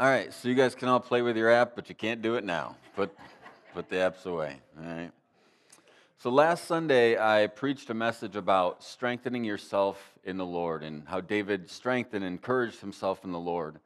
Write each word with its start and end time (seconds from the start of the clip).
All 0.00 0.08
right, 0.08 0.32
so 0.32 0.46
you 0.46 0.54
guys 0.54 0.76
can 0.76 0.86
all 0.86 1.00
play 1.00 1.22
with 1.22 1.36
your 1.36 1.50
app, 1.50 1.74
but 1.74 1.88
you 1.88 1.94
can't 1.96 2.22
do 2.22 2.36
it 2.36 2.44
now. 2.44 2.76
Put, 2.94 3.10
put 3.74 3.90
the 3.90 3.96
apps 3.96 4.26
away. 4.26 4.60
All 4.78 4.86
right. 4.86 5.10
So 6.18 6.30
last 6.30 6.66
Sunday, 6.66 7.18
I 7.18 7.48
preached 7.48 7.90
a 7.90 7.94
message 7.94 8.36
about 8.36 8.84
strengthening 8.84 9.42
yourself 9.42 10.00
in 10.22 10.36
the 10.36 10.46
Lord 10.46 10.84
and 10.84 11.02
how 11.08 11.20
David 11.20 11.68
strengthened 11.68 12.22
and 12.22 12.32
encouraged 12.32 12.80
himself 12.80 13.24
in 13.24 13.32
the 13.32 13.40
Lord. 13.40 13.80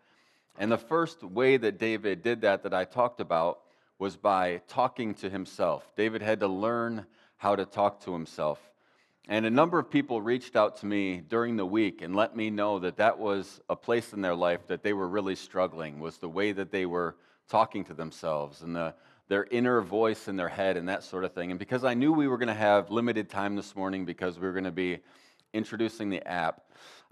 And 0.58 0.70
the 0.70 0.76
first 0.76 1.22
way 1.22 1.56
that 1.56 1.78
David 1.78 2.22
did 2.22 2.42
that, 2.42 2.64
that 2.64 2.74
I 2.74 2.84
talked 2.84 3.22
about, 3.22 3.60
was 3.98 4.14
by 4.14 4.60
talking 4.68 5.14
to 5.14 5.30
himself. 5.30 5.90
David 5.96 6.20
had 6.20 6.40
to 6.40 6.46
learn 6.46 7.06
how 7.38 7.56
to 7.56 7.64
talk 7.64 8.04
to 8.04 8.12
himself. 8.12 8.60
And 9.28 9.46
a 9.46 9.50
number 9.50 9.78
of 9.78 9.88
people 9.88 10.20
reached 10.20 10.56
out 10.56 10.78
to 10.78 10.86
me 10.86 11.22
during 11.28 11.56
the 11.56 11.64
week 11.64 12.02
and 12.02 12.16
let 12.16 12.36
me 12.36 12.50
know 12.50 12.80
that 12.80 12.96
that 12.96 13.18
was 13.18 13.60
a 13.70 13.76
place 13.76 14.12
in 14.12 14.20
their 14.20 14.34
life 14.34 14.66
that 14.66 14.82
they 14.82 14.92
were 14.92 15.06
really 15.06 15.36
struggling, 15.36 16.00
was 16.00 16.18
the 16.18 16.28
way 16.28 16.50
that 16.52 16.72
they 16.72 16.86
were 16.86 17.16
talking 17.48 17.84
to 17.84 17.94
themselves 17.94 18.62
and 18.62 18.74
the, 18.74 18.94
their 19.28 19.44
inner 19.50 19.80
voice 19.80 20.26
in 20.26 20.36
their 20.36 20.48
head 20.48 20.76
and 20.76 20.88
that 20.88 21.04
sort 21.04 21.24
of 21.24 21.32
thing. 21.32 21.50
And 21.50 21.58
because 21.58 21.84
I 21.84 21.94
knew 21.94 22.12
we 22.12 22.26
were 22.26 22.36
going 22.36 22.48
to 22.48 22.54
have 22.54 22.90
limited 22.90 23.30
time 23.30 23.54
this 23.54 23.76
morning 23.76 24.04
because 24.04 24.38
we 24.40 24.46
were 24.46 24.52
going 24.52 24.64
to 24.64 24.72
be 24.72 24.98
introducing 25.52 26.10
the 26.10 26.26
app, 26.26 26.62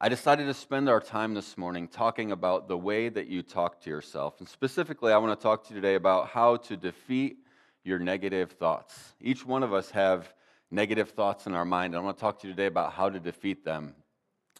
I 0.01 0.09
decided 0.09 0.47
to 0.47 0.55
spend 0.55 0.89
our 0.89 1.01
time 1.01 1.35
this 1.35 1.57
morning 1.57 1.87
talking 1.87 2.33
about 2.33 2.67
the 2.67 2.77
way 2.77 3.09
that 3.09 3.29
you 3.29 3.43
talk 3.43 3.81
to 3.83 3.91
yourself. 3.91 4.41
And 4.41 4.49
specifically, 4.49 5.13
I 5.13 5.19
want 5.19 5.39
to 5.39 5.43
talk 5.43 5.63
to 5.65 5.75
you 5.75 5.81
today 5.81 5.95
about 5.95 6.29
how 6.29 6.57
to 6.57 6.77
defeat 6.77 7.37
your 7.85 7.99
negative 7.99 8.53
thoughts. 8.53 9.15
Each 9.21 9.47
one 9.47 9.63
of 9.63 9.73
us 9.73 9.91
have 9.91 10.33
negative 10.71 11.11
thoughts 11.11 11.47
in 11.47 11.55
our 11.55 11.65
mind. 11.65 11.97
I 11.97 12.01
want 12.01 12.17
to 12.17 12.21
talk 12.21 12.41
to 12.41 12.47
you 12.47 12.53
today 12.53 12.67
about 12.67 12.93
how 12.93 13.11
to 13.11 13.19
defeat 13.19 13.65
them. 13.65 13.95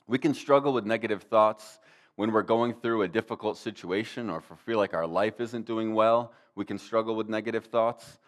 We 0.07 0.19
can 0.19 0.35
struggle 0.35 0.73
with 0.73 0.85
negative 0.85 1.23
thoughts 1.23 1.79
when 2.17 2.33
we're 2.33 2.43
going 2.43 2.75
through 2.75 3.03
a 3.03 3.09
difficult 3.09 3.57
situation 3.57 4.29
or 4.29 4.39
if 4.39 4.51
we 4.51 4.57
feel 4.57 4.79
like 4.79 4.93
our 4.93 5.07
life 5.07 5.41
isn't 5.41 5.67
doing 5.67 5.95
well. 5.95 6.33
We 6.55 6.65
can 6.65 6.79
struggle 6.79 7.15
with 7.15 7.29
negative 7.29 7.67
thoughts. 7.67 8.19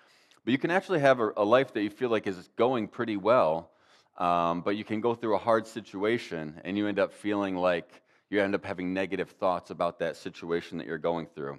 But 0.45 0.53
you 0.53 0.59
can 0.59 0.71
actually 0.71 1.01
have 1.01 1.21
a, 1.21 1.33
a 1.37 1.45
life 1.45 1.73
that 1.75 1.83
you 1.83 1.91
feel 1.91 2.11
like 2.11 2.27
is 2.27 2.49
going 2.57 2.89
pretty 2.89 3.17
well, 3.17 3.71
um, 4.19 4.61
but 4.61 4.77
you 4.77 4.85
can 4.85 5.01
go 5.01 5.15
through 5.15 5.35
a 5.35 5.39
hard 5.39 5.67
situation 5.67 6.61
and 6.65 6.77
you 6.77 6.87
end 6.87 6.99
up 6.99 7.13
feeling 7.13 7.57
like 7.57 8.03
you 8.31 8.41
end 8.41 8.55
up 8.55 8.65
having 8.65 8.95
negative 8.95 9.31
thoughts 9.31 9.71
about 9.71 9.99
that 9.99 10.17
situation 10.17 10.79
that 10.79 10.87
you're 10.87 10.99
going 10.99 11.27
through. 11.27 11.59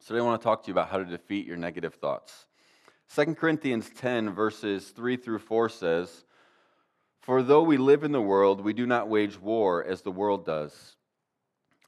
So, 0.00 0.14
today 0.14 0.20
I 0.20 0.26
want 0.26 0.40
to 0.40 0.44
talk 0.44 0.62
to 0.62 0.68
you 0.68 0.72
about 0.72 0.88
how 0.88 0.98
to 0.98 1.04
defeat 1.04 1.46
your 1.46 1.56
negative 1.56 1.94
thoughts. 1.94 2.46
2 3.14 3.34
Corinthians 3.34 3.90
10, 3.94 4.30
verses 4.30 4.88
3 4.88 5.18
through 5.18 5.38
4 5.38 5.68
says, 5.68 6.24
For 7.20 7.42
though 7.42 7.62
we 7.62 7.76
live 7.76 8.04
in 8.04 8.12
the 8.12 8.22
world, 8.22 8.62
we 8.62 8.72
do 8.72 8.86
not 8.86 9.06
wage 9.06 9.38
war 9.38 9.84
as 9.84 10.00
the 10.00 10.10
world 10.10 10.46
does. 10.46 10.96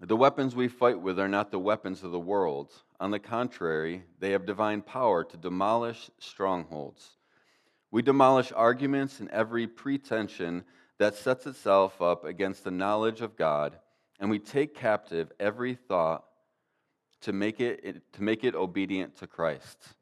The 0.00 0.18
weapons 0.18 0.54
we 0.54 0.68
fight 0.68 1.00
with 1.00 1.18
are 1.18 1.28
not 1.28 1.50
the 1.50 1.58
weapons 1.58 2.02
of 2.02 2.12
the 2.12 2.20
world. 2.20 2.72
On 3.00 3.10
the 3.10 3.18
contrary, 3.18 4.02
they 4.18 4.32
have 4.32 4.44
divine 4.44 4.82
power 4.82 5.24
to 5.24 5.36
demolish 5.38 6.10
strongholds. 6.18 7.16
We 7.90 8.02
demolish 8.02 8.52
arguments 8.54 9.18
and 9.20 9.30
every 9.30 9.66
pretension 9.66 10.64
that 10.98 11.14
sets 11.14 11.46
itself 11.46 12.02
up 12.02 12.26
against 12.26 12.64
the 12.64 12.70
knowledge 12.70 13.22
of 13.22 13.34
God, 13.34 13.78
and 14.20 14.28
we 14.28 14.38
take 14.38 14.74
captive 14.74 15.32
every 15.40 15.74
thought 15.74 16.24
to 17.22 17.32
make 17.32 17.60
it, 17.60 18.12
to 18.12 18.22
make 18.22 18.44
it 18.44 18.54
obedient 18.54 19.16
to 19.20 19.26
Christ. 19.26 19.94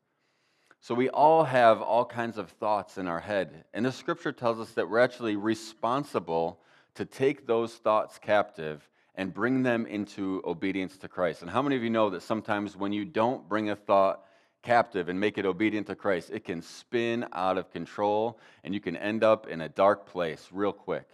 So 0.83 0.97
we 0.97 1.08
all 1.11 1.44
have 1.44 1.80
all 1.80 2.05
kinds 2.05 2.38
of 2.38 2.50
thoughts 2.50 2.98
in 2.98 3.06
our 3.06 3.20
head. 3.20 3.64
And 3.72 3.86
the 3.86 3.92
scripture 3.92 4.33
tells 4.33 4.58
us 4.58 4.72
that 4.72 4.91
we're 4.91 4.98
actually 4.98 5.36
responsible 5.36 6.58
to 6.97 7.05
take 7.05 7.47
those 7.47 7.72
thoughts 7.74 8.19
captive 8.19 8.89
and 9.14 9.33
bring 9.33 9.62
them 9.62 9.86
into 9.86 10.42
obedience 10.44 10.97
to 10.97 11.06
Christ. 11.06 11.42
And 11.42 11.50
how 11.52 11.62
many 11.62 11.77
of 11.77 11.84
you 11.84 11.91
know 11.91 12.11
that 12.11 12.22
sometimes 12.22 12.77
when 12.77 12.92
you 12.92 13.05
don't 13.05 13.48
bring 13.48 13.70
a 13.70 13.77
thought 13.77 14.24
captive 14.62 15.08
and 15.08 15.20
make 15.20 15.39
it 15.39 15.47
obedient 15.47 15.86
to 15.86 15.94
Christ, 15.94 16.30
it 16.33 16.44
can 16.44 16.61
spin 16.61 17.27
out 17.33 17.58
of 17.58 17.70
control 17.70 18.40
and 18.64 18.74
you 18.74 18.80
can 18.80 18.96
end 18.96 19.23
up 19.23 19.46
in 19.46 19.61
a 19.61 19.68
dark 19.68 20.07
place 20.07 20.48
real 20.51 20.73
quick. 20.73 21.08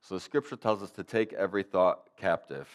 So 0.00 0.16
the 0.16 0.20
scripture 0.20 0.56
tells 0.56 0.82
us 0.82 0.90
to 0.92 1.04
take 1.04 1.32
every 1.32 1.62
thought 1.62 2.08
captive. 2.16 2.68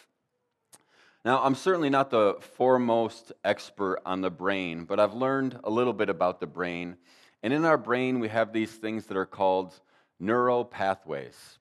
Now, 1.28 1.42
I'm 1.44 1.56
certainly 1.56 1.90
not 1.90 2.08
the 2.08 2.38
foremost 2.56 3.32
expert 3.44 4.00
on 4.06 4.22
the 4.22 4.30
brain, 4.30 4.86
but 4.86 4.98
I've 4.98 5.12
learned 5.12 5.60
a 5.62 5.68
little 5.68 5.92
bit 5.92 6.08
about 6.08 6.40
the 6.40 6.46
brain. 6.46 6.96
And 7.42 7.52
in 7.52 7.66
our 7.66 7.76
brain, 7.76 8.18
we 8.18 8.28
have 8.28 8.50
these 8.50 8.72
things 8.72 9.04
that 9.04 9.16
are 9.18 9.26
called 9.26 9.78
neural 10.18 10.64
pathways. 10.64 11.58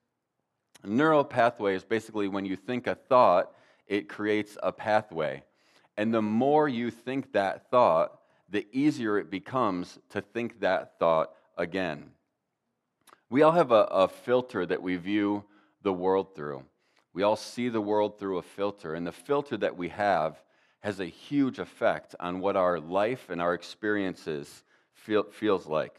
Neural 0.85 1.25
pathways 1.25 1.83
basically, 1.83 2.29
when 2.29 2.45
you 2.45 2.55
think 2.55 2.87
a 2.87 2.95
thought, 2.95 3.51
it 3.87 4.07
creates 4.07 4.57
a 4.63 4.71
pathway. 4.71 5.43
And 5.97 6.13
the 6.13 6.21
more 6.21 6.69
you 6.69 6.89
think 6.89 7.33
that 7.33 7.69
thought, 7.69 8.21
the 8.47 8.65
easier 8.71 9.17
it 9.17 9.29
becomes 9.29 9.99
to 10.11 10.21
think 10.21 10.61
that 10.61 10.97
thought 10.97 11.33
again. 11.57 12.11
We 13.29 13.41
all 13.41 13.51
have 13.51 13.73
a, 13.73 13.83
a 13.91 14.07
filter 14.07 14.65
that 14.65 14.81
we 14.81 14.95
view 14.95 15.43
the 15.81 15.91
world 15.91 16.37
through. 16.37 16.63
We 17.17 17.23
all 17.23 17.35
see 17.35 17.69
the 17.69 17.81
world 17.81 18.19
through 18.19 18.37
a 18.37 18.43
filter, 18.43 18.93
and 18.93 19.07
the 19.07 19.11
filter 19.11 19.57
that 19.57 19.75
we 19.75 19.89
have 19.89 20.39
has 20.81 20.99
a 20.99 21.07
huge 21.07 21.57
effect 21.57 22.13
on 22.19 22.41
what 22.41 22.55
our 22.55 22.79
life 22.79 23.31
and 23.31 23.41
our 23.41 23.55
experiences 23.55 24.63
feel, 24.93 25.23
feels 25.23 25.65
like. 25.65 25.95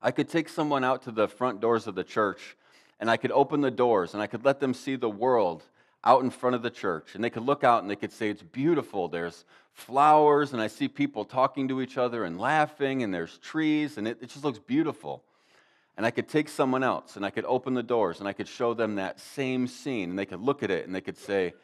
I 0.00 0.10
could 0.10 0.30
take 0.30 0.48
someone 0.48 0.84
out 0.84 1.02
to 1.02 1.10
the 1.10 1.28
front 1.28 1.60
doors 1.60 1.86
of 1.86 1.96
the 1.96 2.02
church, 2.02 2.56
and 2.98 3.10
I 3.10 3.18
could 3.18 3.30
open 3.30 3.60
the 3.60 3.70
doors, 3.70 4.14
and 4.14 4.22
I 4.22 4.26
could 4.26 4.42
let 4.42 4.58
them 4.58 4.72
see 4.72 4.96
the 4.96 5.10
world 5.10 5.64
out 6.02 6.22
in 6.22 6.30
front 6.30 6.56
of 6.56 6.62
the 6.62 6.70
church. 6.70 7.14
And 7.14 7.22
they 7.22 7.28
could 7.28 7.44
look 7.44 7.62
out 7.62 7.82
and 7.82 7.90
they 7.90 7.96
could 7.96 8.10
say, 8.10 8.30
It's 8.30 8.42
beautiful. 8.42 9.08
There's 9.08 9.44
flowers, 9.74 10.54
and 10.54 10.62
I 10.62 10.68
see 10.68 10.88
people 10.88 11.26
talking 11.26 11.68
to 11.68 11.82
each 11.82 11.98
other 11.98 12.24
and 12.24 12.40
laughing, 12.40 13.02
and 13.02 13.12
there's 13.12 13.36
trees, 13.36 13.98
and 13.98 14.08
it, 14.08 14.16
it 14.22 14.30
just 14.30 14.44
looks 14.44 14.58
beautiful. 14.58 15.22
And 15.96 16.04
I 16.04 16.10
could 16.10 16.28
take 16.28 16.48
someone 16.48 16.82
else 16.82 17.16
and 17.16 17.24
I 17.24 17.30
could 17.30 17.44
open 17.44 17.74
the 17.74 17.82
doors 17.82 18.18
and 18.18 18.28
I 18.28 18.32
could 18.32 18.48
show 18.48 18.74
them 18.74 18.96
that 18.96 19.20
same 19.20 19.66
scene 19.66 20.10
and 20.10 20.18
they 20.18 20.26
could 20.26 20.40
look 20.40 20.62
at 20.62 20.70
it 20.70 20.86
and 20.86 20.94
they 20.94 21.00
could 21.00 21.16
say, 21.16 21.54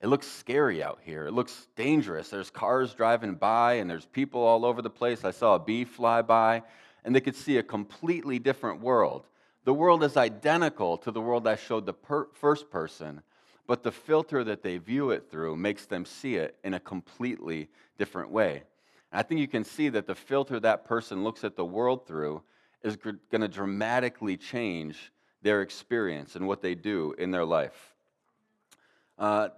It 0.00 0.08
looks 0.08 0.26
scary 0.26 0.82
out 0.82 0.98
here. 1.02 1.26
It 1.26 1.32
looks 1.32 1.68
dangerous. 1.76 2.28
There's 2.28 2.50
cars 2.50 2.94
driving 2.94 3.34
by 3.34 3.74
and 3.74 3.88
there's 3.88 4.06
people 4.06 4.40
all 4.40 4.64
over 4.64 4.82
the 4.82 4.90
place. 4.90 5.24
I 5.24 5.30
saw 5.30 5.54
a 5.54 5.60
bee 5.60 5.84
fly 5.84 6.22
by 6.22 6.62
and 7.04 7.14
they 7.14 7.20
could 7.20 7.36
see 7.36 7.58
a 7.58 7.62
completely 7.62 8.40
different 8.40 8.80
world. 8.80 9.26
The 9.64 9.74
world 9.74 10.02
is 10.02 10.16
identical 10.16 10.96
to 10.98 11.10
the 11.10 11.20
world 11.20 11.46
I 11.46 11.56
showed 11.56 11.86
the 11.86 11.92
per- 11.92 12.28
first 12.34 12.70
person, 12.70 13.22
but 13.66 13.82
the 13.82 13.92
filter 13.92 14.42
that 14.44 14.62
they 14.62 14.78
view 14.78 15.10
it 15.10 15.30
through 15.30 15.56
makes 15.56 15.86
them 15.86 16.04
see 16.04 16.36
it 16.36 16.56
in 16.64 16.74
a 16.74 16.80
completely 16.80 17.68
different 17.98 18.30
way. 18.30 18.62
And 19.12 19.20
I 19.20 19.22
think 19.22 19.40
you 19.40 19.48
can 19.48 19.64
see 19.64 19.88
that 19.88 20.06
the 20.06 20.14
filter 20.14 20.58
that 20.60 20.84
person 20.84 21.22
looks 21.22 21.44
at 21.44 21.56
the 21.56 21.64
world 21.64 22.06
through 22.06 22.42
is 22.82 22.96
going 22.96 23.40
to 23.40 23.48
dramatically 23.48 24.36
change 24.36 25.12
their 25.42 25.62
experience 25.62 26.36
and 26.36 26.46
what 26.46 26.62
they 26.62 26.74
do 26.74 27.14
in 27.18 27.30
their 27.30 27.44
life. 27.44 27.94
Uh, 29.18 29.48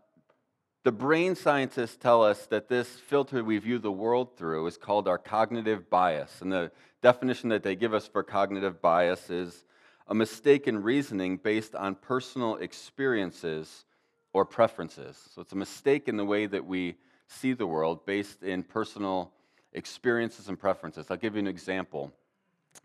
the 0.84 0.92
brain 0.92 1.34
scientists 1.34 1.96
tell 1.96 2.22
us 2.22 2.46
that 2.46 2.68
this 2.68 2.88
filter 2.88 3.42
we 3.44 3.58
view 3.58 3.78
the 3.78 3.92
world 3.92 4.36
through 4.36 4.66
is 4.66 4.76
called 4.76 5.08
our 5.08 5.18
cognitive 5.18 5.90
bias. 5.90 6.40
And 6.40 6.52
the 6.52 6.70
definition 7.02 7.50
that 7.50 7.62
they 7.62 7.76
give 7.76 7.92
us 7.92 8.06
for 8.06 8.22
cognitive 8.22 8.80
bias 8.80 9.28
is 9.28 9.64
a 10.06 10.14
mistaken 10.14 10.82
reasoning 10.82 11.36
based 11.36 11.74
on 11.74 11.94
personal 11.94 12.56
experiences 12.56 13.84
or 14.32 14.44
preferences. 14.44 15.18
So 15.34 15.42
it's 15.42 15.52
a 15.52 15.56
mistake 15.56 16.08
in 16.08 16.16
the 16.16 16.24
way 16.24 16.46
that 16.46 16.64
we 16.64 16.96
see 17.26 17.52
the 17.52 17.66
world 17.66 18.06
based 18.06 18.42
in 18.42 18.62
personal 18.62 19.32
experiences 19.72 20.48
and 20.48 20.58
preferences. 20.58 21.06
I'll 21.10 21.16
give 21.16 21.34
you 21.34 21.40
an 21.40 21.46
example. 21.46 22.12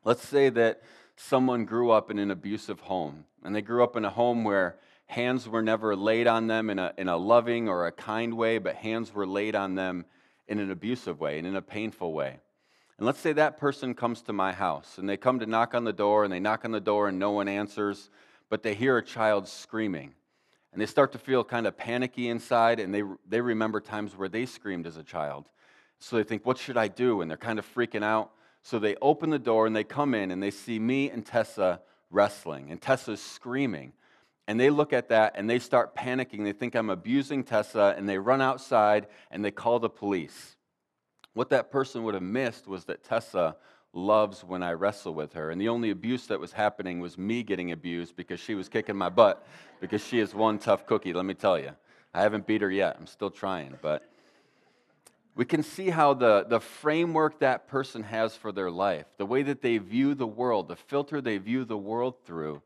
Let's 0.04 0.28
say 0.28 0.50
that 0.50 0.82
someone 1.16 1.66
grew 1.66 1.92
up 1.92 2.12
in 2.12 2.20
an 2.20 2.32
abusive 2.32 2.82
home, 2.82 3.26
and 3.44 3.56
they 3.56 3.62
grew 3.62 3.84
up 3.84 3.96
in 3.96 4.06
a 4.06 4.10
home 4.10 4.44
where 4.44 4.78
hands 5.06 5.48
were 5.48 5.62
never 5.62 5.96
laid 5.96 6.28
on 6.28 6.48
them 6.48 6.70
in 6.70 6.80
a, 6.80 6.94
in 6.98 7.08
a 7.08 7.18
loving 7.18 7.70
or 7.70 7.86
a 7.86 7.92
kind 7.92 8.36
way, 8.36 8.58
but 8.58 8.76
hands 8.76 9.14
were 9.14 9.28
laid 9.28 9.56
on 9.56 9.76
them 9.76 10.06
in 10.48 10.60
an 10.60 10.72
abusive 10.72 11.20
way 11.20 11.38
and 11.38 11.48
in 11.48 11.56
a 11.56 11.62
painful 11.62 12.14
way. 12.14 12.40
And 12.98 13.06
let's 13.06 13.20
say 13.20 13.34
that 13.34 13.58
person 13.58 13.94
comes 13.94 14.22
to 14.24 14.34
my 14.34 14.52
house 14.52 14.98
and 14.98 15.10
they 15.10 15.18
come 15.18 15.40
to 15.40 15.46
knock 15.46 15.74
on 15.74 15.84
the 15.84 15.94
door 15.94 16.24
and 16.24 16.32
they 16.32 16.40
knock 16.40 16.64
on 16.64 16.72
the 16.72 16.80
door 16.80 17.08
and 17.08 17.18
no 17.18 17.32
one 17.32 17.48
answers, 17.48 18.10
but 18.50 18.64
they 18.64 18.76
hear 18.76 18.98
a 18.98 19.04
child 19.04 19.48
screaming. 19.48 20.14
And 20.72 20.82
they 20.82 20.86
start 20.86 21.12
to 21.12 21.18
feel 21.18 21.44
kind 21.44 21.68
of 21.68 21.78
panicky 21.78 22.30
inside 22.30 22.80
and 22.80 22.94
they, 22.94 23.04
they 23.28 23.42
remember 23.42 23.80
times 23.80 24.18
where 24.18 24.30
they 24.30 24.46
screamed 24.46 24.88
as 24.88 24.98
a 24.98 25.04
child. 25.04 25.50
So 26.00 26.18
they 26.18 26.24
think, 26.24 26.46
what 26.46 26.58
should 26.58 26.78
I 26.78 26.88
do? 26.88 27.22
And 27.22 27.30
they're 27.30 27.38
kind 27.38 27.60
of 27.60 27.74
freaking 27.74 28.04
out. 28.04 28.32
So 28.64 28.80
they 28.80 28.96
open 29.02 29.30
the 29.30 29.40
door 29.40 29.68
and 29.68 29.76
they 29.76 29.84
come 29.84 30.16
in 30.16 30.32
and 30.32 30.42
they 30.42 30.52
see 30.52 30.80
me 30.80 31.10
and 31.10 31.26
Tessa 31.26 31.82
wrestling, 32.10 32.72
and 32.72 32.82
Tessa's 32.82 33.22
screaming. 33.22 33.94
And 34.48 34.60
they 34.60 34.70
look 34.70 34.94
at 34.94 35.10
that 35.10 35.34
and 35.36 35.50
they 35.50 35.60
start 35.60 35.96
panicking. 35.96 36.44
They 36.44 36.54
think 36.54 36.76
I'm 36.76 36.90
abusing 36.90 37.44
Tessa, 37.44 37.94
and 37.98 38.08
they 38.08 38.18
run 38.18 38.42
outside 38.42 39.08
and 39.32 39.44
they 39.44 39.52
call 39.52 39.80
the 39.80 39.90
police. 39.90 40.56
What 41.34 41.50
that 41.50 41.72
person 41.72 42.04
would 42.04 42.14
have 42.14 42.24
missed 42.24 42.68
was 42.68 42.86
that 42.86 43.04
Tessa 43.04 43.56
loves 43.94 44.44
when 44.44 44.64
I 44.64 44.74
wrestle 44.74 45.14
with 45.14 45.34
her. 45.34 45.52
And 45.52 45.60
the 45.60 45.70
only 45.70 45.90
abuse 45.90 46.28
that 46.28 46.40
was 46.40 46.52
happening 46.52 47.00
was 47.00 47.18
me 47.18 47.44
getting 47.44 47.72
abused 47.72 48.16
because 48.16 48.40
she 48.40 48.56
was 48.56 48.70
kicking 48.70 48.96
my 48.96 49.10
butt, 49.10 49.46
because 49.82 50.04
she 50.04 50.20
is 50.20 50.34
one 50.34 50.58
tough 50.58 50.86
cookie, 50.86 51.14
let 51.14 51.26
me 51.26 51.34
tell 51.34 51.60
you. 51.60 51.72
I 52.14 52.22
haven't 52.22 52.46
beat 52.46 52.62
her 52.62 52.72
yet. 52.72 52.96
I'm 53.00 53.08
still 53.08 53.32
trying, 53.32 53.78
but 53.82 54.04
we 55.36 55.46
can 55.46 55.64
see 55.64 55.90
how 55.90 56.14
the, 56.14 56.46
the 56.48 56.60
framework 56.60 57.40
that 57.40 57.68
person 57.68 58.04
has 58.04 58.36
for 58.36 58.52
their 58.52 58.70
life, 58.70 59.06
the 59.18 59.26
way 59.26 59.44
that 59.44 59.62
they 59.62 59.78
view 59.80 60.14
the 60.14 60.28
world, 60.28 60.68
the 60.68 60.76
filter 60.76 61.22
they 61.22 61.38
view 61.38 61.66
the 61.66 61.78
world 61.78 62.16
through, 62.26 62.62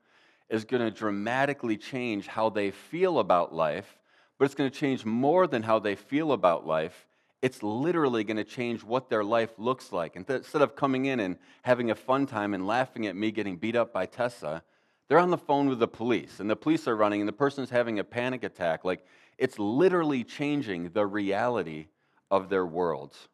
is 0.49 0.65
going 0.65 0.83
to 0.83 0.91
dramatically 0.91 1.77
change 1.77 2.27
how 2.27 2.49
they 2.49 2.71
feel 2.71 3.19
about 3.19 3.53
life, 3.53 3.99
but 4.37 4.45
it's 4.45 4.55
going 4.55 4.69
to 4.69 4.77
change 4.77 5.05
more 5.05 5.47
than 5.47 5.63
how 5.63 5.79
they 5.79 5.95
feel 5.95 6.31
about 6.31 6.67
life. 6.67 7.07
It's 7.41 7.63
literally 7.63 8.23
going 8.23 8.37
to 8.37 8.43
change 8.43 8.83
what 8.83 9.09
their 9.09 9.23
life 9.23 9.51
looks 9.57 9.91
like. 9.91 10.15
Instead 10.15 10.61
of 10.61 10.75
coming 10.75 11.05
in 11.05 11.19
and 11.19 11.37
having 11.61 11.91
a 11.91 11.95
fun 11.95 12.25
time 12.25 12.53
and 12.53 12.67
laughing 12.67 13.07
at 13.07 13.15
me 13.15 13.31
getting 13.31 13.57
beat 13.57 13.75
up 13.75 13.93
by 13.93 14.05
Tessa, 14.05 14.63
they're 15.07 15.19
on 15.19 15.31
the 15.31 15.37
phone 15.37 15.69
with 15.69 15.79
the 15.79 15.87
police, 15.87 16.41
and 16.41 16.49
the 16.49 16.55
police 16.55 16.87
are 16.87 16.95
running, 16.95 17.21
and 17.21 17.27
the 17.27 17.33
person's 17.33 17.69
having 17.69 17.99
a 17.99 18.03
panic 18.03 18.43
attack. 18.43 18.83
Like, 18.83 19.05
it's 19.37 19.57
literally 19.57 20.23
changing 20.23 20.89
the 20.89 21.05
reality 21.05 21.87
of 22.29 22.49
their 22.49 22.65
worlds. 22.65 23.27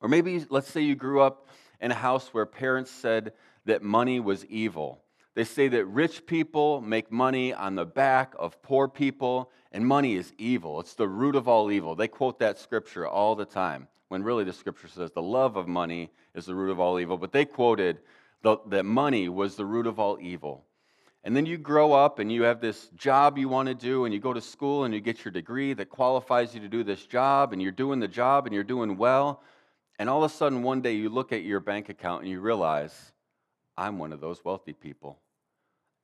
Or 0.00 0.08
maybe, 0.08 0.44
let's 0.50 0.70
say 0.70 0.82
you 0.82 0.94
grew 0.94 1.20
up 1.20 1.48
in 1.80 1.90
a 1.90 1.94
house 1.94 2.28
where 2.28 2.46
parents 2.46 2.90
said 2.90 3.32
that 3.64 3.82
money 3.82 4.20
was 4.20 4.44
evil. 4.46 5.02
They 5.34 5.44
say 5.44 5.68
that 5.68 5.84
rich 5.86 6.26
people 6.26 6.80
make 6.80 7.12
money 7.12 7.52
on 7.52 7.74
the 7.74 7.84
back 7.84 8.34
of 8.38 8.62
poor 8.62 8.88
people, 8.88 9.50
and 9.72 9.86
money 9.86 10.14
is 10.14 10.32
evil. 10.38 10.80
It's 10.80 10.94
the 10.94 11.08
root 11.08 11.36
of 11.36 11.48
all 11.48 11.70
evil. 11.70 11.94
They 11.94 12.08
quote 12.08 12.38
that 12.38 12.58
scripture 12.58 13.06
all 13.06 13.34
the 13.34 13.44
time, 13.44 13.88
when 14.08 14.22
really 14.22 14.44
the 14.44 14.52
scripture 14.52 14.88
says 14.88 15.10
the 15.12 15.20
love 15.20 15.56
of 15.56 15.68
money 15.68 16.10
is 16.34 16.46
the 16.46 16.54
root 16.54 16.70
of 16.70 16.80
all 16.80 16.98
evil. 16.98 17.18
But 17.18 17.32
they 17.32 17.44
quoted 17.44 17.98
that 18.42 18.84
money 18.84 19.28
was 19.28 19.56
the 19.56 19.66
root 19.66 19.86
of 19.86 19.98
all 19.98 20.18
evil. 20.20 20.64
And 21.26 21.34
then 21.34 21.44
you 21.44 21.58
grow 21.58 21.92
up 21.92 22.20
and 22.20 22.30
you 22.30 22.44
have 22.44 22.60
this 22.60 22.86
job 22.94 23.36
you 23.36 23.48
want 23.48 23.66
to 23.66 23.74
do, 23.74 24.04
and 24.04 24.14
you 24.14 24.20
go 24.20 24.32
to 24.32 24.40
school 24.40 24.84
and 24.84 24.94
you 24.94 25.00
get 25.00 25.24
your 25.24 25.32
degree 25.32 25.74
that 25.74 25.90
qualifies 25.90 26.54
you 26.54 26.60
to 26.60 26.68
do 26.68 26.84
this 26.84 27.04
job, 27.04 27.52
and 27.52 27.60
you're 27.60 27.72
doing 27.72 27.98
the 27.98 28.06
job 28.06 28.46
and 28.46 28.54
you're 28.54 28.62
doing 28.62 28.96
well. 28.96 29.42
And 29.98 30.08
all 30.08 30.22
of 30.22 30.30
a 30.30 30.32
sudden, 30.32 30.62
one 30.62 30.82
day 30.82 30.92
you 30.92 31.08
look 31.08 31.32
at 31.32 31.42
your 31.42 31.58
bank 31.58 31.88
account 31.88 32.22
and 32.22 32.30
you 32.30 32.40
realize, 32.40 33.10
I'm 33.76 33.98
one 33.98 34.12
of 34.12 34.20
those 34.20 34.44
wealthy 34.44 34.72
people. 34.72 35.18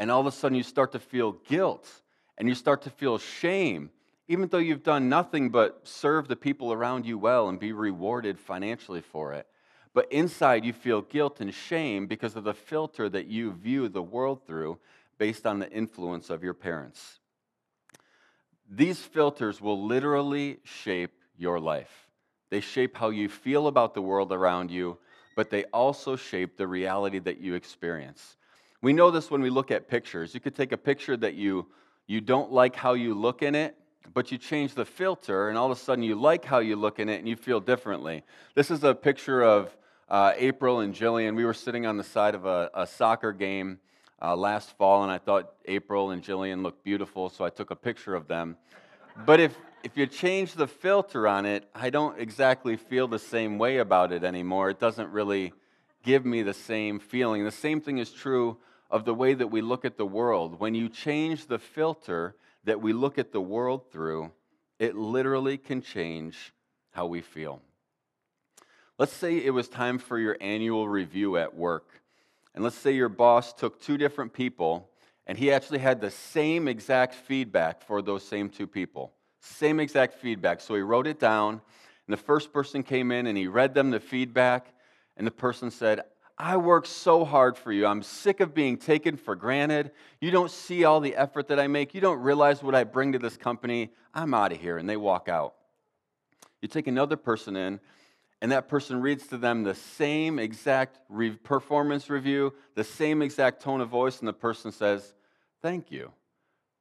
And 0.00 0.10
all 0.10 0.20
of 0.20 0.26
a 0.26 0.32
sudden, 0.32 0.56
you 0.56 0.64
start 0.64 0.90
to 0.90 0.98
feel 0.98 1.36
guilt 1.46 1.88
and 2.36 2.48
you 2.48 2.56
start 2.56 2.82
to 2.82 2.90
feel 2.90 3.16
shame, 3.18 3.90
even 4.26 4.48
though 4.48 4.58
you've 4.58 4.82
done 4.82 5.08
nothing 5.08 5.50
but 5.50 5.86
serve 5.86 6.26
the 6.26 6.34
people 6.34 6.72
around 6.72 7.06
you 7.06 7.16
well 7.16 7.48
and 7.48 7.60
be 7.60 7.70
rewarded 7.70 8.40
financially 8.40 9.02
for 9.02 9.34
it. 9.34 9.46
But 9.94 10.10
inside, 10.10 10.64
you 10.64 10.72
feel 10.72 11.02
guilt 11.02 11.40
and 11.40 11.54
shame 11.54 12.08
because 12.08 12.34
of 12.34 12.42
the 12.42 12.54
filter 12.54 13.08
that 13.08 13.28
you 13.28 13.52
view 13.52 13.88
the 13.88 14.02
world 14.02 14.44
through 14.48 14.80
based 15.22 15.46
on 15.46 15.60
the 15.60 15.70
influence 15.70 16.30
of 16.30 16.42
your 16.42 16.52
parents. 16.52 17.20
These 18.68 18.98
filters 18.98 19.60
will 19.60 19.86
literally 19.86 20.58
shape 20.64 21.12
your 21.38 21.60
life. 21.60 22.08
They 22.50 22.58
shape 22.58 22.96
how 22.96 23.10
you 23.10 23.28
feel 23.28 23.68
about 23.68 23.94
the 23.94 24.02
world 24.02 24.32
around 24.32 24.72
you, 24.72 24.98
but 25.36 25.48
they 25.48 25.62
also 25.66 26.16
shape 26.16 26.56
the 26.56 26.66
reality 26.66 27.20
that 27.20 27.38
you 27.40 27.54
experience. 27.54 28.36
We 28.80 28.92
know 28.92 29.12
this 29.12 29.30
when 29.30 29.42
we 29.42 29.48
look 29.48 29.70
at 29.70 29.86
pictures. 29.86 30.34
You 30.34 30.40
could 30.40 30.56
take 30.56 30.72
a 30.72 30.76
picture 30.76 31.16
that 31.18 31.34
you, 31.34 31.68
you 32.08 32.20
don't 32.20 32.50
like 32.50 32.74
how 32.74 32.94
you 32.94 33.14
look 33.14 33.42
in 33.42 33.54
it, 33.54 33.76
but 34.14 34.32
you 34.32 34.38
change 34.38 34.74
the 34.74 34.84
filter, 34.84 35.50
and 35.50 35.56
all 35.56 35.70
of 35.70 35.78
a 35.78 35.80
sudden 35.80 36.02
you 36.02 36.16
like 36.16 36.44
how 36.44 36.58
you 36.58 36.74
look 36.74 36.98
in 36.98 37.08
it 37.08 37.20
and 37.20 37.28
you 37.28 37.36
feel 37.36 37.60
differently. 37.60 38.24
This 38.56 38.72
is 38.72 38.82
a 38.82 38.92
picture 38.92 39.40
of 39.44 39.76
uh, 40.08 40.32
April 40.34 40.80
and 40.80 40.92
Jillian. 40.92 41.36
We 41.36 41.44
were 41.44 41.54
sitting 41.54 41.86
on 41.86 41.96
the 41.96 42.08
side 42.16 42.34
of 42.34 42.44
a, 42.44 42.72
a 42.74 42.88
soccer 42.88 43.32
game 43.32 43.78
uh, 44.22 44.36
last 44.36 44.76
fall, 44.78 45.02
and 45.02 45.10
I 45.10 45.18
thought 45.18 45.52
April 45.66 46.10
and 46.10 46.22
Jillian 46.22 46.62
looked 46.62 46.84
beautiful, 46.84 47.28
so 47.28 47.44
I 47.44 47.50
took 47.50 47.70
a 47.70 47.76
picture 47.76 48.14
of 48.14 48.28
them. 48.28 48.56
But 49.26 49.40
if, 49.40 49.56
if 49.82 49.96
you 49.96 50.06
change 50.06 50.54
the 50.54 50.68
filter 50.68 51.26
on 51.26 51.44
it, 51.44 51.68
I 51.74 51.90
don't 51.90 52.18
exactly 52.18 52.76
feel 52.76 53.08
the 53.08 53.18
same 53.18 53.58
way 53.58 53.78
about 53.78 54.12
it 54.12 54.22
anymore. 54.22 54.70
It 54.70 54.78
doesn't 54.78 55.10
really 55.10 55.52
give 56.04 56.24
me 56.24 56.42
the 56.42 56.54
same 56.54 57.00
feeling. 57.00 57.44
The 57.44 57.50
same 57.50 57.80
thing 57.80 57.98
is 57.98 58.10
true 58.12 58.58
of 58.90 59.04
the 59.04 59.14
way 59.14 59.34
that 59.34 59.48
we 59.48 59.60
look 59.60 59.84
at 59.84 59.96
the 59.96 60.06
world. 60.06 60.60
When 60.60 60.74
you 60.74 60.88
change 60.88 61.46
the 61.46 61.58
filter 61.58 62.36
that 62.64 62.80
we 62.80 62.92
look 62.92 63.18
at 63.18 63.32
the 63.32 63.40
world 63.40 63.90
through, 63.90 64.30
it 64.78 64.94
literally 64.94 65.58
can 65.58 65.82
change 65.82 66.52
how 66.92 67.06
we 67.06 67.22
feel. 67.22 67.60
Let's 68.98 69.12
say 69.12 69.38
it 69.38 69.50
was 69.50 69.68
time 69.68 69.98
for 69.98 70.18
your 70.18 70.36
annual 70.40 70.88
review 70.88 71.36
at 71.36 71.56
work. 71.56 72.01
And 72.54 72.62
let's 72.62 72.76
say 72.76 72.92
your 72.92 73.08
boss 73.08 73.52
took 73.52 73.80
two 73.80 73.96
different 73.96 74.32
people 74.32 74.90
and 75.26 75.38
he 75.38 75.52
actually 75.52 75.78
had 75.78 76.00
the 76.00 76.10
same 76.10 76.68
exact 76.68 77.14
feedback 77.14 77.82
for 77.82 78.02
those 78.02 78.24
same 78.24 78.48
two 78.48 78.66
people. 78.66 79.12
Same 79.40 79.80
exact 79.80 80.14
feedback. 80.14 80.60
So 80.60 80.74
he 80.74 80.80
wrote 80.80 81.06
it 81.06 81.18
down, 81.20 81.54
and 81.54 82.12
the 82.12 82.16
first 82.16 82.52
person 82.52 82.82
came 82.82 83.12
in 83.12 83.26
and 83.26 83.38
he 83.38 83.46
read 83.46 83.74
them 83.74 83.90
the 83.90 84.00
feedback, 84.00 84.74
and 85.16 85.26
the 85.26 85.32
person 85.32 85.70
said, 85.70 86.00
I 86.38 86.56
work 86.56 86.86
so 86.86 87.24
hard 87.24 87.56
for 87.56 87.70
you. 87.72 87.86
I'm 87.86 88.02
sick 88.02 88.40
of 88.40 88.54
being 88.54 88.76
taken 88.76 89.16
for 89.16 89.36
granted. 89.36 89.92
You 90.20 90.30
don't 90.30 90.50
see 90.50 90.84
all 90.84 90.98
the 90.98 91.14
effort 91.14 91.48
that 91.48 91.60
I 91.60 91.68
make. 91.68 91.94
You 91.94 92.00
don't 92.00 92.20
realize 92.20 92.62
what 92.62 92.74
I 92.74 92.84
bring 92.84 93.12
to 93.12 93.18
this 93.18 93.36
company. 93.36 93.90
I'm 94.12 94.34
out 94.34 94.50
of 94.50 94.60
here. 94.60 94.78
And 94.78 94.88
they 94.88 94.96
walk 94.96 95.28
out. 95.28 95.54
You 96.60 96.68
take 96.68 96.86
another 96.86 97.16
person 97.16 97.54
in, 97.54 97.80
and 98.42 98.50
that 98.50 98.68
person 98.68 99.00
reads 99.00 99.28
to 99.28 99.38
them 99.38 99.62
the 99.62 99.76
same 99.76 100.40
exact 100.40 100.98
re- 101.08 101.30
performance 101.30 102.10
review, 102.10 102.52
the 102.74 102.82
same 102.82 103.22
exact 103.22 103.62
tone 103.62 103.80
of 103.80 103.88
voice, 103.88 104.18
and 104.18 104.26
the 104.26 104.32
person 104.32 104.72
says, 104.72 105.14
Thank 105.62 105.92
you. 105.92 106.10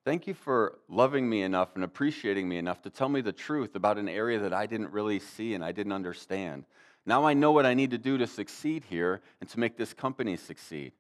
Thank 0.04 0.26
you 0.26 0.34
for 0.34 0.80
loving 0.90 1.30
me 1.30 1.44
enough 1.44 1.76
and 1.76 1.84
appreciating 1.84 2.50
me 2.50 2.58
enough 2.58 2.82
to 2.82 2.90
tell 2.90 3.10
me 3.10 3.22
the 3.22 3.32
truth 3.32 3.76
about 3.76 4.00
an 4.00 4.10
area 4.10 4.40
that 4.40 4.54
I 4.54 4.66
didn't 4.66 4.92
really 4.92 5.20
see 5.20 5.54
and 5.54 5.64
I 5.64 5.72
didn't 5.72 5.92
understand. 5.92 6.66
Now 7.06 7.26
I 7.26 7.36
know 7.36 7.52
what 7.52 7.68
I 7.68 7.76
need 7.76 7.92
to 7.92 8.00
do 8.00 8.18
to 8.18 8.26
succeed 8.26 8.84
here 8.90 9.22
and 9.40 9.48
to 9.52 9.60
make 9.60 9.78
this 9.78 9.94
company 9.94 10.38
succeed. 10.38 10.94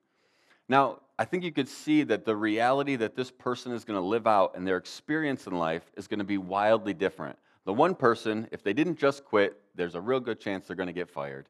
Now, 0.69 0.99
I 1.17 1.25
think 1.25 1.43
you 1.43 1.51
could 1.51 1.69
see 1.69 2.03
that 2.03 2.23
the 2.23 2.35
reality 2.35 2.95
that 2.97 3.15
this 3.15 3.31
person 3.31 3.71
is 3.71 3.83
going 3.83 3.99
to 3.99 4.05
live 4.05 4.27
out 4.27 4.55
and 4.55 4.67
their 4.67 4.77
experience 4.77 5.47
in 5.47 5.57
life 5.57 5.91
is 5.97 6.07
going 6.07 6.19
to 6.19 6.23
be 6.23 6.37
wildly 6.37 6.93
different. 6.93 7.39
The 7.65 7.73
one 7.73 7.95
person, 7.95 8.47
if 8.51 8.63
they 8.63 8.73
didn't 8.73 8.97
just 8.97 9.23
quit, 9.23 9.59
there's 9.75 9.95
a 9.95 10.01
real 10.01 10.19
good 10.19 10.39
chance 10.39 10.67
they're 10.67 10.75
going 10.75 10.87
to 10.87 10.93
get 10.93 11.09
fired. 11.09 11.47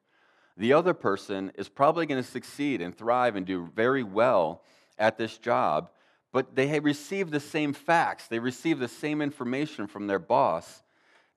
The 0.58 0.74
other 0.74 0.94
person 0.94 1.52
is 1.56 1.70
probably 1.70 2.06
going 2.06 2.22
to 2.22 2.30
succeed 2.30 2.82
and 2.82 2.96
thrive 2.96 3.36
and 3.36 3.46
do 3.46 3.70
very 3.74 4.04
well 4.04 4.64
at 5.00 5.18
this 5.18 5.38
job, 5.38 5.90
but 6.32 6.56
they 6.56 6.80
received 6.80 7.32
the 7.32 7.40
same 7.40 7.74
facts, 7.74 8.28
they 8.28 8.40
received 8.40 8.80
the 8.80 8.88
same 8.88 9.22
information 9.22 9.88
from 9.88 10.08
their 10.08 10.20
boss. 10.20 10.84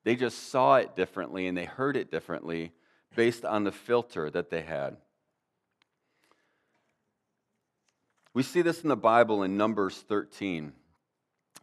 They 0.03 0.17
just 0.17 0.51
saw 0.51 0.77
it 0.77 0.97
differently 0.97 1.47
and 1.47 1.57
they 1.57 1.65
heard 1.65 1.97
it 1.97 2.11
differently 2.11 2.73
based 3.17 3.45
on 3.45 3.65
the 3.65 3.73
filter 3.73 4.29
that 4.31 4.51
they 4.51 4.61
had. 4.61 4.97
We 8.35 8.43
see 8.43 8.63
this 8.63 8.83
in 8.83 8.89
the 8.89 8.97
Bible 8.97 9.45
in 9.45 9.57
Numbers 9.57 10.05
13. 10.09 10.73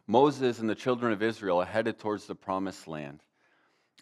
Moses 0.06 0.58
and 0.58 0.68
the 0.68 0.74
children 0.74 1.12
of 1.12 1.22
Israel 1.22 1.60
are 1.60 1.66
headed 1.66 1.98
towards 1.98 2.26
the 2.26 2.34
promised 2.34 2.88
land. 2.88 3.20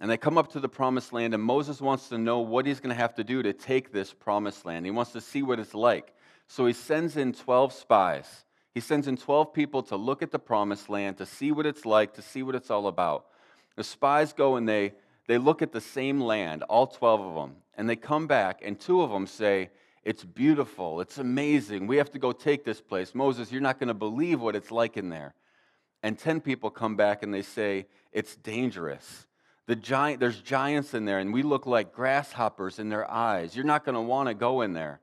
And 0.01 0.11
they 0.11 0.17
come 0.17 0.39
up 0.39 0.53
to 0.53 0.61
the 0.61 0.69
promised 0.69 1.13
land, 1.13 1.35
and 1.35 1.43
Moses 1.43 1.81
wants 1.81 2.09
to 2.09 2.19
know 2.19 2.39
what 2.39 2.65
he's 2.65 2.81
going 2.81 2.95
to 2.95 3.01
have 3.01 3.15
to 3.17 3.25
do 3.25 3.43
to 3.43 3.53
take 3.53 3.93
this 3.93 4.15
promised 4.15 4.65
land. 4.65 4.87
He 4.87 4.91
wants 4.91 5.13
to 5.13 5.21
see 5.21 5.43
what 5.43 5.59
it's 5.59 5.75
like. 5.75 6.15
So 6.49 6.67
he 6.67 6.73
sends 6.73 7.17
in 7.17 7.33
12 7.33 7.73
spies. 7.73 8.45
He 8.73 8.81
sends 8.81 9.09
in 9.09 9.17
12 9.17 9.53
people 9.53 9.83
to 9.85 9.97
look 9.97 10.23
at 10.23 10.31
the 10.31 10.39
promised 10.39 10.89
land, 10.89 11.19
to 11.19 11.27
see 11.27 11.53
what 11.53 11.67
it's 11.67 11.85
like, 11.85 12.15
to 12.15 12.23
see 12.23 12.43
what 12.43 12.55
it's 12.55 12.71
all 12.71 12.87
about. 12.87 13.27
The 13.77 13.85
spies 13.85 14.33
go 14.33 14.57
and 14.57 14.69
they, 14.69 14.95
they 15.27 15.39
look 15.39 15.61
at 15.61 15.73
the 15.73 15.81
same 15.81 16.21
land, 16.21 16.63
all 16.65 16.87
12 16.87 17.21
of 17.21 17.35
them, 17.35 17.57
and 17.77 17.89
they 17.89 17.97
come 17.97 18.27
back, 18.27 18.61
and 18.65 18.79
two 18.79 19.03
of 19.03 19.11
them 19.11 19.27
say, 19.27 19.71
It's 20.05 20.25
beautiful, 20.25 21.01
it's 21.01 21.19
amazing, 21.19 21.87
we 21.87 21.99
have 21.99 22.11
to 22.13 22.19
go 22.19 22.33
take 22.33 22.65
this 22.65 22.81
place. 22.81 23.15
Moses, 23.15 23.53
you're 23.53 23.61
not 23.61 23.79
going 23.79 23.89
to 23.89 23.95
believe 23.95 24.41
what 24.41 24.57
it's 24.57 24.71
like 24.71 24.97
in 24.97 25.09
there. 25.09 25.35
And 26.03 26.19
10 26.19 26.41
people 26.41 26.71
come 26.71 26.97
back 26.97 27.23
and 27.23 27.33
they 27.33 27.43
say, 27.43 27.87
It's 28.13 28.37
dangerous. 28.37 29.27
The 29.67 29.77
giant, 29.77 30.19
there's 30.19 30.41
giants 30.41 30.95
in 30.95 31.05
there, 31.05 31.21
and 31.21 31.33
we 31.33 31.43
look 31.43 31.67
like 31.67 31.93
grasshoppers 31.93 32.79
in 32.79 32.89
their 32.89 33.09
eyes. 33.09 33.55
You're 33.55 33.65
not 33.65 33.85
going 33.85 33.95
to 33.95 34.01
want 34.01 34.29
to 34.29 34.35
go 34.35 34.63
in 34.63 34.73
there. 34.73 35.01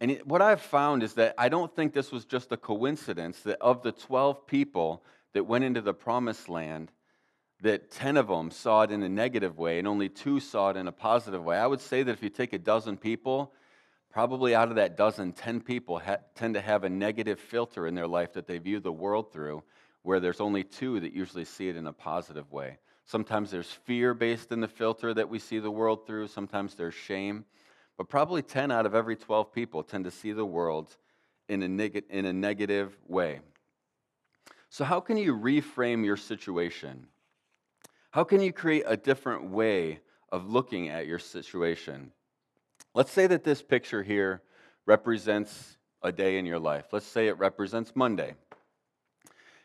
And 0.00 0.20
what 0.24 0.42
I've 0.42 0.60
found 0.60 1.02
is 1.02 1.14
that 1.14 1.34
I 1.38 1.48
don't 1.48 1.74
think 1.74 1.92
this 1.92 2.12
was 2.12 2.24
just 2.24 2.52
a 2.52 2.56
coincidence 2.56 3.40
that 3.40 3.58
of 3.60 3.82
the 3.82 3.92
12 3.92 4.46
people 4.46 5.02
that 5.32 5.44
went 5.44 5.64
into 5.64 5.80
the 5.80 5.94
promised 5.94 6.48
land, 6.48 6.90
that 7.62 7.90
10 7.92 8.16
of 8.16 8.26
them 8.26 8.50
saw 8.50 8.82
it 8.82 8.90
in 8.90 9.02
a 9.02 9.08
negative 9.08 9.58
way 9.58 9.78
and 9.78 9.86
only 9.86 10.08
two 10.08 10.40
saw 10.40 10.70
it 10.70 10.76
in 10.76 10.88
a 10.88 10.92
positive 10.92 11.44
way. 11.44 11.56
I 11.56 11.66
would 11.66 11.80
say 11.80 12.02
that 12.02 12.12
if 12.12 12.22
you 12.22 12.30
take 12.30 12.52
a 12.52 12.58
dozen 12.58 12.96
people, 12.96 13.52
probably 14.10 14.54
out 14.54 14.68
of 14.68 14.74
that 14.74 14.96
dozen, 14.96 15.32
10 15.32 15.60
people 15.60 16.00
ha- 16.00 16.18
tend 16.34 16.54
to 16.54 16.60
have 16.60 16.84
a 16.84 16.90
negative 16.90 17.38
filter 17.38 17.86
in 17.86 17.94
their 17.94 18.08
life 18.08 18.32
that 18.32 18.46
they 18.46 18.58
view 18.58 18.80
the 18.80 18.92
world 18.92 19.32
through, 19.32 19.62
where 20.02 20.20
there's 20.20 20.40
only 20.40 20.64
two 20.64 21.00
that 21.00 21.12
usually 21.12 21.44
see 21.44 21.68
it 21.68 21.76
in 21.76 21.86
a 21.86 21.92
positive 21.92 22.50
way. 22.52 22.78
Sometimes 23.04 23.50
there's 23.50 23.70
fear 23.70 24.14
based 24.14 24.52
in 24.52 24.60
the 24.60 24.68
filter 24.68 25.12
that 25.14 25.28
we 25.28 25.38
see 25.38 25.58
the 25.58 25.70
world 25.70 26.06
through, 26.06 26.28
sometimes 26.28 26.74
there's 26.74 26.94
shame. 26.94 27.44
But 27.98 28.08
probably 28.08 28.42
10 28.42 28.70
out 28.70 28.86
of 28.86 28.94
every 28.94 29.16
12 29.16 29.52
people 29.52 29.82
tend 29.82 30.04
to 30.04 30.10
see 30.10 30.32
the 30.32 30.44
world 30.44 30.96
in 31.48 31.62
a, 31.62 31.68
neg- 31.68 32.04
in 32.08 32.24
a 32.24 32.32
negative 32.32 32.96
way. 33.06 33.40
So, 34.70 34.84
how 34.84 35.00
can 35.00 35.18
you 35.18 35.36
reframe 35.36 36.04
your 36.04 36.16
situation? 36.16 37.06
How 38.10 38.24
can 38.24 38.40
you 38.40 38.52
create 38.52 38.84
a 38.86 38.96
different 38.96 39.50
way 39.50 40.00
of 40.30 40.48
looking 40.48 40.88
at 40.88 41.06
your 41.06 41.18
situation? 41.18 42.12
Let's 42.94 43.12
say 43.12 43.26
that 43.26 43.44
this 43.44 43.62
picture 43.62 44.02
here 44.02 44.42
represents 44.86 45.76
a 46.02 46.10
day 46.10 46.38
in 46.38 46.46
your 46.46 46.58
life. 46.58 46.86
Let's 46.92 47.06
say 47.06 47.28
it 47.28 47.38
represents 47.38 47.92
Monday. 47.94 48.34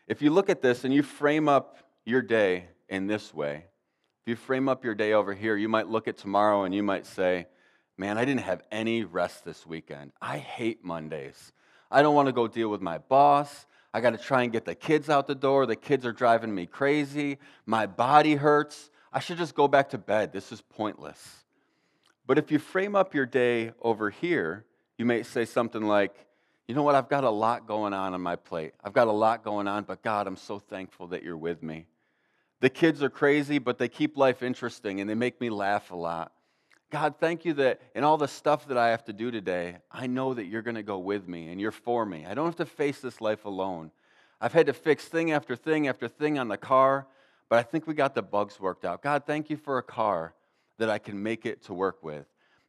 If 0.08 0.22
you 0.22 0.30
look 0.30 0.48
at 0.48 0.62
this 0.62 0.84
and 0.84 0.92
you 0.92 1.02
frame 1.02 1.50
up 1.50 1.76
your 2.06 2.22
day 2.22 2.64
in 2.88 3.06
this 3.06 3.34
way, 3.34 3.66
if 4.22 4.28
you 4.28 4.36
frame 4.36 4.66
up 4.66 4.82
your 4.82 4.94
day 4.94 5.12
over 5.12 5.34
here, 5.34 5.54
you 5.54 5.68
might 5.68 5.86
look 5.86 6.08
at 6.08 6.16
tomorrow 6.16 6.64
and 6.64 6.74
you 6.74 6.82
might 6.82 7.06
say, 7.06 7.46
Man, 7.98 8.16
I 8.16 8.24
didn't 8.24 8.42
have 8.42 8.62
any 8.70 9.02
rest 9.02 9.44
this 9.44 9.66
weekend. 9.66 10.12
I 10.22 10.38
hate 10.38 10.84
Mondays. 10.84 11.52
I 11.90 12.00
don't 12.00 12.14
want 12.14 12.26
to 12.26 12.32
go 12.32 12.46
deal 12.46 12.68
with 12.68 12.80
my 12.80 12.98
boss. 12.98 13.66
I 13.92 14.00
got 14.00 14.10
to 14.10 14.18
try 14.18 14.44
and 14.44 14.52
get 14.52 14.64
the 14.64 14.76
kids 14.76 15.10
out 15.10 15.26
the 15.26 15.34
door. 15.34 15.66
The 15.66 15.74
kids 15.74 16.06
are 16.06 16.12
driving 16.12 16.54
me 16.54 16.66
crazy. 16.66 17.38
My 17.66 17.86
body 17.86 18.36
hurts. 18.36 18.90
I 19.12 19.18
should 19.18 19.36
just 19.36 19.56
go 19.56 19.66
back 19.66 19.90
to 19.90 19.98
bed. 19.98 20.32
This 20.32 20.52
is 20.52 20.60
pointless. 20.60 21.44
But 22.24 22.38
if 22.38 22.52
you 22.52 22.60
frame 22.60 22.94
up 22.94 23.14
your 23.14 23.26
day 23.26 23.72
over 23.82 24.10
here, 24.10 24.64
you 24.96 25.04
may 25.04 25.24
say 25.24 25.44
something 25.44 25.82
like, 25.82 26.14
you 26.68 26.74
know 26.74 26.82
what? 26.82 26.94
I've 26.94 27.08
got 27.08 27.24
a 27.24 27.30
lot 27.30 27.66
going 27.66 27.94
on 27.94 28.12
on 28.12 28.20
my 28.20 28.36
plate. 28.36 28.74
I've 28.84 28.92
got 28.92 29.08
a 29.08 29.12
lot 29.12 29.42
going 29.42 29.66
on, 29.66 29.84
but 29.84 30.02
God, 30.02 30.26
I'm 30.26 30.36
so 30.36 30.58
thankful 30.58 31.08
that 31.08 31.22
you're 31.22 31.36
with 31.36 31.62
me. 31.62 31.86
The 32.60 32.68
kids 32.68 33.02
are 33.02 33.08
crazy, 33.08 33.58
but 33.58 33.78
they 33.78 33.88
keep 33.88 34.18
life 34.18 34.42
interesting 34.42 35.00
and 35.00 35.08
they 35.08 35.14
make 35.14 35.40
me 35.40 35.48
laugh 35.48 35.90
a 35.90 35.96
lot. 35.96 36.32
God, 36.90 37.14
thank 37.18 37.46
you 37.46 37.54
that 37.54 37.80
in 37.94 38.04
all 38.04 38.18
the 38.18 38.28
stuff 38.28 38.68
that 38.68 38.76
I 38.76 38.90
have 38.90 39.04
to 39.06 39.14
do 39.14 39.30
today, 39.30 39.78
I 39.90 40.06
know 40.06 40.34
that 40.34 40.46
you're 40.46 40.62
going 40.62 40.74
to 40.74 40.82
go 40.82 40.98
with 40.98 41.26
me 41.26 41.48
and 41.48 41.60
you're 41.60 41.70
for 41.70 42.04
me. 42.04 42.26
I 42.26 42.34
don't 42.34 42.46
have 42.46 42.56
to 42.56 42.66
face 42.66 43.00
this 43.00 43.20
life 43.20 43.46
alone. 43.46 43.90
I've 44.40 44.52
had 44.52 44.66
to 44.66 44.72
fix 44.74 45.06
thing 45.06 45.32
after 45.32 45.56
thing 45.56 45.88
after 45.88 46.06
thing 46.06 46.38
on 46.38 46.48
the 46.48 46.56
car, 46.58 47.06
but 47.48 47.58
I 47.58 47.62
think 47.62 47.86
we 47.86 47.94
got 47.94 48.14
the 48.14 48.22
bugs 48.22 48.60
worked 48.60 48.84
out. 48.84 49.02
God, 49.02 49.24
thank 49.26 49.48
you 49.48 49.56
for 49.56 49.78
a 49.78 49.82
car 49.82 50.34
that 50.78 50.90
I 50.90 50.98
can 50.98 51.22
make 51.22 51.46
it 51.46 51.62
to 51.64 51.74
work 51.74 52.04
with. 52.04 52.26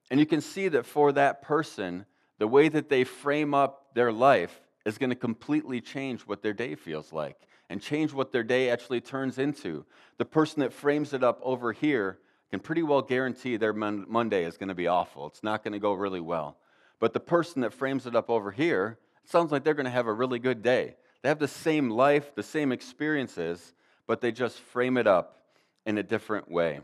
And 0.09 0.19
you 0.19 0.25
can 0.25 0.41
see 0.41 0.69
that 0.69 0.85
for 0.85 1.11
that 1.13 1.41
person, 1.41 2.05
the 2.39 2.47
way 2.47 2.69
that 2.69 2.89
they 2.89 3.03
frame 3.03 3.53
up 3.53 3.78
their 3.93 4.11
life 4.11 4.59
is 4.85 4.97
going 4.97 5.09
to 5.09 5.15
completely 5.15 5.81
change 5.81 6.21
what 6.21 6.41
their 6.41 6.53
day 6.53 6.75
feels 6.75 7.11
like 7.11 7.37
and 7.69 7.81
change 7.81 8.13
what 8.13 8.31
their 8.31 8.43
day 8.43 8.69
actually 8.69 9.01
turns 9.01 9.37
into. 9.37 9.85
The 10.17 10.25
person 10.25 10.61
that 10.61 10.73
frames 10.73 11.13
it 11.13 11.23
up 11.23 11.39
over 11.43 11.71
here 11.71 12.17
can 12.49 12.59
pretty 12.59 12.81
well 12.81 13.01
guarantee 13.01 13.57
their 13.57 13.73
Monday 13.73 14.43
is 14.43 14.57
going 14.57 14.69
to 14.69 14.75
be 14.75 14.87
awful. 14.87 15.27
It's 15.27 15.43
not 15.43 15.63
going 15.63 15.73
to 15.73 15.79
go 15.79 15.93
really 15.93 16.19
well. 16.19 16.57
But 16.99 17.13
the 17.13 17.19
person 17.19 17.61
that 17.61 17.73
frames 17.73 18.05
it 18.05 18.15
up 18.15 18.29
over 18.29 18.51
here, 18.51 18.97
it 19.23 19.29
sounds 19.29 19.51
like 19.51 19.63
they're 19.63 19.73
going 19.75 19.85
to 19.85 19.91
have 19.91 20.07
a 20.07 20.13
really 20.13 20.39
good 20.39 20.63
day. 20.63 20.95
They 21.21 21.29
have 21.29 21.39
the 21.39 21.47
same 21.47 21.89
life, 21.89 22.33
the 22.35 22.43
same 22.43 22.71
experiences, 22.71 23.73
but 24.07 24.21
they 24.21 24.31
just 24.31 24.59
frame 24.59 24.97
it 24.97 25.05
up 25.05 25.37
in 25.85 25.97
a 25.97 26.03
different 26.03 26.49
way. 26.49 26.79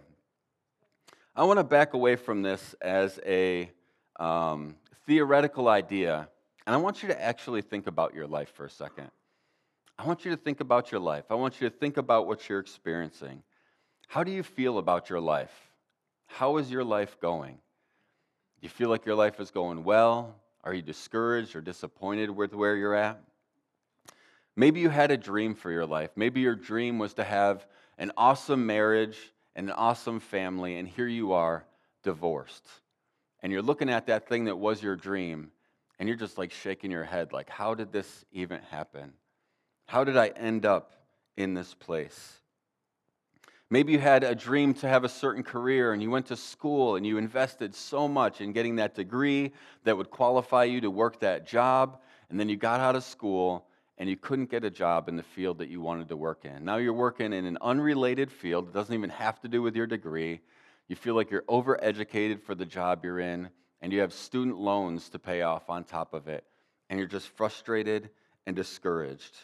I 1.35 1.43
want 1.43 1.59
to 1.59 1.63
back 1.63 1.93
away 1.93 2.15
from 2.15 2.43
this 2.43 2.75
as 2.81 3.19
a 3.25 3.69
um, 4.17 4.75
theoretical 5.05 5.67
idea, 5.67 6.29
and 6.65 6.73
I 6.73 6.77
want 6.77 7.03
you 7.03 7.09
to 7.09 7.21
actually 7.21 7.61
think 7.61 7.87
about 7.87 8.13
your 8.13 8.27
life 8.27 8.49
for 8.53 8.65
a 8.65 8.69
second. 8.69 9.09
I 9.97 10.05
want 10.05 10.25
you 10.25 10.31
to 10.31 10.37
think 10.37 10.59
about 10.59 10.91
your 10.91 10.99
life. 10.99 11.25
I 11.29 11.35
want 11.35 11.61
you 11.61 11.69
to 11.69 11.75
think 11.75 11.97
about 11.97 12.27
what 12.27 12.49
you're 12.49 12.59
experiencing. 12.59 13.43
How 14.07 14.23
do 14.23 14.31
you 14.31 14.43
feel 14.43 14.77
about 14.77 15.09
your 15.09 15.19
life? 15.19 15.53
How 16.27 16.57
is 16.57 16.69
your 16.69 16.83
life 16.83 17.17
going? 17.21 17.53
Do 17.53 18.61
you 18.61 18.69
feel 18.69 18.89
like 18.89 19.05
your 19.05 19.15
life 19.15 19.39
is 19.39 19.51
going 19.51 19.83
well? 19.83 20.35
Are 20.63 20.73
you 20.73 20.81
discouraged 20.81 21.55
or 21.55 21.61
disappointed 21.61 22.29
with 22.29 22.53
where 22.53 22.75
you're 22.75 22.95
at? 22.95 23.21
Maybe 24.55 24.79
you 24.79 24.89
had 24.89 25.11
a 25.11 25.17
dream 25.17 25.53
for 25.53 25.71
your 25.71 25.85
life. 25.85 26.11
Maybe 26.15 26.41
your 26.41 26.55
dream 26.55 26.97
was 26.97 27.13
to 27.15 27.23
have 27.23 27.65
an 27.97 28.11
awesome 28.17 28.65
marriage 28.65 29.17
and 29.55 29.69
an 29.69 29.75
awesome 29.75 30.19
family, 30.19 30.77
and 30.77 30.87
here 30.87 31.07
you 31.07 31.33
are, 31.33 31.65
divorced. 32.03 32.67
And 33.41 33.51
you're 33.51 33.61
looking 33.61 33.89
at 33.89 34.07
that 34.07 34.27
thing 34.27 34.45
that 34.45 34.57
was 34.57 34.81
your 34.81 34.95
dream, 34.95 35.51
and 35.99 36.07
you're 36.07 36.17
just 36.17 36.37
like 36.37 36.51
shaking 36.51 36.91
your 36.91 37.03
head, 37.03 37.31
like, 37.31 37.49
how 37.49 37.73
did 37.73 37.91
this 37.91 38.25
even 38.31 38.59
happen? 38.71 39.13
How 39.87 40.03
did 40.03 40.17
I 40.17 40.27
end 40.29 40.65
up 40.65 40.93
in 41.37 41.53
this 41.53 41.73
place? 41.73 42.39
Maybe 43.69 43.93
you 43.93 43.99
had 43.99 44.23
a 44.23 44.35
dream 44.35 44.73
to 44.75 44.87
have 44.87 45.03
a 45.03 45.09
certain 45.09 45.41
career 45.41 45.91
and 45.91 46.01
you 46.01 46.11
went 46.11 46.27
to 46.27 46.35
school 46.35 46.95
and 46.95 47.05
you 47.05 47.17
invested 47.17 47.73
so 47.73 48.07
much 48.07 48.39
in 48.39 48.53
getting 48.53 48.75
that 48.75 48.93
degree 48.93 49.53
that 49.83 49.97
would 49.97 50.11
qualify 50.11 50.65
you 50.65 50.81
to 50.81 50.91
work 50.91 51.19
that 51.21 51.47
job. 51.47 51.99
And 52.29 52.39
then 52.39 52.47
you 52.47 52.57
got 52.57 52.79
out 52.79 52.95
of 52.95 53.03
school 53.03 53.65
and 53.97 54.07
you 54.07 54.17
couldn't 54.17 54.51
get 54.51 54.63
a 54.63 54.69
job 54.69 55.09
in 55.09 55.15
the 55.15 55.23
field 55.23 55.57
that 55.59 55.69
you 55.69 55.81
wanted 55.81 56.09
to 56.09 56.17
work 56.17 56.45
in. 56.45 56.63
Now 56.63 56.77
you're 56.77 56.93
working 56.93 57.33
in 57.33 57.45
an 57.45 57.57
unrelated 57.59 58.31
field. 58.31 58.67
It 58.67 58.73
doesn't 58.73 58.93
even 58.93 59.09
have 59.09 59.39
to 59.41 59.47
do 59.47 59.61
with 59.61 59.75
your 59.75 59.87
degree. 59.87 60.41
You 60.87 60.95
feel 60.95 61.15
like 61.15 61.31
you're 61.31 61.43
overeducated 61.43 62.43
for 62.43 62.53
the 62.53 62.65
job 62.65 63.03
you're 63.03 63.19
in 63.19 63.49
and 63.81 63.93
you 63.93 64.01
have 64.01 64.13
student 64.13 64.57
loans 64.57 65.09
to 65.09 65.19
pay 65.19 65.41
off 65.41 65.69
on 65.69 65.83
top 65.83 66.13
of 66.13 66.27
it. 66.27 66.43
And 66.89 66.99
you're 66.99 67.07
just 67.07 67.29
frustrated 67.29 68.09
and 68.45 68.55
discouraged. 68.55 69.37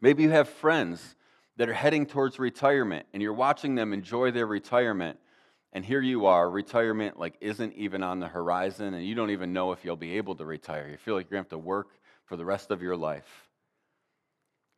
Maybe 0.00 0.22
you 0.22 0.30
have 0.30 0.48
friends 0.48 1.16
that 1.56 1.68
are 1.68 1.74
heading 1.74 2.06
towards 2.06 2.38
retirement 2.38 3.06
and 3.12 3.22
you're 3.22 3.32
watching 3.32 3.74
them 3.74 3.92
enjoy 3.92 4.30
their 4.30 4.46
retirement 4.46 5.18
and 5.72 5.84
here 5.84 6.00
you 6.00 6.26
are 6.26 6.48
retirement 6.48 7.18
like 7.18 7.36
isn't 7.40 7.74
even 7.74 8.02
on 8.02 8.20
the 8.20 8.28
horizon 8.28 8.94
and 8.94 9.04
you 9.04 9.14
don't 9.14 9.30
even 9.30 9.52
know 9.52 9.72
if 9.72 9.84
you'll 9.84 9.96
be 9.96 10.16
able 10.16 10.34
to 10.36 10.44
retire 10.44 10.88
you 10.88 10.96
feel 10.96 11.14
like 11.14 11.28
you're 11.30 11.38
to 11.38 11.42
have 11.42 11.48
to 11.48 11.58
work 11.58 11.88
for 12.24 12.36
the 12.36 12.44
rest 12.44 12.70
of 12.70 12.80
your 12.80 12.96
life 12.96 13.47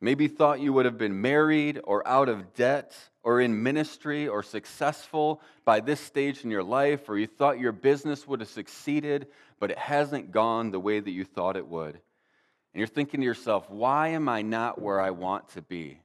maybe 0.01 0.27
thought 0.27 0.59
you 0.59 0.73
would 0.73 0.85
have 0.85 0.97
been 0.97 1.21
married 1.21 1.79
or 1.83 2.05
out 2.07 2.27
of 2.27 2.53
debt 2.53 2.95
or 3.23 3.39
in 3.39 3.63
ministry 3.63 4.27
or 4.27 4.43
successful 4.43 5.41
by 5.63 5.79
this 5.79 5.99
stage 5.99 6.43
in 6.43 6.51
your 6.51 6.63
life 6.63 7.07
or 7.07 7.17
you 7.17 7.27
thought 7.27 7.59
your 7.59 7.71
business 7.71 8.27
would 8.27 8.39
have 8.39 8.49
succeeded 8.49 9.27
but 9.59 9.71
it 9.71 9.77
hasn't 9.77 10.31
gone 10.31 10.71
the 10.71 10.79
way 10.79 10.99
that 10.99 11.11
you 11.11 11.23
thought 11.23 11.55
it 11.55 11.67
would 11.67 11.93
and 11.93 12.79
you're 12.79 12.87
thinking 12.87 13.21
to 13.21 13.25
yourself 13.25 13.69
why 13.69 14.09
am 14.09 14.27
i 14.27 14.41
not 14.41 14.81
where 14.81 14.99
i 14.99 15.11
want 15.11 15.47
to 15.49 15.61
be 15.61 16.01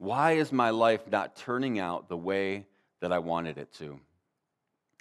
why 0.00 0.32
is 0.32 0.50
my 0.50 0.70
life 0.70 1.06
not 1.10 1.36
turning 1.36 1.78
out 1.78 2.08
the 2.08 2.16
way 2.16 2.64
that 3.00 3.12
I 3.12 3.18
wanted 3.18 3.58
it 3.58 3.70
to? 3.74 4.00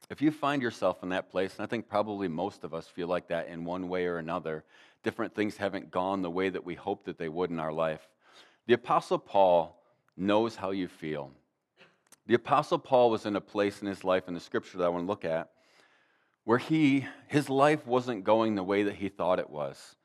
If 0.09 0.21
you 0.21 0.29
find 0.29 0.61
yourself 0.61 1.03
in 1.03 1.09
that 1.09 1.31
place, 1.31 1.55
and 1.55 1.63
I 1.63 1.67
think 1.67 1.87
probably 1.87 2.27
most 2.27 2.65
of 2.65 2.73
us 2.73 2.85
feel 2.85 3.07
like 3.07 3.29
that 3.29 3.47
in 3.47 3.63
one 3.63 3.87
way 3.87 4.07
or 4.07 4.17
another, 4.17 4.65
different 5.01 5.33
things 5.33 5.55
haven't 5.55 5.89
gone 5.89 6.21
the 6.21 6.29
way 6.29 6.49
that 6.49 6.65
we 6.65 6.75
hoped 6.75 7.05
that 7.05 7.17
they 7.17 7.29
would 7.29 7.49
in 7.49 7.61
our 7.61 7.71
life. 7.71 8.05
The 8.69 8.75
Apostle 8.75 9.17
Paul 9.17 9.81
knows 10.15 10.55
how 10.55 10.69
you 10.69 10.87
feel. 10.87 11.31
The 12.27 12.35
Apostle 12.35 12.77
Paul 12.77 13.09
was 13.09 13.25
in 13.25 13.35
a 13.35 13.41
place 13.41 13.81
in 13.81 13.87
his 13.87 14.03
life 14.03 14.27
in 14.27 14.35
the 14.35 14.39
scripture 14.39 14.77
that 14.77 14.83
I 14.83 14.89
want 14.89 15.05
to 15.05 15.07
look 15.07 15.25
at 15.25 15.49
where 16.43 16.59
he, 16.59 17.07
his 17.25 17.49
life 17.49 17.87
wasn't 17.87 18.23
going 18.23 18.53
the 18.53 18.61
way 18.61 18.83
that 18.83 18.93
he 18.93 19.09
thought 19.09 19.39
it 19.39 19.49
was. 19.49 19.95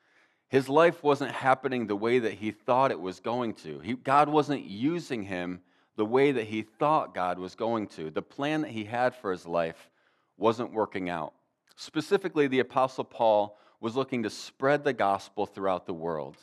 His 0.49 0.67
life 0.67 1.03
wasn't 1.03 1.33
happening 1.33 1.87
the 1.87 1.95
way 1.95 2.19
that 2.21 2.33
he 2.33 2.53
thought 2.53 2.91
it 2.91 2.99
was 2.99 3.21
going 3.21 3.53
to. 3.57 3.81
He, 3.81 3.97
God 3.97 4.31
wasn't 4.31 4.65
using 4.65 5.25
him 5.25 5.61
the 5.97 6.07
way 6.07 6.33
that 6.33 6.45
he 6.45 6.63
thought 6.63 7.15
God 7.15 7.39
was 7.39 7.55
going 7.55 7.89
to. 7.89 8.09
The 8.09 8.23
plan 8.23 8.63
that 8.63 8.71
he 8.71 8.85
had 8.85 9.15
for 9.15 9.31
his 9.31 9.45
life 9.45 9.91
wasn't 10.39 10.73
working 10.73 11.11
out. 11.11 11.35
Specifically, 11.77 12.47
the 12.47 12.61
Apostle 12.61 13.05
Paul 13.05 13.59
was 13.83 13.95
looking 13.95 14.23
to 14.23 14.31
spread 14.31 14.85
the 14.85 14.95
gospel 14.95 15.45
throughout 15.45 15.85
the 15.85 15.93
world. 15.93 16.39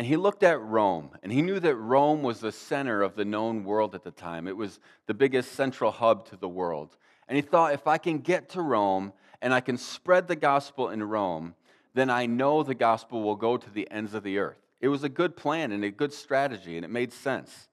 And 0.00 0.06
he 0.06 0.16
looked 0.16 0.42
at 0.42 0.62
Rome, 0.62 1.10
and 1.22 1.30
he 1.30 1.42
knew 1.42 1.60
that 1.60 1.76
Rome 1.76 2.22
was 2.22 2.40
the 2.40 2.52
center 2.52 3.02
of 3.02 3.16
the 3.16 3.24
known 3.26 3.64
world 3.64 3.94
at 3.94 4.02
the 4.02 4.10
time. 4.10 4.48
It 4.48 4.56
was 4.56 4.80
the 5.06 5.12
biggest 5.12 5.52
central 5.52 5.90
hub 5.90 6.24
to 6.30 6.36
the 6.36 6.48
world. 6.48 6.96
And 7.28 7.36
he 7.36 7.42
thought, 7.42 7.74
if 7.74 7.86
I 7.86 7.98
can 7.98 8.20
get 8.20 8.48
to 8.52 8.62
Rome 8.62 9.12
and 9.42 9.52
I 9.52 9.60
can 9.60 9.76
spread 9.76 10.26
the 10.26 10.36
gospel 10.36 10.88
in 10.88 11.02
Rome, 11.02 11.54
then 11.92 12.08
I 12.08 12.24
know 12.24 12.62
the 12.62 12.74
gospel 12.74 13.22
will 13.22 13.36
go 13.36 13.58
to 13.58 13.70
the 13.70 13.90
ends 13.90 14.14
of 14.14 14.22
the 14.22 14.38
earth. 14.38 14.56
It 14.80 14.88
was 14.88 15.04
a 15.04 15.10
good 15.10 15.36
plan 15.36 15.70
and 15.70 15.84
a 15.84 15.90
good 15.90 16.14
strategy, 16.14 16.76
and 16.76 16.84
it 16.86 16.90
made 16.90 17.12
sense. 17.12 17.68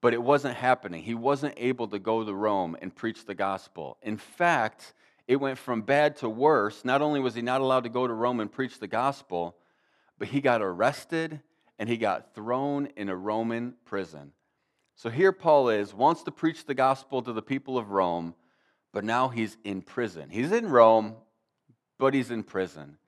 But 0.00 0.14
it 0.14 0.22
wasn't 0.22 0.56
happening. 0.56 1.02
He 1.02 1.14
wasn't 1.14 1.52
able 1.58 1.88
to 1.88 1.98
go 1.98 2.24
to 2.24 2.32
Rome 2.32 2.74
and 2.80 2.96
preach 2.96 3.26
the 3.26 3.34
gospel. 3.34 3.98
In 4.00 4.16
fact, 4.16 4.94
it 5.28 5.36
went 5.36 5.58
from 5.58 5.82
bad 5.82 6.16
to 6.16 6.28
worse. 6.30 6.86
Not 6.86 7.02
only 7.02 7.20
was 7.20 7.34
he 7.34 7.42
not 7.42 7.60
allowed 7.60 7.84
to 7.84 7.90
go 7.90 8.06
to 8.06 8.14
Rome 8.14 8.40
and 8.40 8.50
preach 8.50 8.78
the 8.78 8.88
gospel, 8.88 9.58
but 10.18 10.28
he 10.28 10.40
got 10.40 10.62
arrested 10.62 11.40
and 11.78 11.88
he 11.88 11.96
got 11.96 12.34
thrown 12.34 12.88
in 12.96 13.08
a 13.08 13.16
Roman 13.16 13.74
prison. 13.84 14.32
So 14.96 15.10
here 15.10 15.32
Paul 15.32 15.70
is, 15.70 15.92
wants 15.92 16.22
to 16.22 16.30
preach 16.30 16.66
the 16.66 16.74
gospel 16.74 17.22
to 17.22 17.32
the 17.32 17.42
people 17.42 17.76
of 17.76 17.90
Rome, 17.90 18.34
but 18.92 19.04
now 19.04 19.28
he's 19.28 19.56
in 19.64 19.82
prison. 19.82 20.30
He's 20.30 20.52
in 20.52 20.68
Rome, 20.68 21.16
but 21.98 22.14
he's 22.14 22.30
in 22.30 22.44
prison. 22.44 22.98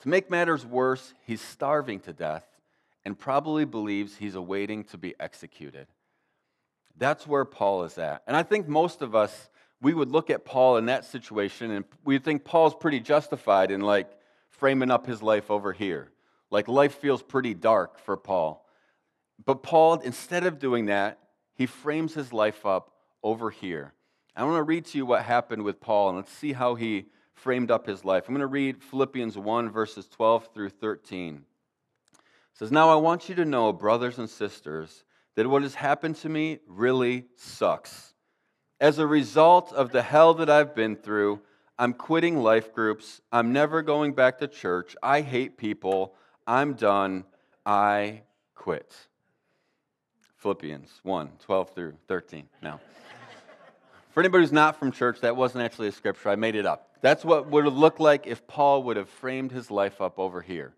To 0.00 0.08
make 0.08 0.30
matters 0.30 0.64
worse, 0.64 1.14
he's 1.26 1.40
starving 1.40 2.00
to 2.00 2.12
death 2.12 2.44
and 3.04 3.18
probably 3.18 3.64
believes 3.64 4.16
he's 4.16 4.36
awaiting 4.36 4.84
to 4.84 4.98
be 4.98 5.14
executed. 5.18 5.88
That's 6.96 7.26
where 7.26 7.44
Paul 7.44 7.84
is 7.84 7.98
at. 7.98 8.22
And 8.26 8.36
I 8.36 8.42
think 8.42 8.68
most 8.68 9.02
of 9.02 9.14
us, 9.14 9.48
we 9.80 9.94
would 9.94 10.12
look 10.12 10.30
at 10.30 10.44
Paul 10.44 10.76
in 10.76 10.86
that 10.86 11.04
situation 11.04 11.72
and 11.72 11.84
we 12.04 12.18
think 12.18 12.44
Paul's 12.44 12.74
pretty 12.74 13.00
justified 13.00 13.72
in 13.72 13.80
like 13.80 14.08
framing 14.62 14.92
up 14.92 15.08
his 15.08 15.20
life 15.20 15.50
over 15.50 15.72
here. 15.72 16.08
Like 16.48 16.68
life 16.68 16.94
feels 17.00 17.20
pretty 17.20 17.52
dark 17.52 17.98
for 17.98 18.16
Paul. 18.16 18.64
But 19.44 19.64
Paul, 19.64 19.94
instead 19.94 20.46
of 20.46 20.60
doing 20.60 20.86
that, 20.86 21.18
he 21.56 21.66
frames 21.66 22.14
his 22.14 22.32
life 22.32 22.64
up 22.64 22.92
over 23.24 23.50
here. 23.50 23.92
I 24.36 24.44
want 24.44 24.58
to 24.58 24.62
read 24.62 24.84
to 24.84 24.98
you 24.98 25.04
what 25.04 25.24
happened 25.24 25.64
with 25.64 25.80
Paul, 25.80 26.10
and 26.10 26.16
let's 26.16 26.30
see 26.30 26.52
how 26.52 26.76
he 26.76 27.06
framed 27.34 27.72
up 27.72 27.88
his 27.88 28.04
life. 28.04 28.28
I'm 28.28 28.34
going 28.34 28.40
to 28.42 28.46
read 28.46 28.84
Philippians 28.84 29.36
1, 29.36 29.68
verses 29.68 30.06
12 30.06 30.50
through 30.54 30.68
13. 30.68 31.42
It 32.14 32.20
says, 32.52 32.70
Now 32.70 32.88
I 32.88 32.94
want 32.94 33.28
you 33.28 33.34
to 33.34 33.44
know, 33.44 33.72
brothers 33.72 34.20
and 34.20 34.30
sisters, 34.30 35.02
that 35.34 35.48
what 35.48 35.62
has 35.62 35.74
happened 35.74 36.14
to 36.18 36.28
me 36.28 36.60
really 36.68 37.24
sucks. 37.34 38.14
As 38.80 39.00
a 39.00 39.08
result 39.08 39.72
of 39.72 39.90
the 39.90 40.02
hell 40.02 40.34
that 40.34 40.48
I've 40.48 40.76
been 40.76 40.94
through, 40.94 41.40
I'm 41.82 41.94
quitting 41.94 42.40
life 42.40 42.72
groups. 42.72 43.20
I'm 43.32 43.52
never 43.52 43.82
going 43.82 44.12
back 44.12 44.38
to 44.38 44.46
church. 44.46 44.94
I 45.02 45.20
hate 45.20 45.56
people. 45.58 46.14
I'm 46.46 46.74
done. 46.74 47.24
I 47.66 48.22
quit. 48.54 48.94
Philippians 50.36 51.00
1 51.02 51.30
12 51.44 51.74
through 51.74 51.94
13. 52.06 52.44
Now, 52.62 52.78
for 54.12 54.20
anybody 54.20 54.44
who's 54.44 54.52
not 54.52 54.78
from 54.78 54.92
church, 54.92 55.22
that 55.22 55.34
wasn't 55.34 55.64
actually 55.64 55.88
a 55.88 55.92
scripture. 55.92 56.28
I 56.28 56.36
made 56.36 56.54
it 56.54 56.66
up. 56.66 56.88
That's 57.00 57.24
what 57.24 57.48
would 57.48 57.64
have 57.64 57.76
looked 57.76 57.98
like 57.98 58.28
if 58.28 58.46
Paul 58.46 58.84
would 58.84 58.96
have 58.96 59.08
framed 59.08 59.50
his 59.50 59.68
life 59.68 60.00
up 60.00 60.20
over 60.20 60.40
here. 60.40 60.74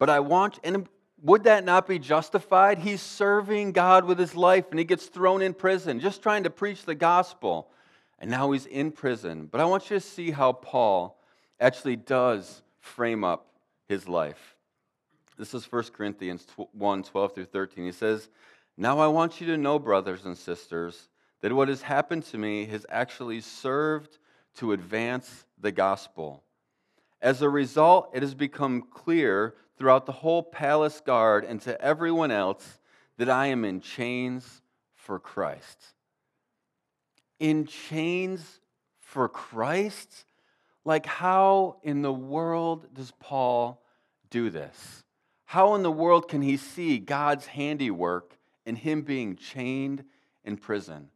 But 0.00 0.10
I 0.10 0.18
want, 0.18 0.58
and 0.64 0.88
would 1.22 1.44
that 1.44 1.64
not 1.64 1.86
be 1.86 2.00
justified? 2.00 2.78
He's 2.78 3.02
serving 3.02 3.70
God 3.70 4.04
with 4.04 4.18
his 4.18 4.34
life 4.34 4.64
and 4.70 4.80
he 4.80 4.84
gets 4.84 5.06
thrown 5.06 5.42
in 5.42 5.54
prison, 5.54 6.00
just 6.00 6.24
trying 6.24 6.42
to 6.42 6.50
preach 6.50 6.86
the 6.86 6.96
gospel. 6.96 7.70
And 8.18 8.30
now 8.30 8.50
he's 8.50 8.66
in 8.66 8.90
prison. 8.90 9.48
But 9.50 9.60
I 9.60 9.64
want 9.64 9.90
you 9.90 9.96
to 9.96 10.00
see 10.00 10.30
how 10.30 10.52
Paul 10.52 11.20
actually 11.60 11.96
does 11.96 12.62
frame 12.80 13.24
up 13.24 13.46
his 13.88 14.08
life. 14.08 14.56
This 15.38 15.54
is 15.54 15.70
1 15.70 15.84
Corinthians 15.92 16.46
1 16.72 17.02
12 17.04 17.34
through 17.34 17.44
13. 17.44 17.84
He 17.84 17.92
says, 17.92 18.28
Now 18.76 18.98
I 18.98 19.06
want 19.06 19.40
you 19.40 19.46
to 19.48 19.56
know, 19.56 19.78
brothers 19.78 20.24
and 20.24 20.36
sisters, 20.36 21.08
that 21.40 21.52
what 21.52 21.68
has 21.68 21.82
happened 21.82 22.24
to 22.24 22.38
me 22.38 22.66
has 22.66 22.84
actually 22.88 23.40
served 23.40 24.18
to 24.56 24.72
advance 24.72 25.44
the 25.60 25.70
gospel. 25.70 26.42
As 27.22 27.42
a 27.42 27.48
result, 27.48 28.10
it 28.12 28.22
has 28.22 28.34
become 28.34 28.82
clear 28.82 29.54
throughout 29.76 30.06
the 30.06 30.12
whole 30.12 30.42
palace 30.42 31.00
guard 31.00 31.44
and 31.44 31.60
to 31.62 31.80
everyone 31.80 32.32
else 32.32 32.80
that 33.16 33.30
I 33.30 33.46
am 33.46 33.64
in 33.64 33.80
chains 33.80 34.62
for 34.94 35.20
Christ. 35.20 35.94
In 37.38 37.66
chains 37.66 38.60
for 39.00 39.28
Christ? 39.28 40.24
Like, 40.84 41.06
how 41.06 41.76
in 41.82 42.02
the 42.02 42.12
world 42.12 42.94
does 42.94 43.12
Paul 43.20 43.82
do 44.30 44.50
this? 44.50 45.04
How 45.44 45.74
in 45.74 45.82
the 45.82 45.90
world 45.90 46.28
can 46.28 46.42
he 46.42 46.56
see 46.56 46.98
God's 46.98 47.46
handiwork 47.46 48.36
in 48.66 48.76
him 48.76 49.02
being 49.02 49.36
chained 49.36 50.04
in 50.44 50.56
prison? 50.56 51.08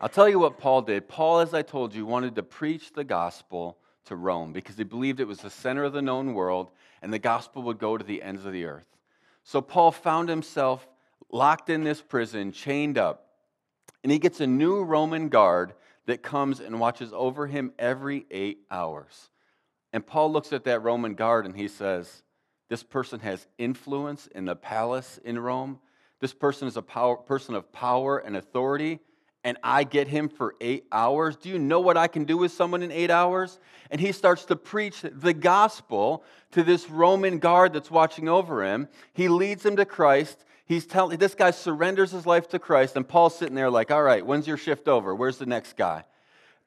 I'll 0.00 0.08
tell 0.08 0.28
you 0.28 0.38
what 0.38 0.58
Paul 0.58 0.82
did. 0.82 1.08
Paul, 1.08 1.40
as 1.40 1.54
I 1.54 1.62
told 1.62 1.94
you, 1.94 2.04
wanted 2.04 2.34
to 2.34 2.42
preach 2.42 2.92
the 2.92 3.04
gospel 3.04 3.78
to 4.04 4.14
Rome 4.14 4.52
because 4.52 4.76
he 4.76 4.84
believed 4.84 5.20
it 5.20 5.26
was 5.26 5.40
the 5.40 5.50
center 5.50 5.84
of 5.84 5.92
the 5.92 6.02
known 6.02 6.34
world 6.34 6.70
and 7.02 7.12
the 7.12 7.18
gospel 7.18 7.62
would 7.62 7.78
go 7.78 7.96
to 7.96 8.04
the 8.04 8.22
ends 8.22 8.44
of 8.44 8.52
the 8.52 8.64
earth. 8.64 8.86
So 9.42 9.60
Paul 9.60 9.92
found 9.92 10.28
himself 10.28 10.86
locked 11.30 11.70
in 11.70 11.82
this 11.82 12.00
prison, 12.00 12.52
chained 12.52 12.98
up, 12.98 13.25
and 14.06 14.12
he 14.12 14.20
gets 14.20 14.38
a 14.38 14.46
new 14.46 14.84
Roman 14.84 15.30
guard 15.30 15.74
that 16.06 16.22
comes 16.22 16.60
and 16.60 16.78
watches 16.78 17.12
over 17.12 17.48
him 17.48 17.72
every 17.76 18.24
eight 18.30 18.60
hours. 18.70 19.30
And 19.92 20.06
Paul 20.06 20.30
looks 20.30 20.52
at 20.52 20.62
that 20.62 20.84
Roman 20.84 21.14
guard 21.14 21.44
and 21.44 21.56
he 21.56 21.66
says, 21.66 22.22
This 22.68 22.84
person 22.84 23.18
has 23.18 23.48
influence 23.58 24.28
in 24.28 24.44
the 24.44 24.54
palace 24.54 25.18
in 25.24 25.36
Rome. 25.36 25.80
This 26.20 26.32
person 26.32 26.68
is 26.68 26.76
a 26.76 26.82
power, 26.82 27.16
person 27.16 27.56
of 27.56 27.72
power 27.72 28.18
and 28.18 28.36
authority 28.36 29.00
and 29.46 29.56
I 29.62 29.84
get 29.84 30.08
him 30.08 30.28
for 30.28 30.56
eight 30.60 30.86
hours. 30.90 31.36
Do 31.36 31.48
you 31.48 31.56
know 31.60 31.78
what 31.78 31.96
I 31.96 32.08
can 32.08 32.24
do 32.24 32.36
with 32.36 32.50
someone 32.50 32.82
in 32.82 32.90
eight 32.90 33.12
hours? 33.12 33.60
And 33.92 34.00
he 34.00 34.10
starts 34.10 34.44
to 34.46 34.56
preach 34.56 35.02
the 35.02 35.32
gospel 35.32 36.24
to 36.50 36.64
this 36.64 36.90
Roman 36.90 37.38
guard 37.38 37.72
that's 37.72 37.88
watching 37.88 38.28
over 38.28 38.64
him. 38.64 38.88
He 39.12 39.28
leads 39.28 39.64
him 39.64 39.76
to 39.76 39.84
Christ. 39.84 40.44
He's 40.66 40.84
telling 40.84 41.18
this 41.18 41.34
guy 41.34 41.52
surrenders 41.52 42.10
his 42.10 42.26
life 42.26 42.48
to 42.48 42.58
Christ, 42.58 42.96
and 42.96 43.06
Paul's 43.06 43.38
sitting 43.38 43.54
there 43.54 43.70
like, 43.70 43.90
all 43.90 44.02
right, 44.02 44.26
when's 44.26 44.48
your 44.48 44.56
shift 44.56 44.88
over? 44.88 45.14
Where's 45.14 45.38
the 45.38 45.46
next 45.46 45.76
guy? 45.76 46.04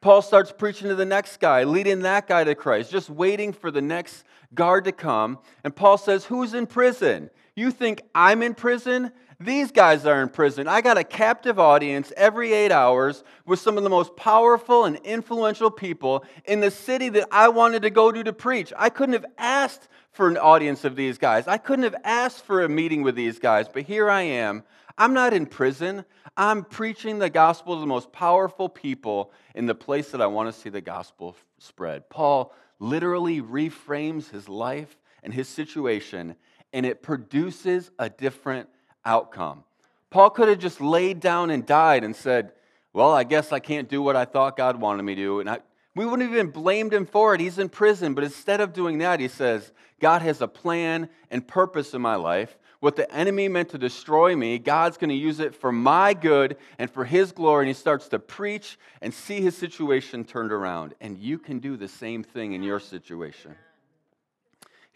Paul 0.01 0.21
starts 0.21 0.53
preaching 0.53 0.87
to 0.87 0.95
the 0.95 1.05
next 1.05 1.41
guy, 1.41 1.65
leading 1.65 2.03
that 2.03 2.25
guy 2.25 2.45
to 2.45 2.55
Christ, 2.55 2.91
just 2.91 3.09
waiting 3.09 3.51
for 3.51 3.69
the 3.69 3.81
next 3.81 4.23
guard 4.53 4.85
to 4.85 4.93
come. 4.93 5.39
And 5.65 5.75
Paul 5.75 5.97
says, 5.97 6.23
Who's 6.25 6.53
in 6.53 6.67
prison? 6.67 7.29
You 7.55 7.71
think 7.71 8.01
I'm 8.15 8.41
in 8.41 8.55
prison? 8.55 9.11
These 9.41 9.71
guys 9.71 10.05
are 10.05 10.21
in 10.21 10.27
prison. 10.27 10.67
I 10.67 10.81
got 10.81 10.97
a 10.97 11.03
captive 11.05 11.59
audience 11.59 12.11
every 12.17 12.51
eight 12.51 12.73
hours 12.73 13.23
with 13.45 13.59
some 13.59 13.77
of 13.77 13.83
the 13.83 13.89
most 13.89 14.17
powerful 14.17 14.83
and 14.83 14.97
influential 14.97 15.71
people 15.71 16.25
in 16.43 16.59
the 16.59 16.69
city 16.69 17.07
that 17.07 17.29
I 17.31 17.47
wanted 17.47 17.83
to 17.83 17.89
go 17.89 18.11
to 18.11 18.21
to 18.21 18.33
preach. 18.33 18.73
I 18.75 18.89
couldn't 18.89 19.13
have 19.13 19.25
asked 19.37 19.87
for 20.11 20.27
an 20.27 20.35
audience 20.35 20.83
of 20.83 20.97
these 20.97 21.17
guys. 21.17 21.47
I 21.47 21.57
couldn't 21.57 21.83
have 21.83 21.95
asked 22.03 22.43
for 22.43 22.65
a 22.65 22.69
meeting 22.69 23.01
with 23.01 23.15
these 23.15 23.39
guys, 23.39 23.69
but 23.69 23.83
here 23.83 24.09
I 24.09 24.23
am. 24.23 24.63
I'm 24.97 25.13
not 25.13 25.33
in 25.33 25.45
prison. 25.45 26.03
I'm 26.35 26.65
preaching 26.65 27.19
the 27.19 27.29
gospel 27.29 27.75
to 27.75 27.79
the 27.79 27.87
most 27.87 28.11
powerful 28.11 28.67
people 28.67 29.31
in 29.55 29.67
the 29.67 29.75
place 29.75 30.11
that 30.11 30.21
I 30.21 30.27
want 30.27 30.53
to 30.53 30.59
see 30.59 30.69
the 30.69 30.81
gospel 30.81 31.37
spread. 31.59 32.09
Paul 32.09 32.53
literally 32.79 33.41
reframes 33.41 34.29
his 34.29 34.49
life 34.49 34.97
and 35.23 35.33
his 35.33 35.47
situation, 35.47 36.35
and 36.73 36.85
it 36.85 37.01
produces 37.01 37.89
a 37.97 38.09
different 38.09 38.67
outcome. 39.05 39.63
Paul 40.09 40.29
could 40.31 40.49
have 40.49 40.59
just 40.59 40.81
laid 40.81 41.19
down 41.19 41.49
and 41.49 41.65
died 41.65 42.03
and 42.03 42.15
said, 42.15 42.51
Well, 42.93 43.11
I 43.13 43.23
guess 43.23 43.51
I 43.51 43.59
can't 43.59 43.89
do 43.89 44.01
what 44.01 44.15
I 44.15 44.25
thought 44.25 44.57
God 44.57 44.79
wanted 44.79 45.03
me 45.03 45.15
to. 45.15 45.39
And 45.39 45.49
I, 45.49 45.59
we 45.95 46.05
wouldn't 46.05 46.29
have 46.29 46.33
even 46.33 46.51
blamed 46.51 46.93
him 46.93 47.05
for 47.05 47.35
it. 47.35 47.41
He's 47.41 47.59
in 47.59 47.69
prison. 47.69 48.13
But 48.13 48.23
instead 48.23 48.61
of 48.61 48.73
doing 48.73 48.99
that, 48.99 49.19
he 49.19 49.27
says, 49.27 49.71
God 49.99 50.21
has 50.21 50.41
a 50.41 50.47
plan 50.47 51.09
and 51.29 51.47
purpose 51.47 51.93
in 51.93 52.01
my 52.01 52.15
life. 52.15 52.57
What 52.79 52.95
the 52.95 53.13
enemy 53.13 53.49
meant 53.49 53.69
to 53.69 53.77
destroy 53.77 54.35
me, 54.35 54.57
God's 54.57 54.97
going 54.97 55.09
to 55.09 55.15
use 55.15 55.41
it 55.41 55.53
for 55.53 55.71
my 55.71 56.13
good 56.13 56.55
and 56.77 56.89
for 56.89 57.03
his 57.03 57.33
glory. 57.33 57.65
And 57.65 57.67
he 57.67 57.73
starts 57.73 58.07
to 58.09 58.19
preach 58.19 58.79
and 59.01 59.13
see 59.13 59.41
his 59.41 59.57
situation 59.57 60.23
turned 60.23 60.53
around. 60.53 60.93
And 61.01 61.17
you 61.17 61.37
can 61.37 61.59
do 61.59 61.75
the 61.75 61.89
same 61.89 62.23
thing 62.23 62.53
in 62.53 62.63
your 62.63 62.79
situation. 62.79 63.55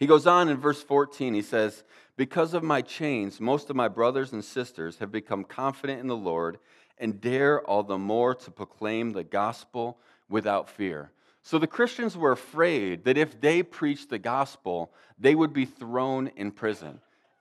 He 0.04 0.08
goes 0.08 0.26
on 0.26 0.50
in 0.50 0.58
verse 0.58 0.82
14, 0.82 1.32
he 1.32 1.40
says, 1.40 1.82
Because 2.18 2.52
of 2.52 2.62
my 2.62 2.82
chains, 2.82 3.40
most 3.40 3.70
of 3.70 3.76
my 3.76 3.88
brothers 3.88 4.34
and 4.34 4.44
sisters 4.44 4.98
have 4.98 5.10
become 5.10 5.44
confident 5.44 5.98
in 5.98 6.08
the 6.08 6.14
Lord 6.14 6.58
and 6.98 7.22
dare 7.22 7.62
all 7.62 7.82
the 7.82 7.96
more 7.96 8.34
to 8.34 8.50
proclaim 8.50 9.12
the 9.12 9.24
gospel 9.24 9.96
without 10.28 10.68
fear. 10.68 11.10
So 11.40 11.58
the 11.58 11.66
Christians 11.66 12.18
were 12.18 12.32
afraid 12.32 13.04
that 13.04 13.16
if 13.16 13.40
they 13.40 13.62
preached 13.62 14.10
the 14.10 14.18
gospel, 14.18 14.92
they 15.18 15.34
would 15.34 15.54
be 15.54 15.64
thrown 15.64 16.30
in 16.36 16.50
prison. 16.50 17.00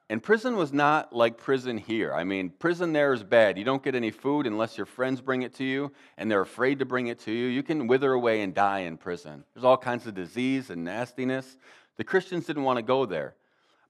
And 0.09 0.21
prison 0.21 0.55
was 0.55 0.71
not 0.71 1.11
like 1.11 1.37
prison 1.37 1.77
here. 1.77 2.13
I 2.13 2.23
mean, 2.23 2.49
prison 2.49 2.93
there 2.93 3.13
is 3.13 3.23
bad. 3.23 3.57
You 3.57 3.63
don't 3.63 3.83
get 3.83 3.95
any 3.95 4.11
food 4.11 4.47
unless 4.47 4.77
your 4.77 4.85
friends 4.85 5.19
bring 5.21 5.41
it 5.41 5.55
to 5.55 5.63
you, 5.65 5.91
and 6.17 6.29
they're 6.29 6.41
afraid 6.41 6.79
to 6.79 6.85
bring 6.85 7.07
it 7.07 7.19
to 7.21 7.31
you. 7.31 7.47
You 7.47 7.63
can 7.63 7.87
wither 7.87 8.13
away 8.13 8.41
and 8.41 8.53
die 8.53 8.81
in 8.81 8.97
prison. 8.97 9.43
There's 9.53 9.63
all 9.63 9.75
kinds 9.75 10.05
of 10.07 10.13
disease 10.13 10.69
and 10.69 10.83
nastiness. 10.83 11.57
The 11.97 12.03
Christians 12.03 12.45
didn't 12.45 12.63
want 12.63 12.77
to 12.77 12.83
go 12.83 13.05
there. 13.05 13.35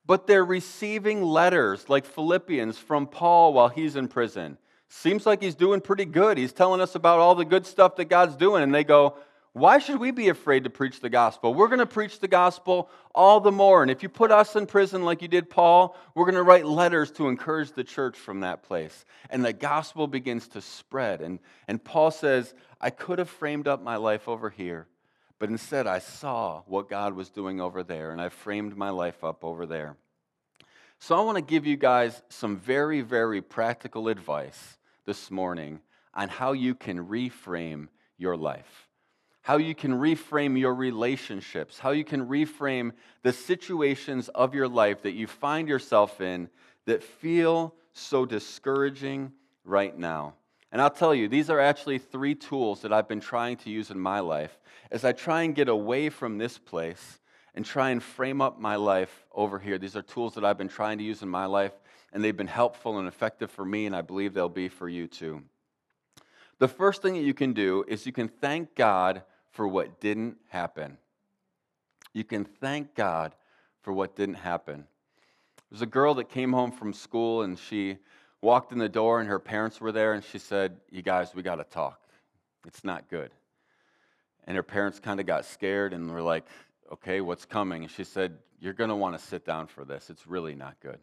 But 0.06 0.26
they're 0.26 0.44
receiving 0.44 1.22
letters 1.22 1.88
like 1.88 2.04
Philippians 2.04 2.76
from 2.76 3.06
Paul 3.06 3.54
while 3.54 3.68
he's 3.68 3.96
in 3.96 4.08
prison. 4.08 4.58
Seems 4.88 5.24
like 5.24 5.42
he's 5.42 5.54
doing 5.54 5.80
pretty 5.80 6.04
good. 6.04 6.36
He's 6.36 6.52
telling 6.52 6.80
us 6.80 6.94
about 6.94 7.20
all 7.20 7.34
the 7.34 7.44
good 7.44 7.66
stuff 7.66 7.96
that 7.96 8.06
God's 8.06 8.36
doing. 8.36 8.62
And 8.62 8.74
they 8.74 8.84
go, 8.84 9.16
Why 9.54 9.78
should 9.78 9.98
we 9.98 10.10
be 10.10 10.28
afraid 10.28 10.64
to 10.64 10.70
preach 10.70 11.00
the 11.00 11.08
gospel? 11.08 11.54
We're 11.54 11.68
going 11.68 11.78
to 11.78 11.86
preach 11.86 12.20
the 12.20 12.28
gospel 12.28 12.90
all 13.14 13.40
the 13.40 13.50
more. 13.50 13.80
And 13.80 13.90
if 13.90 14.02
you 14.02 14.10
put 14.10 14.30
us 14.30 14.56
in 14.56 14.66
prison 14.66 15.04
like 15.04 15.22
you 15.22 15.28
did 15.28 15.48
Paul, 15.48 15.96
we're 16.14 16.26
going 16.26 16.34
to 16.34 16.42
write 16.42 16.66
letters 16.66 17.10
to 17.12 17.28
encourage 17.28 17.72
the 17.72 17.84
church 17.84 18.18
from 18.18 18.40
that 18.40 18.62
place. 18.62 19.06
And 19.30 19.42
the 19.42 19.54
gospel 19.54 20.06
begins 20.06 20.48
to 20.48 20.60
spread. 20.60 21.22
And, 21.22 21.38
and 21.66 21.82
Paul 21.82 22.10
says, 22.10 22.52
I 22.78 22.90
could 22.90 23.18
have 23.18 23.30
framed 23.30 23.66
up 23.66 23.82
my 23.82 23.96
life 23.96 24.28
over 24.28 24.50
here 24.50 24.86
but 25.44 25.50
instead, 25.50 25.86
I 25.86 25.98
saw 25.98 26.62
what 26.64 26.88
God 26.88 27.12
was 27.12 27.28
doing 27.28 27.60
over 27.60 27.82
there, 27.82 28.12
and 28.12 28.18
I 28.18 28.30
framed 28.30 28.78
my 28.78 28.88
life 28.88 29.22
up 29.22 29.44
over 29.44 29.66
there. 29.66 29.94
So, 31.00 31.14
I 31.14 31.20
want 31.20 31.36
to 31.36 31.42
give 31.42 31.66
you 31.66 31.76
guys 31.76 32.22
some 32.30 32.56
very, 32.56 33.02
very 33.02 33.42
practical 33.42 34.08
advice 34.08 34.78
this 35.04 35.30
morning 35.30 35.80
on 36.14 36.30
how 36.30 36.52
you 36.52 36.74
can 36.74 37.08
reframe 37.08 37.88
your 38.16 38.38
life, 38.38 38.88
how 39.42 39.58
you 39.58 39.74
can 39.74 39.92
reframe 39.92 40.58
your 40.58 40.74
relationships, 40.74 41.78
how 41.78 41.90
you 41.90 42.04
can 42.04 42.26
reframe 42.26 42.92
the 43.22 43.34
situations 43.34 44.30
of 44.30 44.54
your 44.54 44.66
life 44.66 45.02
that 45.02 45.12
you 45.12 45.26
find 45.26 45.68
yourself 45.68 46.22
in 46.22 46.48
that 46.86 47.02
feel 47.02 47.74
so 47.92 48.24
discouraging 48.24 49.30
right 49.62 49.94
now. 49.94 50.36
And 50.74 50.82
I'll 50.82 50.90
tell 50.90 51.14
you, 51.14 51.28
these 51.28 51.50
are 51.50 51.60
actually 51.60 51.98
three 51.98 52.34
tools 52.34 52.82
that 52.82 52.92
I've 52.92 53.06
been 53.06 53.20
trying 53.20 53.58
to 53.58 53.70
use 53.70 53.92
in 53.92 53.98
my 53.98 54.18
life 54.18 54.58
as 54.90 55.04
I 55.04 55.12
try 55.12 55.42
and 55.42 55.54
get 55.54 55.68
away 55.68 56.08
from 56.08 56.36
this 56.36 56.58
place 56.58 57.20
and 57.54 57.64
try 57.64 57.90
and 57.90 58.02
frame 58.02 58.40
up 58.40 58.58
my 58.58 58.74
life 58.74 59.24
over 59.32 59.60
here. 59.60 59.78
These 59.78 59.94
are 59.94 60.02
tools 60.02 60.34
that 60.34 60.44
I've 60.44 60.58
been 60.58 60.66
trying 60.66 60.98
to 60.98 61.04
use 61.04 61.22
in 61.22 61.28
my 61.28 61.46
life 61.46 61.70
and 62.12 62.24
they've 62.24 62.36
been 62.36 62.48
helpful 62.48 62.98
and 62.98 63.06
effective 63.06 63.52
for 63.52 63.64
me, 63.64 63.86
and 63.86 63.94
I 63.94 64.00
believe 64.00 64.34
they'll 64.34 64.48
be 64.48 64.68
for 64.68 64.88
you 64.88 65.06
too. 65.06 65.44
The 66.58 66.66
first 66.66 67.02
thing 67.02 67.14
that 67.14 67.22
you 67.22 67.34
can 67.34 67.52
do 67.52 67.84
is 67.86 68.04
you 68.04 68.12
can 68.12 68.26
thank 68.26 68.74
God 68.74 69.22
for 69.52 69.68
what 69.68 70.00
didn't 70.00 70.38
happen. 70.48 70.98
You 72.12 72.24
can 72.24 72.44
thank 72.44 72.96
God 72.96 73.32
for 73.82 73.92
what 73.92 74.16
didn't 74.16 74.34
happen. 74.36 74.86
There's 75.70 75.82
a 75.82 75.86
girl 75.86 76.14
that 76.14 76.28
came 76.28 76.52
home 76.52 76.72
from 76.72 76.92
school 76.92 77.42
and 77.42 77.56
she 77.56 77.98
walked 78.44 78.70
in 78.70 78.78
the 78.78 78.88
door 78.88 79.20
and 79.20 79.28
her 79.28 79.40
parents 79.40 79.80
were 79.80 79.90
there 79.90 80.12
and 80.12 80.22
she 80.22 80.38
said, 80.38 80.76
You 80.90 81.02
guys, 81.02 81.34
we 81.34 81.42
got 81.42 81.56
to 81.56 81.64
talk. 81.64 81.98
It's 82.66 82.84
not 82.84 83.08
good. 83.08 83.32
And 84.46 84.56
her 84.56 84.62
parents 84.62 85.00
kind 85.00 85.18
of 85.18 85.26
got 85.26 85.46
scared 85.46 85.92
and 85.92 86.10
were 86.12 86.22
like, 86.22 86.46
Okay, 86.92 87.20
what's 87.20 87.46
coming? 87.46 87.82
And 87.82 87.90
she 87.90 88.04
said, 88.04 88.38
You're 88.60 88.74
going 88.74 88.90
to 88.90 88.96
want 88.96 89.18
to 89.18 89.24
sit 89.24 89.44
down 89.44 89.66
for 89.66 89.84
this. 89.84 90.10
It's 90.10 90.26
really 90.26 90.54
not 90.54 90.76
good. 90.80 90.98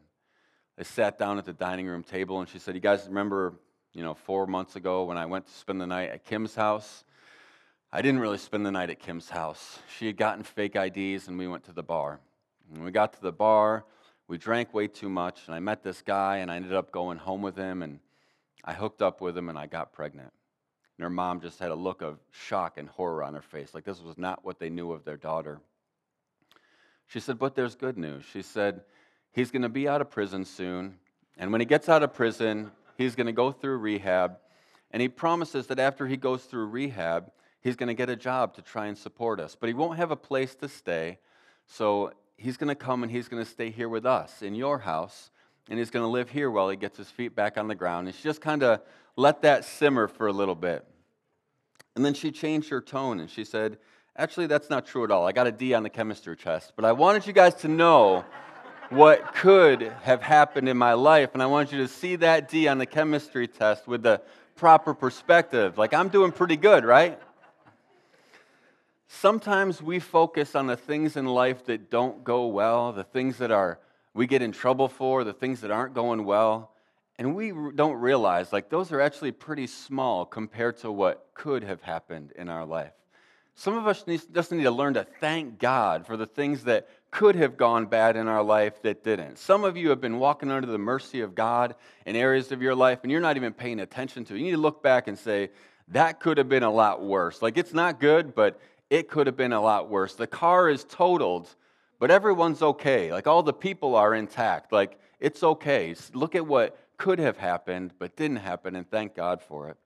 They 0.78 0.84
sat 0.84 1.18
down 1.18 1.36
at 1.36 1.44
the 1.44 1.52
dining 1.52 1.86
room 1.86 2.02
table 2.02 2.40
and 2.40 2.48
she 2.48 2.58
said, 2.58 2.74
You 2.74 2.80
guys 2.80 3.06
remember, 3.06 3.54
you 3.92 4.02
know, 4.02 4.14
four 4.14 4.46
months 4.46 4.76
ago 4.76 5.04
when 5.04 5.18
I 5.18 5.26
went 5.26 5.46
to 5.46 5.52
spend 5.52 5.80
the 5.80 5.86
night 5.86 6.10
at 6.10 6.24
Kim's 6.24 6.54
house? 6.54 7.04
I 7.92 8.00
didn't 8.00 8.20
really 8.20 8.38
spend 8.38 8.64
the 8.64 8.70
night 8.70 8.88
at 8.88 9.00
Kim's 9.00 9.28
house. 9.28 9.80
She 9.98 10.06
had 10.06 10.16
gotten 10.16 10.44
fake 10.44 10.76
IDs 10.76 11.28
and 11.28 11.36
we 11.36 11.46
went 11.46 11.64
to 11.64 11.72
the 11.72 11.82
bar. 11.82 12.20
When 12.70 12.84
we 12.84 12.90
got 12.90 13.12
to 13.14 13.20
the 13.20 13.32
bar, 13.32 13.84
we 14.32 14.38
drank 14.38 14.72
way 14.72 14.86
too 14.86 15.10
much, 15.10 15.42
and 15.44 15.54
I 15.54 15.60
met 15.60 15.82
this 15.82 16.00
guy, 16.00 16.38
and 16.38 16.50
I 16.50 16.56
ended 16.56 16.72
up 16.72 16.90
going 16.90 17.18
home 17.18 17.42
with 17.42 17.54
him, 17.54 17.82
and 17.82 18.00
I 18.64 18.72
hooked 18.72 19.02
up 19.02 19.20
with 19.20 19.36
him, 19.36 19.50
and 19.50 19.58
I 19.58 19.66
got 19.66 19.92
pregnant. 19.92 20.32
And 20.96 21.04
her 21.04 21.10
mom 21.10 21.42
just 21.42 21.58
had 21.58 21.70
a 21.70 21.74
look 21.74 22.00
of 22.00 22.18
shock 22.30 22.78
and 22.78 22.88
horror 22.88 23.22
on 23.22 23.34
her 23.34 23.42
face, 23.42 23.74
like 23.74 23.84
this 23.84 24.00
was 24.00 24.16
not 24.16 24.42
what 24.42 24.58
they 24.58 24.70
knew 24.70 24.90
of 24.90 25.04
their 25.04 25.18
daughter. 25.18 25.60
She 27.08 27.20
said, 27.20 27.38
But 27.38 27.54
there's 27.54 27.74
good 27.74 27.98
news. 27.98 28.24
She 28.32 28.40
said, 28.40 28.80
He's 29.32 29.50
going 29.50 29.64
to 29.64 29.68
be 29.68 29.86
out 29.86 30.00
of 30.00 30.10
prison 30.10 30.46
soon, 30.46 30.94
and 31.36 31.52
when 31.52 31.60
he 31.60 31.66
gets 31.66 31.90
out 31.90 32.02
of 32.02 32.14
prison, 32.14 32.70
he's 32.96 33.14
going 33.14 33.26
to 33.26 33.34
go 33.34 33.52
through 33.52 33.76
rehab, 33.76 34.38
and 34.92 35.02
he 35.02 35.08
promises 35.08 35.66
that 35.66 35.78
after 35.78 36.06
he 36.06 36.16
goes 36.16 36.42
through 36.44 36.68
rehab, 36.68 37.30
he's 37.60 37.76
going 37.76 37.88
to 37.88 37.94
get 37.94 38.08
a 38.08 38.16
job 38.16 38.54
to 38.54 38.62
try 38.62 38.86
and 38.86 38.96
support 38.96 39.40
us, 39.40 39.54
but 39.60 39.68
he 39.68 39.74
won't 39.74 39.98
have 39.98 40.10
a 40.10 40.16
place 40.16 40.54
to 40.54 40.68
stay. 40.68 41.18
So 41.66 42.12
he's 42.42 42.56
going 42.56 42.68
to 42.68 42.74
come 42.74 43.02
and 43.02 43.10
he's 43.10 43.28
going 43.28 43.42
to 43.42 43.48
stay 43.48 43.70
here 43.70 43.88
with 43.88 44.04
us 44.04 44.42
in 44.42 44.54
your 44.54 44.78
house, 44.78 45.30
and 45.70 45.78
he's 45.78 45.90
going 45.90 46.02
to 46.02 46.08
live 46.08 46.30
here 46.30 46.50
while 46.50 46.68
he 46.68 46.76
gets 46.76 46.98
his 46.98 47.08
feet 47.08 47.34
back 47.34 47.56
on 47.56 47.68
the 47.68 47.74
ground. 47.74 48.08
And 48.08 48.16
she 48.16 48.22
just 48.22 48.40
kind 48.40 48.62
of 48.62 48.80
let 49.16 49.42
that 49.42 49.64
simmer 49.64 50.08
for 50.08 50.26
a 50.26 50.32
little 50.32 50.54
bit. 50.54 50.84
And 51.94 52.04
then 52.04 52.14
she 52.14 52.30
changed 52.30 52.70
her 52.70 52.80
tone 52.80 53.20
and 53.20 53.30
she 53.30 53.44
said, 53.44 53.78
Actually, 54.16 54.46
that's 54.46 54.68
not 54.68 54.84
true 54.84 55.04
at 55.04 55.10
all. 55.10 55.26
I 55.26 55.32
got 55.32 55.46
a 55.46 55.52
D 55.52 55.72
on 55.72 55.82
the 55.82 55.88
chemistry 55.88 56.36
test, 56.36 56.74
but 56.76 56.84
I 56.84 56.92
wanted 56.92 57.26
you 57.26 57.32
guys 57.32 57.54
to 57.56 57.68
know 57.68 58.26
what 58.90 59.34
could 59.34 59.80
have 60.02 60.20
happened 60.20 60.68
in 60.68 60.76
my 60.76 60.92
life, 60.92 61.30
and 61.32 61.42
I 61.42 61.46
want 61.46 61.72
you 61.72 61.78
to 61.78 61.88
see 61.88 62.16
that 62.16 62.50
D 62.50 62.68
on 62.68 62.76
the 62.76 62.84
chemistry 62.84 63.48
test 63.48 63.88
with 63.88 64.02
the 64.02 64.20
proper 64.54 64.92
perspective. 64.92 65.78
Like, 65.78 65.94
I'm 65.94 66.10
doing 66.10 66.30
pretty 66.30 66.58
good, 66.58 66.84
right? 66.84 67.18
Sometimes 69.14 69.82
we 69.82 69.98
focus 69.98 70.56
on 70.56 70.66
the 70.66 70.76
things 70.76 71.18
in 71.18 71.26
life 71.26 71.66
that 71.66 71.90
don't 71.90 72.24
go 72.24 72.46
well, 72.46 72.92
the 72.92 73.04
things 73.04 73.36
that 73.38 73.50
are 73.50 73.78
we 74.14 74.26
get 74.26 74.40
in 74.40 74.52
trouble 74.52 74.88
for, 74.88 75.22
the 75.22 75.34
things 75.34 75.60
that 75.60 75.70
aren't 75.70 75.92
going 75.92 76.24
well, 76.24 76.72
and 77.18 77.36
we 77.36 77.52
don't 77.74 78.00
realize 78.00 78.54
like 78.54 78.70
those 78.70 78.90
are 78.90 79.02
actually 79.02 79.30
pretty 79.30 79.66
small 79.66 80.24
compared 80.24 80.78
to 80.78 80.90
what 80.90 81.26
could 81.34 81.62
have 81.62 81.82
happened 81.82 82.32
in 82.36 82.48
our 82.48 82.64
life. 82.64 82.94
Some 83.54 83.76
of 83.76 83.86
us 83.86 84.06
need, 84.06 84.22
just 84.34 84.50
need 84.50 84.62
to 84.62 84.70
learn 84.70 84.94
to 84.94 85.06
thank 85.20 85.58
God 85.58 86.06
for 86.06 86.16
the 86.16 86.26
things 86.26 86.64
that 86.64 86.88
could 87.10 87.36
have 87.36 87.58
gone 87.58 87.84
bad 87.84 88.16
in 88.16 88.28
our 88.28 88.42
life 88.42 88.80
that 88.80 89.04
didn't. 89.04 89.38
Some 89.38 89.62
of 89.62 89.76
you 89.76 89.90
have 89.90 90.00
been 90.00 90.18
walking 90.18 90.50
under 90.50 90.66
the 90.66 90.78
mercy 90.78 91.20
of 91.20 91.34
God 91.34 91.74
in 92.06 92.16
areas 92.16 92.50
of 92.50 92.62
your 92.62 92.74
life 92.74 93.00
and 93.02 93.12
you're 93.12 93.20
not 93.20 93.36
even 93.36 93.52
paying 93.52 93.78
attention 93.78 94.24
to. 94.24 94.34
it. 94.34 94.38
You 94.38 94.44
need 94.44 94.52
to 94.52 94.56
look 94.56 94.82
back 94.82 95.06
and 95.06 95.18
say, 95.18 95.50
that 95.88 96.20
could 96.20 96.38
have 96.38 96.48
been 96.48 96.62
a 96.62 96.70
lot 96.70 97.04
worse. 97.04 97.42
Like 97.42 97.58
it's 97.58 97.74
not 97.74 98.00
good, 98.00 98.34
but 98.34 98.58
it 98.92 99.08
could 99.08 99.26
have 99.26 99.38
been 99.38 99.54
a 99.54 99.60
lot 99.60 99.88
worse. 99.88 100.16
The 100.16 100.26
car 100.26 100.68
is 100.68 100.84
totaled, 100.84 101.48
but 101.98 102.10
everyone's 102.10 102.60
okay. 102.60 103.10
Like 103.10 103.26
all 103.26 103.42
the 103.42 103.54
people 103.54 103.94
are 103.96 104.14
intact. 104.14 104.70
Like 104.70 105.00
it's 105.18 105.42
okay. 105.42 105.94
Look 106.12 106.34
at 106.34 106.46
what 106.46 106.78
could 106.98 107.18
have 107.18 107.38
happened, 107.38 107.94
but 107.98 108.16
didn't 108.16 108.36
happen, 108.36 108.76
and 108.76 108.88
thank 108.90 109.14
God 109.14 109.40
for 109.40 109.70
it. 109.70 109.78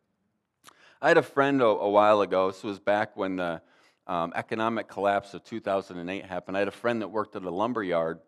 I 1.00 1.06
had 1.06 1.18
a 1.18 1.22
friend 1.22 1.62
a, 1.62 1.66
a 1.66 1.88
while 1.88 2.20
ago. 2.20 2.50
This 2.50 2.64
was 2.64 2.80
back 2.80 3.16
when 3.16 3.36
the 3.36 3.62
um, 4.08 4.32
economic 4.34 4.88
collapse 4.88 5.34
of 5.34 5.44
2008 5.44 6.24
happened. 6.24 6.56
I 6.56 6.60
had 6.60 6.68
a 6.68 6.72
friend 6.72 7.00
that 7.00 7.08
worked 7.08 7.36
at 7.36 7.44
a 7.44 7.50
lumber 7.50 7.84
yard, 7.84 8.18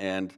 and 0.00 0.34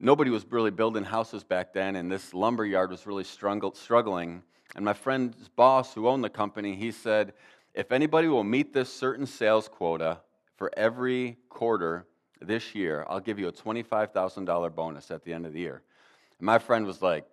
nobody 0.00 0.32
was 0.32 0.44
really 0.50 0.72
building 0.72 1.04
houses 1.04 1.44
back 1.44 1.72
then, 1.72 1.94
and 1.94 2.10
this 2.10 2.34
lumber 2.34 2.66
yard 2.66 2.90
was 2.90 3.06
really 3.06 3.22
struggling. 3.22 4.42
And 4.74 4.84
my 4.84 4.94
friend's 4.94 5.48
boss, 5.54 5.94
who 5.94 6.08
owned 6.08 6.24
the 6.24 6.28
company, 6.28 6.74
he 6.74 6.90
said, 6.90 7.34
if 7.76 7.92
anybody 7.92 8.26
will 8.26 8.42
meet 8.42 8.72
this 8.72 8.92
certain 8.92 9.26
sales 9.26 9.68
quota 9.68 10.18
for 10.56 10.72
every 10.76 11.36
quarter 11.50 12.06
this 12.40 12.74
year, 12.74 13.04
I'll 13.08 13.20
give 13.20 13.38
you 13.38 13.48
a 13.48 13.52
$25,000 13.52 14.74
bonus 14.74 15.10
at 15.10 15.24
the 15.24 15.32
end 15.34 15.44
of 15.46 15.52
the 15.52 15.60
year. 15.60 15.82
And 16.38 16.46
my 16.46 16.58
friend 16.58 16.86
was 16.86 17.02
like, 17.02 17.26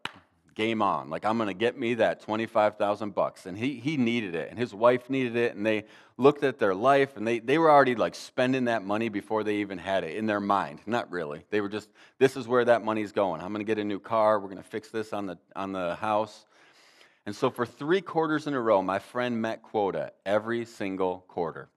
game 0.54 0.82
on. 0.82 1.10
Like, 1.10 1.26
I'm 1.26 1.38
going 1.38 1.48
to 1.48 1.54
get 1.54 1.78
me 1.78 1.96
that 1.96 2.22
25,000 2.22 3.16
bucks. 3.16 3.46
And 3.46 3.58
he, 3.58 3.76
he 3.80 3.98
needed 3.98 4.36
it, 4.36 4.50
and 4.50 4.60
his 4.60 4.74
wife 4.74 5.10
needed 5.10 5.36
it, 5.36 5.56
and 5.56 5.66
they 5.66 5.86
looked 6.18 6.44
at 6.44 6.60
their 6.60 6.76
life, 6.76 7.18
and 7.18 7.26
they, 7.26 7.40
they 7.40 7.58
were 7.58 7.72
already 7.72 7.96
like 7.96 8.14
spending 8.14 8.66
that 8.66 8.84
money 8.84 9.10
before 9.10 9.44
they 9.44 9.56
even 9.56 9.78
had 9.78 10.04
it 10.04 10.16
in 10.16 10.26
their 10.26 10.40
mind. 10.40 10.80
Not 10.86 11.10
really. 11.12 11.44
They 11.50 11.62
were 11.62 11.70
just, 11.70 11.90
this 12.20 12.38
is 12.38 12.48
where 12.48 12.66
that 12.66 12.84
money's 12.84 13.12
going. 13.12 13.42
I'm 13.42 13.52
going 13.52 13.66
to 13.66 13.70
get 13.70 13.80
a 13.80 13.84
new 13.84 14.00
car. 14.00 14.40
We're 14.40 14.50
going 14.50 14.62
to 14.62 14.70
fix 14.70 14.90
this 14.90 15.14
on 15.14 15.26
the, 15.26 15.38
on 15.56 15.72
the 15.72 15.96
house. 15.96 16.46
And 17.26 17.36
so 17.36 17.50
for 17.50 17.66
three 17.66 18.02
quarters 18.02 18.48
in 18.48 18.54
a 18.54 18.60
row, 18.60 18.82
my 18.82 19.00
friend 19.00 19.42
met 19.42 19.64
quota 19.64 20.12
every 20.26 20.66
single 20.66 21.24
quarter. 21.28 21.70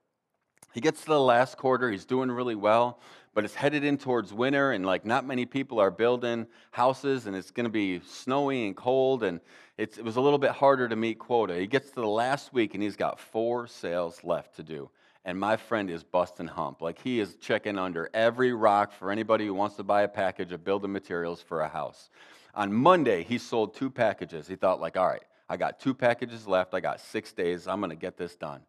He 0.73 0.81
gets 0.81 1.01
to 1.01 1.07
the 1.07 1.19
last 1.19 1.57
quarter, 1.57 1.89
he's 1.89 2.05
doing 2.05 2.29
really 2.29 2.55
well, 2.55 2.99
but 3.33 3.45
it's 3.45 3.55
headed 3.55 3.83
in 3.83 3.97
towards 3.97 4.33
winter, 4.33 4.71
and 4.71 4.85
like 4.85 5.05
not 5.05 5.25
many 5.25 5.45
people 5.45 5.79
are 5.79 5.89
building 5.89 6.47
houses, 6.71 7.27
and 7.27 7.35
it's 7.35 7.51
to 7.65 7.69
be 7.69 8.01
snowy 8.05 8.65
and 8.65 8.75
cold, 8.75 9.23
and 9.23 9.39
it 9.77 10.03
was 10.03 10.17
a 10.17 10.21
little 10.21 10.39
bit 10.39 10.51
harder 10.51 10.89
to 10.89 10.95
meet 10.95 11.17
quota. 11.17 11.55
He 11.55 11.67
gets 11.67 11.89
to 11.89 12.01
the 12.01 12.07
last 12.07 12.51
week, 12.51 12.73
and 12.73 12.83
he's 12.83 12.95
got 12.95 13.19
four 13.19 13.67
sales 13.67 14.23
left 14.23 14.55
to 14.57 14.63
do. 14.63 14.89
And 15.23 15.39
my 15.39 15.57
friend 15.57 15.89
is 15.89 16.03
busting 16.03 16.47
hump. 16.47 16.81
Like 16.81 16.99
he 17.01 17.19
is 17.19 17.35
checking 17.35 17.77
under 17.77 18.09
every 18.13 18.53
rock 18.53 18.93
for 18.93 19.11
anybody 19.11 19.45
who 19.45 19.53
wants 19.53 19.75
to 19.75 19.83
buy 19.83 20.03
a 20.03 20.07
package 20.07 20.51
of 20.51 20.63
building 20.63 20.91
materials 20.91 21.41
for 21.41 21.61
a 21.61 21.67
house. 21.67 22.09
On 22.55 22.73
Monday, 22.73 23.23
he 23.23 23.37
sold 23.37 23.75
two 23.75 23.89
packages. 23.89 24.47
He 24.47 24.55
thought, 24.55 24.79
like, 24.79 24.95
all 24.95 25.05
right, 25.05 25.23
I 25.49 25.57
got 25.57 25.79
two 25.79 25.93
packages 25.93 26.47
left. 26.47 26.73
I 26.73 26.79
got 26.79 26.99
six 26.99 27.31
days. 27.31 27.67
I'm 27.67 27.79
going 27.79 27.89
to 27.89 27.95
get 27.95 28.17
this 28.17 28.35
done. 28.35 28.61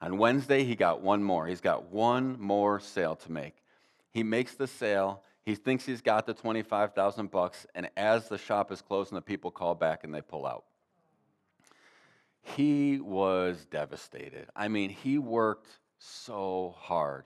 On 0.00 0.18
Wednesday, 0.18 0.64
he 0.64 0.74
got 0.74 1.00
one 1.00 1.22
more. 1.22 1.46
He's 1.46 1.60
got 1.60 1.90
one 1.90 2.40
more 2.40 2.80
sale 2.80 3.16
to 3.16 3.32
make. 3.32 3.56
He 4.10 4.22
makes 4.22 4.54
the 4.54 4.66
sale. 4.66 5.22
He 5.44 5.54
thinks 5.54 5.84
he's 5.84 6.00
got 6.00 6.26
the 6.26 6.34
25,000 6.34 7.30
bucks, 7.30 7.66
and 7.74 7.90
as 7.96 8.28
the 8.28 8.38
shop 8.38 8.72
is 8.72 8.80
closing, 8.80 9.14
the 9.14 9.22
people 9.22 9.50
call 9.50 9.74
back 9.74 10.04
and 10.04 10.14
they 10.14 10.22
pull 10.22 10.46
out. 10.46 10.64
He 12.42 12.98
was 12.98 13.66
devastated. 13.70 14.48
I 14.54 14.68
mean, 14.68 14.90
he 14.90 15.18
worked 15.18 15.68
so 15.98 16.74
hard 16.78 17.24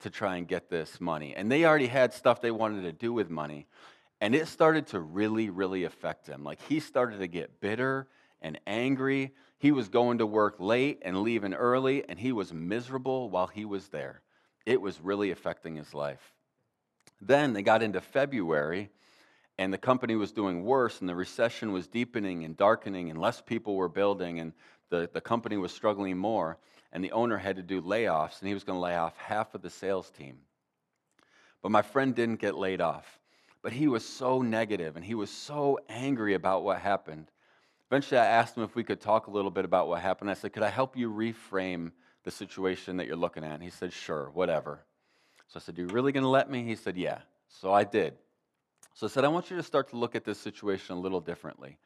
to 0.00 0.10
try 0.10 0.36
and 0.36 0.46
get 0.46 0.68
this 0.68 1.00
money. 1.00 1.34
And 1.34 1.50
they 1.50 1.64
already 1.64 1.86
had 1.86 2.12
stuff 2.12 2.40
they 2.40 2.50
wanted 2.50 2.82
to 2.82 2.92
do 2.92 3.12
with 3.12 3.30
money. 3.30 3.66
And 4.20 4.34
it 4.34 4.48
started 4.48 4.86
to 4.88 5.00
really, 5.00 5.50
really 5.50 5.84
affect 5.84 6.26
him. 6.26 6.44
Like 6.44 6.60
he 6.62 6.80
started 6.80 7.18
to 7.18 7.26
get 7.26 7.60
bitter 7.60 8.08
and 8.44 8.60
angry. 8.66 9.32
He 9.58 9.72
was 9.72 9.88
going 9.88 10.18
to 10.18 10.26
work 10.26 10.56
late 10.60 11.00
and 11.02 11.22
leaving 11.22 11.54
early, 11.54 12.08
and 12.08 12.18
he 12.18 12.30
was 12.30 12.52
miserable 12.52 13.30
while 13.30 13.48
he 13.48 13.64
was 13.64 13.88
there. 13.88 14.20
It 14.66 14.80
was 14.80 15.00
really 15.00 15.30
affecting 15.30 15.74
his 15.74 15.94
life. 15.94 16.34
Then 17.20 17.54
they 17.54 17.62
got 17.62 17.82
into 17.82 18.02
February, 18.02 18.90
and 19.58 19.72
the 19.72 19.78
company 19.78 20.14
was 20.14 20.30
doing 20.30 20.64
worse, 20.64 21.00
and 21.00 21.08
the 21.08 21.14
recession 21.14 21.72
was 21.72 21.88
deepening 21.88 22.44
and 22.44 22.56
darkening, 22.56 23.10
and 23.10 23.18
less 23.18 23.40
people 23.40 23.76
were 23.76 23.88
building, 23.88 24.38
and 24.40 24.52
the, 24.90 25.08
the 25.12 25.20
company 25.20 25.56
was 25.56 25.72
struggling 25.72 26.18
more. 26.18 26.58
And 26.92 27.02
the 27.02 27.12
owner 27.12 27.38
had 27.38 27.56
to 27.56 27.62
do 27.62 27.82
layoffs, 27.82 28.40
and 28.40 28.48
he 28.48 28.54
was 28.54 28.62
going 28.62 28.76
to 28.76 28.82
lay 28.82 28.94
off 28.94 29.16
half 29.16 29.54
of 29.54 29.62
the 29.62 29.70
sales 29.70 30.10
team. 30.10 30.36
But 31.62 31.72
my 31.72 31.82
friend 31.82 32.14
didn't 32.14 32.40
get 32.40 32.56
laid 32.56 32.80
off. 32.80 33.18
But 33.62 33.72
he 33.72 33.88
was 33.88 34.04
so 34.06 34.42
negative, 34.42 34.96
and 34.96 35.04
he 35.04 35.14
was 35.14 35.30
so 35.30 35.78
angry 35.88 36.34
about 36.34 36.62
what 36.62 36.78
happened 36.78 37.30
Eventually, 37.94 38.18
I 38.18 38.26
asked 38.26 38.56
him 38.56 38.64
if 38.64 38.74
we 38.74 38.82
could 38.82 39.00
talk 39.00 39.28
a 39.28 39.30
little 39.30 39.52
bit 39.52 39.64
about 39.64 39.86
what 39.86 40.00
happened. 40.00 40.28
I 40.28 40.34
said, 40.34 40.52
Could 40.52 40.64
I 40.64 40.68
help 40.68 40.96
you 40.96 41.08
reframe 41.08 41.92
the 42.24 42.32
situation 42.32 42.96
that 42.96 43.06
you're 43.06 43.14
looking 43.14 43.44
at? 43.44 43.52
And 43.52 43.62
he 43.62 43.70
said, 43.70 43.92
Sure, 43.92 44.32
whatever. 44.34 44.80
So 45.46 45.60
I 45.60 45.62
said, 45.62 45.78
You 45.78 45.86
really 45.86 46.10
going 46.10 46.24
to 46.24 46.28
let 46.28 46.50
me? 46.50 46.64
He 46.64 46.74
said, 46.74 46.96
Yeah. 46.96 47.18
So 47.46 47.72
I 47.72 47.84
did. 47.84 48.14
So 48.94 49.06
I 49.06 49.10
said, 49.10 49.24
I 49.24 49.28
want 49.28 49.48
you 49.48 49.56
to 49.58 49.62
start 49.62 49.90
to 49.90 49.96
look 49.96 50.16
at 50.16 50.24
this 50.24 50.40
situation 50.40 50.96
a 50.96 50.98
little 50.98 51.20
differently. 51.20 51.78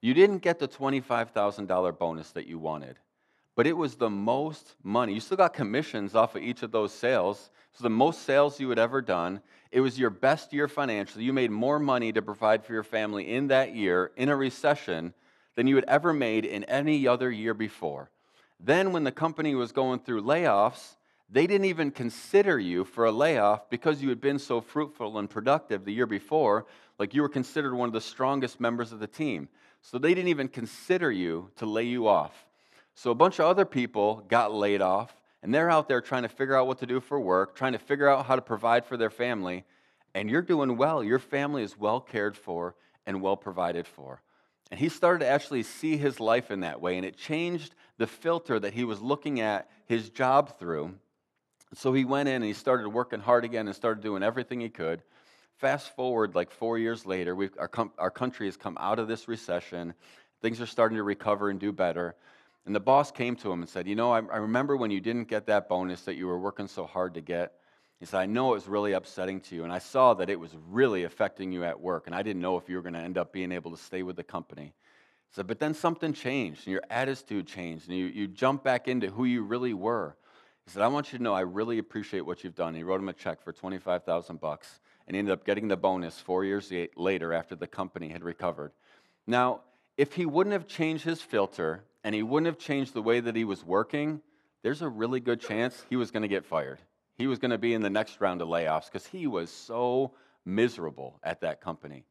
You 0.00 0.14
didn't 0.14 0.42
get 0.42 0.60
the 0.60 0.68
$25,000 0.68 1.98
bonus 1.98 2.30
that 2.30 2.46
you 2.46 2.60
wanted, 2.60 3.00
but 3.56 3.66
it 3.66 3.76
was 3.76 3.96
the 3.96 4.10
most 4.10 4.76
money. 4.84 5.12
You 5.12 5.18
still 5.18 5.38
got 5.38 5.54
commissions 5.54 6.14
off 6.14 6.36
of 6.36 6.42
each 6.44 6.62
of 6.62 6.70
those 6.70 6.94
sales. 6.94 7.50
So 7.72 7.82
the 7.82 7.90
most 7.90 8.22
sales 8.22 8.60
you 8.60 8.68
had 8.68 8.78
ever 8.78 9.02
done. 9.02 9.40
It 9.72 9.80
was 9.80 9.98
your 9.98 10.10
best 10.10 10.52
year 10.52 10.68
financially. 10.68 11.24
You 11.24 11.32
made 11.32 11.50
more 11.50 11.80
money 11.80 12.12
to 12.12 12.22
provide 12.22 12.64
for 12.64 12.74
your 12.74 12.84
family 12.84 13.34
in 13.34 13.48
that 13.48 13.74
year 13.74 14.12
in 14.16 14.28
a 14.28 14.36
recession 14.36 15.14
than 15.54 15.66
you 15.66 15.76
had 15.76 15.84
ever 15.86 16.12
made 16.12 16.44
in 16.44 16.64
any 16.64 17.06
other 17.06 17.30
year 17.30 17.54
before. 17.54 18.10
Then, 18.58 18.92
when 18.92 19.04
the 19.04 19.12
company 19.12 19.54
was 19.54 19.72
going 19.72 20.00
through 20.00 20.22
layoffs, 20.22 20.96
they 21.32 21.46
didn't 21.46 21.64
even 21.64 21.90
consider 21.90 22.58
you 22.58 22.84
for 22.84 23.06
a 23.06 23.10
layoff 23.10 23.70
because 23.70 24.02
you 24.02 24.10
had 24.10 24.20
been 24.20 24.38
so 24.38 24.60
fruitful 24.60 25.18
and 25.18 25.28
productive 25.28 25.84
the 25.84 25.92
year 25.92 26.06
before. 26.06 26.66
Like 26.98 27.14
you 27.14 27.22
were 27.22 27.28
considered 27.28 27.74
one 27.74 27.88
of 27.88 27.94
the 27.94 28.02
strongest 28.02 28.60
members 28.60 28.92
of 28.92 29.00
the 29.00 29.06
team. 29.06 29.48
So 29.80 29.98
they 29.98 30.12
didn't 30.14 30.28
even 30.28 30.48
consider 30.48 31.10
you 31.10 31.50
to 31.56 31.66
lay 31.66 31.84
you 31.84 32.06
off. 32.06 32.46
So 32.94 33.10
a 33.10 33.14
bunch 33.14 33.40
of 33.40 33.46
other 33.46 33.64
people 33.64 34.24
got 34.28 34.52
laid 34.52 34.82
off, 34.82 35.16
and 35.42 35.54
they're 35.54 35.70
out 35.70 35.88
there 35.88 36.02
trying 36.02 36.22
to 36.22 36.28
figure 36.28 36.54
out 36.54 36.66
what 36.66 36.78
to 36.80 36.86
do 36.86 37.00
for 37.00 37.18
work, 37.18 37.56
trying 37.56 37.72
to 37.72 37.78
figure 37.78 38.08
out 38.08 38.26
how 38.26 38.36
to 38.36 38.42
provide 38.42 38.84
for 38.84 38.98
their 38.98 39.10
family. 39.10 39.64
And 40.14 40.30
you're 40.30 40.42
doing 40.42 40.76
well. 40.76 41.02
Your 41.02 41.18
family 41.18 41.62
is 41.62 41.78
well 41.78 42.00
cared 42.00 42.36
for 42.36 42.76
and 43.06 43.22
well 43.22 43.36
provided 43.36 43.86
for. 43.86 44.20
And 44.72 44.80
he 44.80 44.88
started 44.88 45.26
to 45.26 45.30
actually 45.30 45.64
see 45.64 45.98
his 45.98 46.18
life 46.18 46.50
in 46.50 46.60
that 46.60 46.80
way, 46.80 46.96
and 46.96 47.04
it 47.04 47.18
changed 47.18 47.74
the 47.98 48.06
filter 48.06 48.58
that 48.58 48.72
he 48.72 48.84
was 48.84 49.02
looking 49.02 49.38
at 49.38 49.68
his 49.84 50.08
job 50.08 50.58
through. 50.58 50.94
So 51.74 51.92
he 51.92 52.06
went 52.06 52.30
in 52.30 52.36
and 52.36 52.44
he 52.46 52.54
started 52.54 52.88
working 52.88 53.20
hard 53.20 53.44
again 53.44 53.66
and 53.66 53.76
started 53.76 54.02
doing 54.02 54.22
everything 54.22 54.60
he 54.60 54.70
could. 54.70 55.02
Fast 55.58 55.94
forward 55.94 56.34
like 56.34 56.50
four 56.50 56.78
years 56.78 57.04
later, 57.04 57.36
our, 57.58 57.68
com- 57.68 57.92
our 57.98 58.10
country 58.10 58.46
has 58.46 58.56
come 58.56 58.78
out 58.80 58.98
of 58.98 59.08
this 59.08 59.28
recession. 59.28 59.92
Things 60.40 60.58
are 60.58 60.64
starting 60.64 60.96
to 60.96 61.02
recover 61.02 61.50
and 61.50 61.60
do 61.60 61.70
better. 61.70 62.14
And 62.64 62.74
the 62.74 62.80
boss 62.80 63.12
came 63.12 63.36
to 63.36 63.52
him 63.52 63.60
and 63.60 63.68
said, 63.68 63.86
You 63.86 63.94
know, 63.94 64.10
I, 64.10 64.20
I 64.20 64.38
remember 64.38 64.74
when 64.78 64.90
you 64.90 65.02
didn't 65.02 65.28
get 65.28 65.48
that 65.48 65.68
bonus 65.68 66.00
that 66.06 66.14
you 66.14 66.26
were 66.26 66.38
working 66.38 66.66
so 66.66 66.86
hard 66.86 67.12
to 67.12 67.20
get. 67.20 67.52
He 68.02 68.06
said, 68.06 68.18
I 68.18 68.26
know 68.26 68.50
it 68.50 68.54
was 68.54 68.66
really 68.66 68.94
upsetting 68.94 69.40
to 69.42 69.54
you, 69.54 69.62
and 69.62 69.72
I 69.72 69.78
saw 69.78 70.12
that 70.14 70.28
it 70.28 70.40
was 70.40 70.50
really 70.68 71.04
affecting 71.04 71.52
you 71.52 71.62
at 71.62 71.80
work, 71.80 72.06
and 72.06 72.16
I 72.16 72.24
didn't 72.24 72.42
know 72.42 72.56
if 72.56 72.68
you 72.68 72.74
were 72.74 72.82
going 72.82 72.94
to 72.94 72.98
end 72.98 73.16
up 73.16 73.32
being 73.32 73.52
able 73.52 73.70
to 73.70 73.76
stay 73.76 74.02
with 74.02 74.16
the 74.16 74.24
company. 74.24 74.74
He 75.28 75.34
said, 75.36 75.46
But 75.46 75.60
then 75.60 75.72
something 75.72 76.12
changed, 76.12 76.66
and 76.66 76.72
your 76.72 76.82
attitude 76.90 77.46
changed, 77.46 77.88
and 77.88 77.96
you, 77.96 78.06
you 78.06 78.26
jumped 78.26 78.64
back 78.64 78.88
into 78.88 79.08
who 79.08 79.24
you 79.24 79.44
really 79.44 79.72
were. 79.72 80.16
He 80.64 80.72
said, 80.72 80.82
I 80.82 80.88
want 80.88 81.12
you 81.12 81.18
to 81.18 81.22
know 81.22 81.32
I 81.32 81.42
really 81.42 81.78
appreciate 81.78 82.22
what 82.22 82.42
you've 82.42 82.56
done. 82.56 82.74
He 82.74 82.82
wrote 82.82 83.00
him 83.00 83.08
a 83.08 83.12
check 83.12 83.40
for 83.40 83.52
25000 83.52 84.40
bucks, 84.40 84.80
and 85.06 85.14
he 85.14 85.20
ended 85.20 85.34
up 85.34 85.46
getting 85.46 85.68
the 85.68 85.76
bonus 85.76 86.18
four 86.18 86.44
years 86.44 86.72
later 86.96 87.32
after 87.32 87.54
the 87.54 87.68
company 87.68 88.08
had 88.08 88.24
recovered. 88.24 88.72
Now, 89.28 89.60
if 89.96 90.14
he 90.14 90.26
wouldn't 90.26 90.54
have 90.54 90.66
changed 90.66 91.04
his 91.04 91.22
filter 91.22 91.84
and 92.02 92.16
he 92.16 92.24
wouldn't 92.24 92.46
have 92.46 92.58
changed 92.58 92.94
the 92.94 93.02
way 93.02 93.20
that 93.20 93.36
he 93.36 93.44
was 93.44 93.62
working, 93.62 94.22
there's 94.64 94.82
a 94.82 94.88
really 94.88 95.20
good 95.20 95.40
chance 95.40 95.84
he 95.88 95.94
was 95.94 96.10
going 96.10 96.22
to 96.22 96.28
get 96.28 96.44
fired. 96.44 96.80
He 97.16 97.26
was 97.26 97.38
going 97.38 97.50
to 97.50 97.58
be 97.58 97.74
in 97.74 97.82
the 97.82 97.90
next 97.90 98.20
round 98.20 98.42
of 98.42 98.48
layoffs 98.48 98.86
because 98.86 99.06
he 99.06 99.26
was 99.26 99.50
so 99.50 100.12
miserable 100.44 101.18
at 101.22 101.40
that 101.42 101.60
company. 101.60 102.04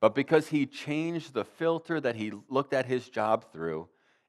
But 0.00 0.14
because 0.14 0.48
he 0.48 0.66
changed 0.66 1.34
the 1.34 1.44
filter 1.44 2.00
that 2.00 2.16
he 2.16 2.32
looked 2.48 2.72
at 2.72 2.86
his 2.86 3.08
job 3.08 3.50
through, 3.52 3.88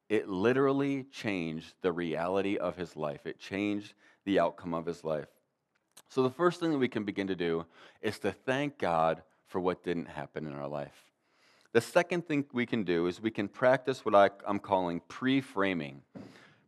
it 0.09 0.29
literally 0.29 1.03
changed 1.11 1.73
the 1.81 1.91
reality 1.91 2.57
of 2.57 2.77
his 2.77 2.95
life. 2.95 3.25
It 3.25 3.39
changed 3.39 3.93
the 4.23 4.39
outcome 4.39 4.73
of 4.73 4.85
his 4.85 5.03
life. 5.03 5.27
So, 6.09 6.23
the 6.23 6.29
first 6.29 6.59
thing 6.59 6.71
that 6.71 6.77
we 6.77 6.87
can 6.87 7.03
begin 7.03 7.27
to 7.27 7.35
do 7.35 7.65
is 8.01 8.19
to 8.19 8.31
thank 8.31 8.77
God 8.77 9.23
for 9.47 9.59
what 9.59 9.83
didn't 9.83 10.07
happen 10.07 10.45
in 10.45 10.53
our 10.53 10.67
life. 10.67 11.05
The 11.73 11.81
second 11.81 12.27
thing 12.27 12.45
we 12.53 12.65
can 12.65 12.83
do 12.83 13.07
is 13.07 13.19
we 13.19 13.31
can 13.31 13.47
practice 13.47 14.05
what 14.05 14.15
I, 14.15 14.29
am 14.47 14.59
calling 14.59 15.01
pre 15.07 15.41
framing. 15.41 16.01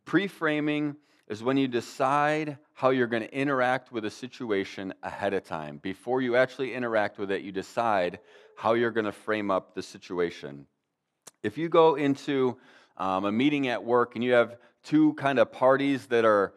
Pre 0.04 0.26
framing 0.26 0.96
is 1.28 1.42
when 1.42 1.56
you 1.56 1.68
decide 1.68 2.58
how 2.72 2.90
you're 2.90 3.06
going 3.06 3.22
to 3.22 3.34
interact 3.34 3.92
with 3.92 4.04
a 4.04 4.10
situation 4.10 4.94
ahead 5.02 5.34
of 5.34 5.44
time. 5.44 5.78
Before 5.78 6.22
you 6.22 6.36
actually 6.36 6.74
interact 6.74 7.18
with 7.18 7.30
it, 7.30 7.42
you 7.42 7.52
decide 7.52 8.18
how 8.56 8.74
you're 8.74 8.90
going 8.90 9.06
to 9.06 9.12
frame 9.12 9.50
up 9.50 9.74
the 9.74 9.82
situation. 9.82 10.66
If 11.42 11.58
you 11.58 11.68
go 11.68 11.96
into 11.96 12.56
um, 12.96 13.26
a 13.26 13.32
meeting 13.32 13.68
at 13.68 13.84
work 13.84 14.14
and 14.14 14.24
you 14.24 14.32
have 14.32 14.56
two 14.82 15.12
kind 15.14 15.38
of 15.38 15.52
parties 15.52 16.06
that 16.06 16.24
are 16.24 16.54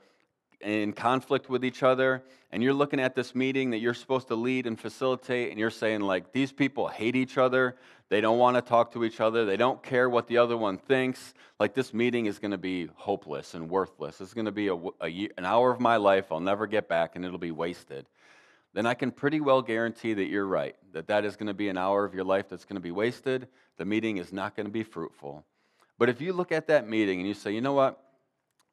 in 0.61 0.93
conflict 0.93 1.49
with 1.49 1.65
each 1.65 1.83
other 1.83 2.23
and 2.51 2.61
you're 2.61 2.73
looking 2.73 2.99
at 2.99 3.15
this 3.15 3.33
meeting 3.33 3.71
that 3.71 3.79
you're 3.79 3.93
supposed 3.93 4.27
to 4.27 4.35
lead 4.35 4.67
and 4.67 4.79
facilitate 4.79 5.49
and 5.49 5.59
you're 5.59 5.69
saying 5.69 6.01
like 6.01 6.31
these 6.31 6.51
people 6.51 6.87
hate 6.87 7.15
each 7.15 7.37
other 7.37 7.75
they 8.11 8.19
don't 8.19 8.37
want 8.37 8.57
to 8.57 8.61
talk 8.61 8.91
to 8.91 9.05
each 9.05 9.21
other. 9.21 9.45
They 9.45 9.55
don't 9.55 9.81
care 9.81 10.09
what 10.09 10.27
the 10.27 10.37
other 10.37 10.57
one 10.57 10.77
thinks. 10.77 11.33
Like 11.61 11.73
this 11.73 11.93
meeting 11.93 12.25
is 12.25 12.39
going 12.39 12.51
to 12.51 12.57
be 12.57 12.89
hopeless 12.93 13.53
and 13.53 13.69
worthless. 13.69 14.19
It's 14.19 14.33
going 14.33 14.47
to 14.47 14.51
be 14.51 14.67
a, 14.67 14.75
a, 14.75 15.29
an 15.37 15.45
hour 15.45 15.71
of 15.71 15.79
my 15.79 15.95
life 15.95 16.29
i'll 16.29 16.41
never 16.41 16.67
get 16.67 16.89
back 16.89 17.15
and 17.15 17.23
it'll 17.23 17.37
be 17.37 17.51
wasted. 17.51 18.05
Then 18.73 18.85
i 18.85 18.95
can 18.95 19.11
pretty 19.11 19.39
well 19.39 19.61
guarantee 19.61 20.13
that 20.13 20.27
you're 20.27 20.45
right 20.45 20.75
that 20.91 21.07
that 21.07 21.23
is 21.23 21.37
going 21.37 21.47
to 21.47 21.53
be 21.53 21.69
an 21.69 21.77
hour 21.77 22.03
of 22.03 22.13
your 22.13 22.25
life 22.25 22.49
that's 22.49 22.65
going 22.65 22.75
to 22.75 22.81
be 22.81 22.91
wasted. 22.91 23.47
The 23.77 23.85
meeting 23.85 24.17
is 24.17 24.33
not 24.33 24.57
going 24.57 24.65
to 24.65 24.73
be 24.73 24.83
fruitful. 24.83 25.45
But 25.97 26.09
if 26.09 26.19
you 26.19 26.33
look 26.33 26.51
at 26.51 26.67
that 26.67 26.89
meeting 26.89 27.19
and 27.19 27.27
you 27.29 27.33
say 27.33 27.53
you 27.53 27.61
know 27.61 27.73
what? 27.73 27.97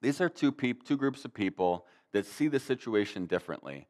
These 0.03 0.20
are 0.20 0.29
two, 0.29 0.51
peop- 0.51 0.85
two 0.85 0.96
groups 0.96 1.24
of 1.24 1.33
people 1.33 1.87
that 2.12 2.27
see 2.27 2.48
the 2.48 2.59
situation 2.59 3.27
differently 3.27 3.87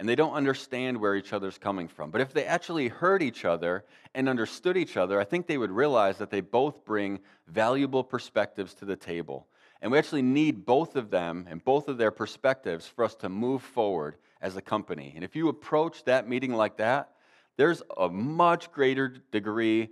and 0.00 0.08
they 0.08 0.14
don't 0.14 0.32
understand 0.32 0.98
where 0.98 1.14
each 1.14 1.34
other's 1.34 1.58
coming 1.58 1.86
from. 1.86 2.10
But 2.10 2.22
if 2.22 2.32
they 2.32 2.46
actually 2.46 2.88
heard 2.88 3.22
each 3.22 3.44
other 3.44 3.84
and 4.14 4.30
understood 4.30 4.78
each 4.78 4.96
other, 4.96 5.20
I 5.20 5.24
think 5.24 5.46
they 5.46 5.58
would 5.58 5.70
realize 5.70 6.16
that 6.18 6.30
they 6.30 6.40
both 6.40 6.86
bring 6.86 7.20
valuable 7.48 8.02
perspectives 8.02 8.72
to 8.76 8.86
the 8.86 8.96
table. 8.96 9.46
And 9.82 9.92
we 9.92 9.98
actually 9.98 10.22
need 10.22 10.64
both 10.64 10.96
of 10.96 11.10
them 11.10 11.46
and 11.50 11.62
both 11.62 11.86
of 11.86 11.98
their 11.98 12.10
perspectives 12.10 12.86
for 12.86 13.04
us 13.04 13.14
to 13.16 13.28
move 13.28 13.60
forward 13.60 14.16
as 14.40 14.56
a 14.56 14.62
company. 14.62 15.12
And 15.14 15.22
if 15.22 15.36
you 15.36 15.50
approach 15.50 16.02
that 16.04 16.26
meeting 16.26 16.54
like 16.54 16.78
that, 16.78 17.10
there's 17.58 17.82
a 17.98 18.08
much 18.08 18.72
greater 18.72 19.08
degree 19.30 19.90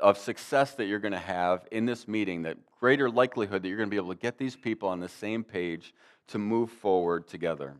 of 0.00 0.16
success 0.16 0.72
that 0.76 0.86
you're 0.86 0.98
going 0.98 1.12
to 1.12 1.18
have 1.18 1.66
in 1.70 1.84
this 1.84 2.08
meeting, 2.08 2.44
that 2.44 2.56
greater 2.80 3.10
likelihood 3.10 3.62
that 3.62 3.68
you're 3.68 3.76
going 3.76 3.90
to 3.90 3.94
be 3.94 3.98
able 3.98 4.14
to 4.14 4.18
get 4.18 4.38
these 4.38 4.56
people 4.56 4.88
on 4.88 5.00
the 5.00 5.10
same 5.10 5.44
page 5.44 5.92
to 6.28 6.38
move 6.38 6.70
forward 6.70 7.28
together. 7.28 7.74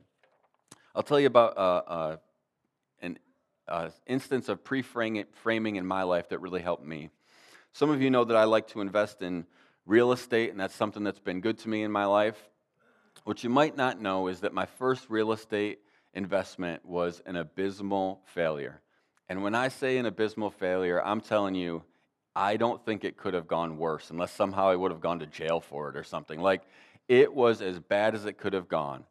I'll 0.94 1.02
tell 1.02 1.18
you 1.18 1.26
about 1.26 1.56
uh, 1.56 1.82
uh, 1.86 2.16
an 3.00 3.18
uh, 3.66 3.90
instance 4.06 4.48
of 4.48 4.62
pre 4.62 4.82
framing 4.82 5.76
in 5.76 5.86
my 5.86 6.02
life 6.02 6.28
that 6.28 6.40
really 6.40 6.60
helped 6.60 6.84
me. 6.84 7.08
Some 7.72 7.88
of 7.88 8.02
you 8.02 8.10
know 8.10 8.24
that 8.24 8.36
I 8.36 8.44
like 8.44 8.68
to 8.68 8.82
invest 8.82 9.22
in 9.22 9.46
real 9.86 10.12
estate, 10.12 10.50
and 10.50 10.60
that's 10.60 10.74
something 10.74 11.02
that's 11.02 11.18
been 11.18 11.40
good 11.40 11.58
to 11.58 11.68
me 11.68 11.82
in 11.82 11.90
my 11.90 12.04
life. 12.04 12.36
What 13.24 13.42
you 13.42 13.48
might 13.48 13.76
not 13.76 14.00
know 14.00 14.28
is 14.28 14.40
that 14.40 14.52
my 14.52 14.66
first 14.66 15.08
real 15.08 15.32
estate 15.32 15.78
investment 16.12 16.84
was 16.84 17.22
an 17.24 17.36
abysmal 17.36 18.20
failure. 18.26 18.82
And 19.30 19.42
when 19.42 19.54
I 19.54 19.68
say 19.68 19.96
an 19.96 20.04
abysmal 20.04 20.50
failure, 20.50 21.02
I'm 21.02 21.22
telling 21.22 21.54
you, 21.54 21.84
I 22.36 22.58
don't 22.58 22.84
think 22.84 23.04
it 23.04 23.16
could 23.16 23.32
have 23.32 23.46
gone 23.46 23.78
worse 23.78 24.10
unless 24.10 24.32
somehow 24.32 24.68
I 24.68 24.76
would 24.76 24.90
have 24.90 25.00
gone 25.00 25.20
to 25.20 25.26
jail 25.26 25.60
for 25.60 25.88
it 25.88 25.96
or 25.96 26.04
something. 26.04 26.40
Like 26.40 26.62
it 27.08 27.32
was 27.32 27.62
as 27.62 27.78
bad 27.78 28.14
as 28.14 28.26
it 28.26 28.36
could 28.36 28.52
have 28.52 28.68
gone. 28.68 29.04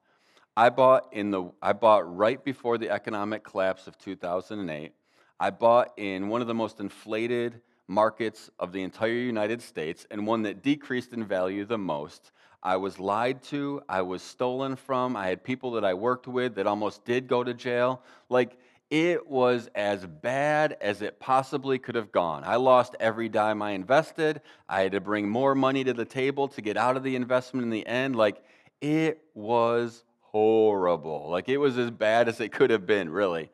I 0.55 0.69
bought 0.69 1.13
in 1.13 1.31
the 1.31 1.51
I 1.61 1.73
bought 1.73 2.15
right 2.15 2.43
before 2.43 2.77
the 2.77 2.89
economic 2.89 3.43
collapse 3.43 3.87
of 3.87 3.97
2008. 3.97 4.93
I 5.39 5.49
bought 5.49 5.93
in 5.97 6.27
one 6.27 6.41
of 6.41 6.47
the 6.47 6.53
most 6.53 6.79
inflated 6.79 7.61
markets 7.87 8.49
of 8.59 8.71
the 8.71 8.83
entire 8.83 9.09
United 9.09 9.61
States 9.61 10.05
and 10.11 10.27
one 10.27 10.43
that 10.43 10.61
decreased 10.61 11.13
in 11.13 11.25
value 11.25 11.65
the 11.65 11.77
most. 11.77 12.31
I 12.63 12.77
was 12.77 12.99
lied 12.99 13.41
to, 13.43 13.81
I 13.89 14.01
was 14.03 14.21
stolen 14.21 14.75
from, 14.75 15.15
I 15.15 15.27
had 15.27 15.43
people 15.43 15.71
that 15.71 15.83
I 15.83 15.93
worked 15.93 16.27
with 16.27 16.55
that 16.55 16.67
almost 16.67 17.05
did 17.05 17.27
go 17.27 17.43
to 17.43 17.53
jail. 17.53 18.03
Like 18.29 18.57
it 18.91 19.25
was 19.25 19.69
as 19.73 20.05
bad 20.05 20.77
as 20.81 21.01
it 21.01 21.17
possibly 21.19 21.79
could 21.79 21.95
have 21.95 22.11
gone. 22.11 22.43
I 22.45 22.57
lost 22.57 22.95
every 22.99 23.29
dime 23.29 23.61
I 23.61 23.71
invested. 23.71 24.41
I 24.67 24.81
had 24.81 24.91
to 24.91 24.99
bring 24.99 25.29
more 25.29 25.55
money 25.55 25.85
to 25.85 25.93
the 25.93 26.05
table 26.05 26.49
to 26.49 26.61
get 26.61 26.75
out 26.75 26.97
of 26.97 27.03
the 27.03 27.15
investment 27.15 27.63
in 27.63 27.69
the 27.69 27.87
end. 27.87 28.17
Like, 28.17 28.43
it 28.81 29.21
was 29.33 30.03
horrible. 30.31 31.29
Like, 31.29 31.49
it 31.49 31.57
was 31.57 31.77
as 31.77 31.91
bad 31.91 32.27
as 32.27 32.39
it 32.39 32.51
could 32.51 32.69
have 32.69 32.85
been, 32.85 33.09
really. 33.09 33.49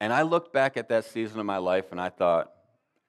And 0.00 0.12
I 0.12 0.22
looked 0.22 0.52
back 0.52 0.76
at 0.76 0.88
that 0.88 1.04
season 1.04 1.40
of 1.40 1.46
my 1.46 1.58
life 1.58 1.92
and 1.92 2.00
I 2.00 2.08
thought, 2.08 2.52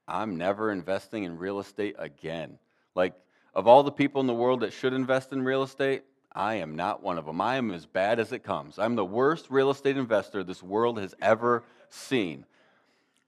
I'm 0.08 0.38
never 0.38 0.72
investing 0.72 1.24
in 1.24 1.38
real 1.38 1.60
estate 1.60 1.96
again. 1.98 2.60
Like, 2.96 3.14
of 3.54 3.68
all 3.68 3.84
the 3.84 3.92
people 3.92 4.22
in 4.22 4.28
the 4.28 4.34
world 4.34 4.62
that 4.62 4.74
should 4.74 4.94
invest 4.94 5.32
in 5.32 5.42
real 5.44 5.64
estate, 5.64 6.04
I 6.32 6.56
am 6.56 6.76
not 6.76 7.04
one 7.04 7.18
of 7.18 7.26
them. 7.26 7.42
I 7.42 7.58
am 7.58 7.72
as 7.72 7.86
bad 7.86 8.20
as 8.20 8.32
it 8.32 8.44
comes. 8.44 8.80
I'm 8.80 8.96
the 8.96 9.06
worst 9.06 9.48
real 9.50 9.70
estate 9.70 9.98
investor 9.98 10.44
this 10.44 10.64
world 10.64 11.00
has 11.00 11.14
ever 11.22 11.64
seen. 11.90 12.46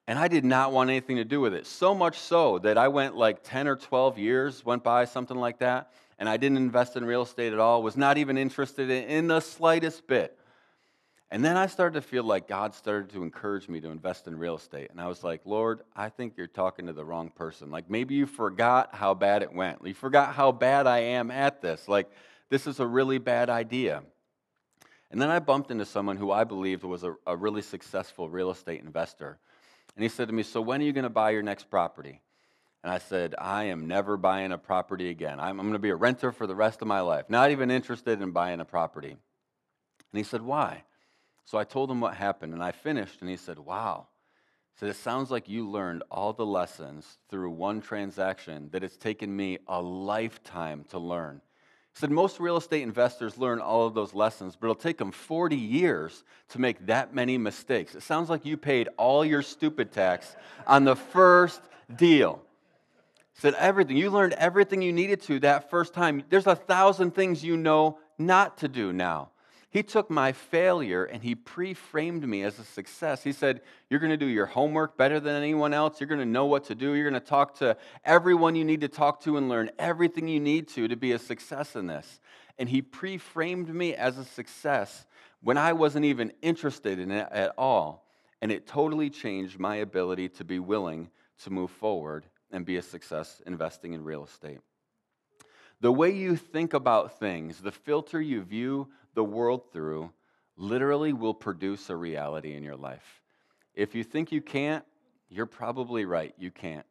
And 0.07 0.19
I 0.19 0.27
did 0.27 0.45
not 0.45 0.71
want 0.71 0.89
anything 0.89 1.17
to 1.17 1.25
do 1.25 1.41
with 1.41 1.53
it. 1.53 1.65
So 1.65 1.95
much 1.95 2.17
so 2.17 2.59
that 2.59 2.77
I 2.77 2.87
went 2.87 3.15
like 3.15 3.43
10 3.43 3.67
or 3.67 3.75
12 3.75 4.17
years, 4.17 4.65
went 4.65 4.83
by, 4.83 5.05
something 5.05 5.37
like 5.37 5.59
that, 5.59 5.91
and 6.17 6.29
I 6.29 6.37
didn't 6.37 6.57
invest 6.57 6.95
in 6.95 7.05
real 7.05 7.23
estate 7.23 7.53
at 7.53 7.59
all, 7.59 7.83
was 7.83 7.97
not 7.97 8.17
even 8.17 8.37
interested 8.37 8.89
in, 8.89 9.03
in 9.05 9.27
the 9.27 9.39
slightest 9.39 10.07
bit. 10.07 10.37
And 11.31 11.43
then 11.43 11.57
I 11.57 11.65
started 11.65 11.95
to 11.95 12.07
feel 12.07 12.23
like 12.23 12.47
God 12.47 12.75
started 12.75 13.09
to 13.11 13.23
encourage 13.23 13.67
me 13.67 13.81
to 13.81 13.89
invest 13.89 14.27
in 14.27 14.37
real 14.37 14.55
estate. 14.55 14.91
And 14.91 15.01
I 15.01 15.07
was 15.07 15.23
like, 15.23 15.41
Lord, 15.43 15.81
I 15.95 16.09
think 16.09 16.37
you're 16.37 16.47
talking 16.47 16.85
to 16.85 16.93
the 16.93 17.03
wrong 17.03 17.29
person. 17.29 17.71
Like 17.71 17.89
maybe 17.89 18.15
you 18.15 18.25
forgot 18.25 18.93
how 18.95 19.13
bad 19.15 19.41
it 19.41 19.51
went. 19.51 19.85
You 19.85 19.93
forgot 19.93 20.35
how 20.35 20.51
bad 20.51 20.87
I 20.87 20.99
am 20.99 21.31
at 21.31 21.61
this. 21.61 21.87
Like 21.87 22.09
this 22.49 22.67
is 22.67 22.79
a 22.79 22.85
really 22.85 23.17
bad 23.17 23.49
idea. 23.49 24.03
And 25.11 25.21
then 25.21 25.29
I 25.29 25.39
bumped 25.39 25.71
into 25.71 25.85
someone 25.85 26.17
who 26.17 26.31
I 26.31 26.43
believed 26.43 26.83
was 26.83 27.03
a, 27.03 27.15
a 27.25 27.35
really 27.35 27.61
successful 27.61 28.29
real 28.29 28.51
estate 28.51 28.83
investor. 28.83 29.39
And 29.95 30.03
he 30.03 30.09
said 30.09 30.27
to 30.27 30.33
me, 30.33 30.43
So 30.43 30.61
when 30.61 30.81
are 30.81 30.85
you 30.85 30.93
going 30.93 31.03
to 31.03 31.09
buy 31.09 31.31
your 31.31 31.43
next 31.43 31.69
property? 31.69 32.21
And 32.85 32.93
I 32.93 32.99
said, 32.99 33.33
I 33.39 33.63
am 33.63 33.87
never 33.87 34.15
buying 34.15 34.51
a 34.51 34.59
property 34.59 35.09
again. 35.09 35.39
I'm, 35.39 35.59
I'm 35.59 35.65
going 35.65 35.73
to 35.73 35.79
be 35.79 35.89
a 35.89 35.95
renter 35.95 36.31
for 36.31 36.45
the 36.45 36.53
rest 36.53 36.83
of 36.83 36.87
my 36.87 36.99
life, 36.99 37.25
not 37.29 37.49
even 37.49 37.71
interested 37.71 38.21
in 38.21 38.29
buying 38.29 38.59
a 38.59 38.65
property. 38.65 39.09
And 39.09 39.17
he 40.13 40.21
said, 40.21 40.43
Why? 40.43 40.83
So 41.45 41.57
I 41.57 41.63
told 41.63 41.89
him 41.89 41.99
what 41.99 42.13
happened, 42.13 42.53
and 42.53 42.61
I 42.61 42.71
finished, 42.71 43.21
and 43.21 43.29
he 43.29 43.37
said, 43.37 43.57
Wow. 43.57 44.05
Said, 44.75 44.89
It 44.89 44.97
sounds 44.97 45.31
like 45.31 45.49
you 45.49 45.67
learned 45.67 46.03
all 46.11 46.31
the 46.31 46.45
lessons 46.45 47.17
through 47.27 47.49
one 47.49 47.81
transaction 47.81 48.69
that 48.71 48.83
it's 48.83 48.97
taken 48.97 49.35
me 49.35 49.57
a 49.67 49.81
lifetime 49.81 50.85
to 50.91 50.99
learn. 50.99 51.41
He 51.91 51.99
said, 51.99 52.11
Most 52.11 52.39
real 52.39 52.57
estate 52.57 52.83
investors 52.83 53.35
learn 53.39 53.61
all 53.61 53.87
of 53.87 53.95
those 53.95 54.13
lessons, 54.13 54.55
but 54.55 54.67
it'll 54.67 54.75
take 54.75 54.99
them 54.99 55.11
40 55.11 55.55
years 55.55 56.23
to 56.49 56.61
make 56.61 56.85
that 56.85 57.15
many 57.15 57.39
mistakes. 57.39 57.95
It 57.95 58.03
sounds 58.03 58.29
like 58.29 58.45
you 58.45 58.57
paid 58.57 58.89
all 58.95 59.25
your 59.25 59.41
stupid 59.41 59.91
tax 59.91 60.35
on 60.67 60.83
the 60.83 60.95
first 60.95 61.61
deal. 61.95 62.44
Said, 63.35 63.53
Everything. 63.55 63.97
You 63.97 64.09
learned 64.09 64.33
everything 64.33 64.81
you 64.81 64.93
needed 64.93 65.21
to 65.23 65.39
that 65.41 65.69
first 65.69 65.93
time. 65.93 66.23
There's 66.29 66.47
a 66.47 66.55
thousand 66.55 67.11
things 67.11 67.43
you 67.43 67.57
know 67.57 67.99
not 68.17 68.57
to 68.59 68.67
do 68.67 68.93
now. 68.93 69.31
He 69.69 69.83
took 69.83 70.09
my 70.09 70.31
failure 70.31 71.03
and 71.03 71.21
he 71.21 71.35
pre 71.35 71.73
framed 71.73 72.25
me 72.25 72.43
as 72.43 72.59
a 72.59 72.63
success. 72.63 73.23
He 73.23 73.33
said, 73.33 73.59
You're 73.89 73.99
going 73.99 74.11
to 74.11 74.17
do 74.17 74.25
your 74.25 74.45
homework 74.45 74.97
better 74.97 75.19
than 75.19 75.35
anyone 75.35 75.73
else. 75.73 75.99
You're 75.99 76.07
going 76.07 76.21
to 76.21 76.25
know 76.25 76.45
what 76.45 76.63
to 76.65 76.75
do. 76.75 76.93
You're 76.93 77.09
going 77.09 77.21
to 77.21 77.27
talk 77.27 77.55
to 77.55 77.75
everyone 78.05 78.55
you 78.55 78.63
need 78.63 78.79
to 78.81 78.87
talk 78.87 79.19
to 79.23 79.35
and 79.35 79.49
learn 79.49 79.69
everything 79.77 80.29
you 80.29 80.39
need 80.39 80.69
to 80.69 80.87
to 80.87 80.95
be 80.95 81.11
a 81.11 81.19
success 81.19 81.75
in 81.75 81.87
this. 81.87 82.21
And 82.57 82.69
he 82.69 82.81
pre 82.81 83.17
framed 83.17 83.67
me 83.67 83.93
as 83.95 84.17
a 84.17 84.23
success 84.23 85.05
when 85.41 85.57
I 85.57 85.73
wasn't 85.73 86.05
even 86.05 86.31
interested 86.41 86.97
in 86.97 87.11
it 87.11 87.27
at 87.29 87.53
all. 87.57 88.07
And 88.41 88.53
it 88.53 88.67
totally 88.67 89.09
changed 89.09 89.59
my 89.59 89.75
ability 89.75 90.29
to 90.29 90.45
be 90.45 90.59
willing 90.59 91.09
to 91.39 91.49
move 91.49 91.71
forward 91.71 92.27
and 92.55 92.65
be 92.65 92.77
a 92.77 92.81
success 92.81 93.41
investing 93.45 93.93
in 93.93 94.03
real 94.03 94.23
estate. 94.23 94.59
The 95.81 95.91
way 95.91 96.11
you 96.11 96.37
think 96.37 96.73
about 96.73 97.19
things, 97.19 97.59
the 97.59 97.71
filter 97.71 98.21
you 98.21 98.41
view 98.41 98.87
the 99.13 99.25
world 99.25 99.71
through 99.73 100.11
literally 100.55 101.11
will 101.11 101.33
produce 101.33 101.89
a 101.89 101.95
reality 101.95 102.55
in 102.55 102.63
your 102.63 102.77
life. 102.77 103.21
If 103.73 103.93
you 103.93 104.05
think 104.05 104.31
you 104.31 104.41
can't, 104.41 104.85
you're 105.29 105.45
probably 105.45 106.05
right, 106.05 106.33
you 106.37 106.49
can't. 106.49 106.85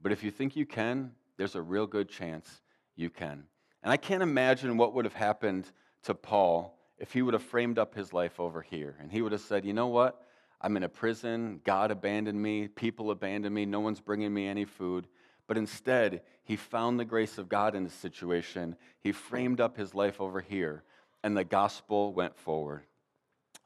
But 0.00 0.10
if 0.10 0.24
you 0.24 0.30
think 0.30 0.56
you 0.56 0.64
can, 0.64 1.12
there's 1.36 1.54
a 1.54 1.62
real 1.62 1.86
good 1.86 2.08
chance 2.08 2.62
you 2.96 3.10
can. 3.10 3.44
And 3.82 3.92
I 3.92 3.98
can't 3.98 4.22
imagine 4.22 4.78
what 4.78 4.94
would 4.94 5.04
have 5.04 5.14
happened 5.14 5.70
to 6.04 6.14
Paul 6.14 6.78
if 6.98 7.12
he 7.12 7.20
would 7.20 7.34
have 7.34 7.42
framed 7.42 7.78
up 7.78 7.94
his 7.94 8.14
life 8.14 8.40
over 8.40 8.62
here 8.62 8.96
and 9.00 9.12
he 9.12 9.20
would 9.20 9.32
have 9.32 9.42
said, 9.42 9.66
you 9.66 9.74
know 9.74 9.88
what? 9.88 10.22
I'm 10.64 10.78
in 10.78 10.82
a 10.82 10.88
prison. 10.88 11.60
God 11.62 11.90
abandoned 11.90 12.40
me. 12.40 12.68
People 12.68 13.10
abandoned 13.10 13.54
me. 13.54 13.66
No 13.66 13.80
one's 13.80 14.00
bringing 14.00 14.32
me 14.32 14.46
any 14.46 14.64
food. 14.64 15.06
But 15.46 15.58
instead, 15.58 16.22
he 16.42 16.56
found 16.56 16.98
the 16.98 17.04
grace 17.04 17.36
of 17.36 17.50
God 17.50 17.74
in 17.74 17.84
the 17.84 17.90
situation. 17.90 18.74
He 19.02 19.12
framed 19.12 19.60
up 19.60 19.76
his 19.76 19.94
life 19.94 20.22
over 20.22 20.40
here 20.40 20.82
and 21.22 21.36
the 21.36 21.44
gospel 21.44 22.14
went 22.14 22.38
forward. 22.38 22.84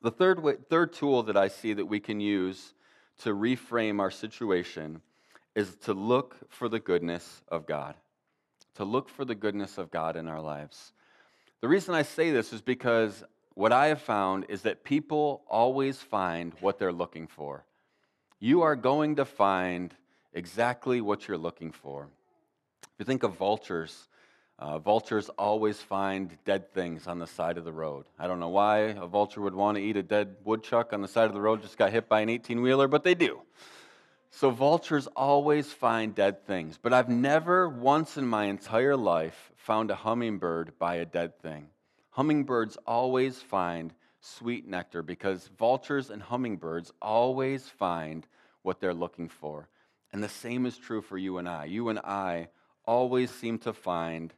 The 0.02 0.10
third, 0.10 0.42
way, 0.42 0.54
third 0.68 0.92
tool 0.92 1.22
that 1.22 1.36
I 1.36 1.46
see 1.46 1.72
that 1.72 1.86
we 1.86 2.00
can 2.00 2.18
use 2.18 2.74
to 3.18 3.30
reframe 3.30 4.00
our 4.00 4.10
situation 4.10 5.00
is 5.54 5.76
to 5.82 5.94
look 5.94 6.36
for 6.48 6.68
the 6.68 6.80
goodness 6.80 7.42
of 7.46 7.64
God. 7.64 7.94
To 8.74 8.84
look 8.84 9.08
for 9.08 9.24
the 9.24 9.36
goodness 9.36 9.78
of 9.78 9.92
God 9.92 10.16
in 10.16 10.26
our 10.26 10.40
lives. 10.40 10.92
The 11.60 11.68
reason 11.68 11.94
I 11.94 12.02
say 12.02 12.32
this 12.32 12.52
is 12.52 12.60
because 12.60 13.22
what 13.58 13.72
I 13.72 13.88
have 13.88 14.00
found 14.00 14.46
is 14.48 14.62
that 14.62 14.84
people 14.84 15.42
always 15.48 15.98
find 15.98 16.52
what 16.60 16.78
they're 16.78 16.92
looking 16.92 17.26
for. 17.26 17.64
You 18.38 18.62
are 18.62 18.76
going 18.76 19.16
to 19.16 19.24
find 19.24 19.92
exactly 20.32 21.00
what 21.00 21.26
you're 21.26 21.38
looking 21.38 21.72
for. 21.72 22.06
If 22.84 22.90
you 23.00 23.04
think 23.04 23.24
of 23.24 23.36
vultures, 23.36 24.06
uh, 24.60 24.78
vultures 24.78 25.28
always 25.30 25.76
find 25.80 26.38
dead 26.44 26.72
things 26.72 27.08
on 27.08 27.18
the 27.18 27.26
side 27.26 27.58
of 27.58 27.64
the 27.64 27.72
road. 27.72 28.04
I 28.16 28.28
don't 28.28 28.38
know 28.38 28.48
why 28.48 28.90
a 28.90 29.08
vulture 29.08 29.40
would 29.40 29.56
want 29.56 29.76
to 29.76 29.82
eat 29.82 29.96
a 29.96 30.04
dead 30.04 30.36
woodchuck 30.44 30.92
on 30.92 31.02
the 31.02 31.08
side 31.08 31.24
of 31.24 31.34
the 31.34 31.40
road, 31.40 31.60
just 31.60 31.76
got 31.76 31.90
hit 31.90 32.08
by 32.08 32.20
an 32.20 32.28
18 32.28 32.62
wheeler, 32.62 32.86
but 32.86 33.02
they 33.02 33.16
do. 33.16 33.40
So 34.30 34.50
vultures 34.52 35.08
always 35.16 35.72
find 35.72 36.14
dead 36.14 36.46
things. 36.46 36.78
But 36.80 36.92
I've 36.92 37.08
never 37.08 37.68
once 37.68 38.16
in 38.18 38.24
my 38.24 38.44
entire 38.44 38.96
life 38.96 39.50
found 39.56 39.90
a 39.90 39.96
hummingbird 39.96 40.78
by 40.78 40.94
a 40.94 41.04
dead 41.04 41.40
thing. 41.40 41.70
Hummingbirds 42.18 42.76
always 42.84 43.38
find 43.40 43.94
sweet 44.20 44.66
nectar 44.66 45.04
because 45.04 45.48
vultures 45.56 46.10
and 46.10 46.20
hummingbirds 46.20 46.92
always 47.00 47.68
find 47.68 48.26
what 48.62 48.80
they're 48.80 48.92
looking 48.92 49.28
for. 49.28 49.68
And 50.12 50.20
the 50.20 50.28
same 50.28 50.66
is 50.66 50.76
true 50.76 51.00
for 51.00 51.16
you 51.16 51.38
and 51.38 51.48
I. 51.48 51.66
You 51.66 51.90
and 51.90 52.00
I 52.00 52.48
always 52.84 53.30
seem 53.30 53.58
to 53.58 53.72
find 53.72 54.34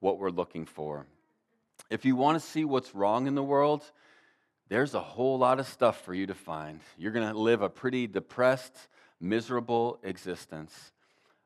what 0.00 0.18
we're 0.18 0.30
looking 0.30 0.66
for. 0.66 1.06
If 1.90 2.04
you 2.04 2.16
want 2.16 2.42
to 2.42 2.48
see 2.48 2.64
what's 2.64 2.92
wrong 2.92 3.28
in 3.28 3.36
the 3.36 3.42
world, 3.44 3.88
there's 4.68 4.94
a 4.94 5.00
whole 5.00 5.38
lot 5.38 5.60
of 5.60 5.68
stuff 5.68 6.04
for 6.04 6.14
you 6.14 6.26
to 6.26 6.34
find. 6.34 6.80
You're 6.98 7.12
going 7.12 7.32
to 7.32 7.38
live 7.38 7.62
a 7.62 7.68
pretty 7.68 8.08
depressed, 8.08 8.76
miserable 9.20 10.00
existence. 10.02 10.90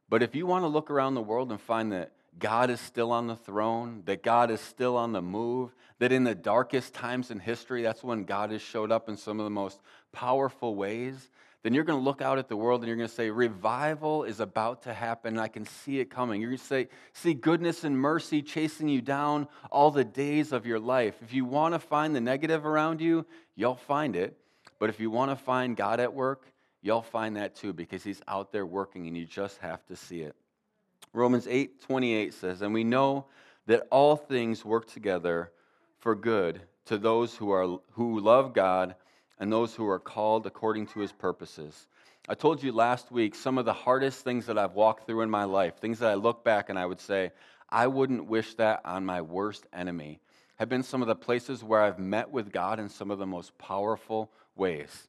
But 0.09 0.23
if 0.23 0.35
you 0.35 0.47
want 0.47 0.63
to 0.63 0.69
look 0.69 0.91
around 0.91 1.17
the 1.17 1.21
world 1.21 1.51
and 1.51 1.61
find 1.61 1.93
that 1.93 2.13
God 2.39 2.71
is 2.71 2.81
still 2.81 3.13
on 3.13 3.27
the 3.27 3.37
throne, 3.37 4.03
that 4.05 4.23
God 4.23 4.51
is 4.51 4.61
still 4.61 4.97
on 4.97 5.13
the 5.13 5.23
move, 5.23 5.75
that 5.99 6.13
in 6.13 6.25
the 6.25 6.35
darkest 6.35 6.93
times 6.93 7.31
in 7.31 7.39
history, 7.39 7.83
that's 7.83 8.05
when 8.05 8.25
God 8.25 8.51
has 8.51 8.61
showed 8.61 8.93
up 8.93 9.09
in 9.09 9.17
some 9.17 9.41
of 9.41 9.45
the 9.45 9.51
most 9.51 9.81
powerful 10.13 10.75
ways, 10.75 11.31
then 11.63 11.75
you're 11.75 11.85
going 11.85 11.99
to 11.99 12.05
look 12.05 12.23
out 12.23 12.39
at 12.39 12.49
the 12.49 12.57
world 12.57 12.83
and 12.83 12.89
you're 12.89 12.97
going 12.97 13.09
to 13.09 13.15
say, 13.15 13.31
Revival 13.31 14.23
is 14.25 14.39
about 14.39 14.83
to 14.83 14.93
happen, 14.93 15.35
and 15.35 15.41
I 15.41 15.49
can 15.49 15.65
see 15.65 15.99
it 15.99 16.11
coming. 16.11 16.41
You're 16.41 16.51
going 16.51 16.59
to 16.59 16.65
say, 16.65 16.89
See 17.13 17.35
goodness 17.35 17.83
and 17.83 17.99
mercy 17.99 18.43
chasing 18.43 18.89
you 18.89 19.01
down 19.01 19.49
all 19.73 19.91
the 19.91 20.05
days 20.05 20.53
of 20.53 20.67
your 20.67 20.79
life. 20.79 21.17
If 21.23 21.33
you 21.33 21.45
want 21.45 21.75
to 21.75 21.81
find 21.81 22.15
the 22.15 22.21
negative 22.21 22.67
around 22.67 23.01
you, 23.01 23.27
you'll 23.57 23.75
find 23.75 24.15
it. 24.15 24.37
But 24.79 24.91
if 24.91 25.01
you 25.01 25.11
want 25.11 25.31
to 25.33 25.37
find 25.37 25.77
God 25.77 25.99
at 25.99 26.13
work, 26.15 26.45
you'll 26.83 27.03
find 27.03 27.37
that 27.37 27.57
too 27.57 27.73
because 27.73 28.05
He's 28.05 28.21
out 28.29 28.53
there 28.53 28.67
working 28.67 29.09
and 29.09 29.17
you 29.17 29.25
just 29.25 29.59
have 29.59 29.85
to 29.87 29.97
see 29.97 30.21
it. 30.21 30.37
Romans 31.13 31.47
8 31.49 31.81
28 31.83 32.35
says, 32.35 32.63
And 32.63 32.75
we 32.75 32.85
know 32.85 33.27
that 33.67 33.87
all 33.91 34.17
things 34.17 34.65
work 34.65 34.91
together 34.91 35.51
for 35.99 36.15
good 36.15 36.61
to 36.87 36.99
those 36.99 37.35
who, 37.35 37.51
are, 37.51 37.79
who 37.93 38.21
love 38.21 38.55
God 38.55 38.95
and 39.39 39.53
those 39.53 39.75
who 39.75 39.89
are 39.89 39.99
called 39.99 40.47
according 40.47 40.87
to 40.89 41.01
his 41.01 41.13
purposes. 41.13 41.87
I 42.29 42.35
told 42.35 42.63
you 42.63 42.73
last 42.73 43.13
week 43.13 43.35
some 43.35 43.59
of 43.59 43.65
the 43.65 43.73
hardest 43.73 44.25
things 44.25 44.47
that 44.47 44.59
I've 44.59 44.75
walked 44.75 45.07
through 45.07 45.23
in 45.23 45.31
my 45.31 45.45
life, 45.45 45.77
things 45.77 45.99
that 46.01 46.11
I 46.11 46.15
look 46.15 46.45
back 46.45 46.71
and 46.71 46.79
I 46.79 46.87
would 46.87 47.01
say, 47.01 47.33
I 47.69 47.87
wouldn't 47.87 48.27
wish 48.27 48.55
that 48.55 48.81
on 48.85 49.05
my 49.05 49.21
worst 49.21 49.67
enemy, 49.73 50.21
have 50.57 50.69
been 50.69 50.83
some 50.83 51.03
of 51.03 51.09
the 51.09 51.17
places 51.17 51.63
where 51.63 51.83
I've 51.83 51.99
met 51.99 52.31
with 52.31 52.53
God 52.53 52.81
in 52.81 52.89
some 52.89 53.11
of 53.11 53.19
the 53.19 53.27
most 53.27 53.57
powerful 53.59 54.31
ways. 54.55 55.09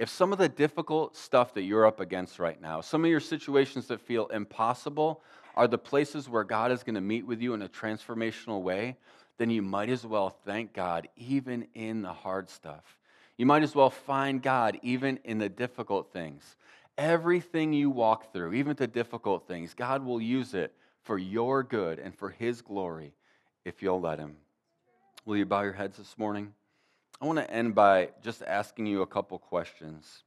If 0.00 0.08
some 0.08 0.32
of 0.32 0.38
the 0.38 0.48
difficult 0.48 1.14
stuff 1.14 1.52
that 1.52 1.62
you're 1.62 1.84
up 1.84 2.00
against 2.00 2.38
right 2.38 2.58
now, 2.58 2.80
some 2.80 3.04
of 3.04 3.10
your 3.10 3.20
situations 3.20 3.86
that 3.88 4.00
feel 4.00 4.28
impossible, 4.28 5.22
are 5.54 5.68
the 5.68 5.76
places 5.76 6.26
where 6.26 6.42
God 6.42 6.72
is 6.72 6.82
going 6.82 6.94
to 6.94 7.02
meet 7.02 7.26
with 7.26 7.42
you 7.42 7.52
in 7.52 7.60
a 7.60 7.68
transformational 7.68 8.62
way, 8.62 8.96
then 9.36 9.50
you 9.50 9.60
might 9.60 9.90
as 9.90 10.06
well 10.06 10.30
thank 10.30 10.72
God 10.72 11.06
even 11.16 11.66
in 11.74 12.00
the 12.00 12.14
hard 12.14 12.48
stuff. 12.48 12.96
You 13.36 13.44
might 13.44 13.62
as 13.62 13.74
well 13.74 13.90
find 13.90 14.40
God 14.40 14.78
even 14.82 15.18
in 15.24 15.36
the 15.36 15.50
difficult 15.50 16.14
things. 16.14 16.56
Everything 16.96 17.74
you 17.74 17.90
walk 17.90 18.32
through, 18.32 18.54
even 18.54 18.74
the 18.76 18.86
difficult 18.86 19.46
things, 19.46 19.74
God 19.74 20.02
will 20.02 20.18
use 20.18 20.54
it 20.54 20.72
for 21.02 21.18
your 21.18 21.62
good 21.62 21.98
and 21.98 22.14
for 22.14 22.30
His 22.30 22.62
glory 22.62 23.12
if 23.66 23.82
you'll 23.82 24.00
let 24.00 24.18
Him. 24.18 24.36
Will 25.26 25.36
you 25.36 25.44
bow 25.44 25.60
your 25.60 25.74
heads 25.74 25.98
this 25.98 26.16
morning? 26.16 26.54
I 27.20 27.26
want 27.26 27.38
to 27.38 27.50
end 27.50 27.74
by 27.74 28.10
just 28.22 28.42
asking 28.42 28.86
you 28.86 29.02
a 29.02 29.06
couple 29.06 29.38
questions. 29.38 30.24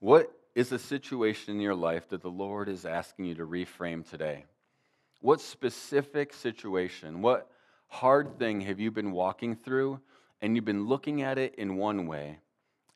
What 0.00 0.32
is 0.56 0.72
a 0.72 0.78
situation 0.78 1.54
in 1.54 1.60
your 1.60 1.76
life 1.76 2.08
that 2.08 2.20
the 2.20 2.30
Lord 2.30 2.68
is 2.68 2.84
asking 2.84 3.26
you 3.26 3.36
to 3.36 3.46
reframe 3.46 4.08
today? 4.08 4.44
What 5.20 5.40
specific 5.40 6.34
situation, 6.34 7.22
what 7.22 7.48
hard 7.86 8.38
thing 8.40 8.62
have 8.62 8.80
you 8.80 8.90
been 8.90 9.12
walking 9.12 9.54
through 9.54 10.00
and 10.40 10.56
you've 10.56 10.64
been 10.64 10.86
looking 10.86 11.22
at 11.22 11.38
it 11.38 11.54
in 11.54 11.76
one 11.76 12.08
way, 12.08 12.40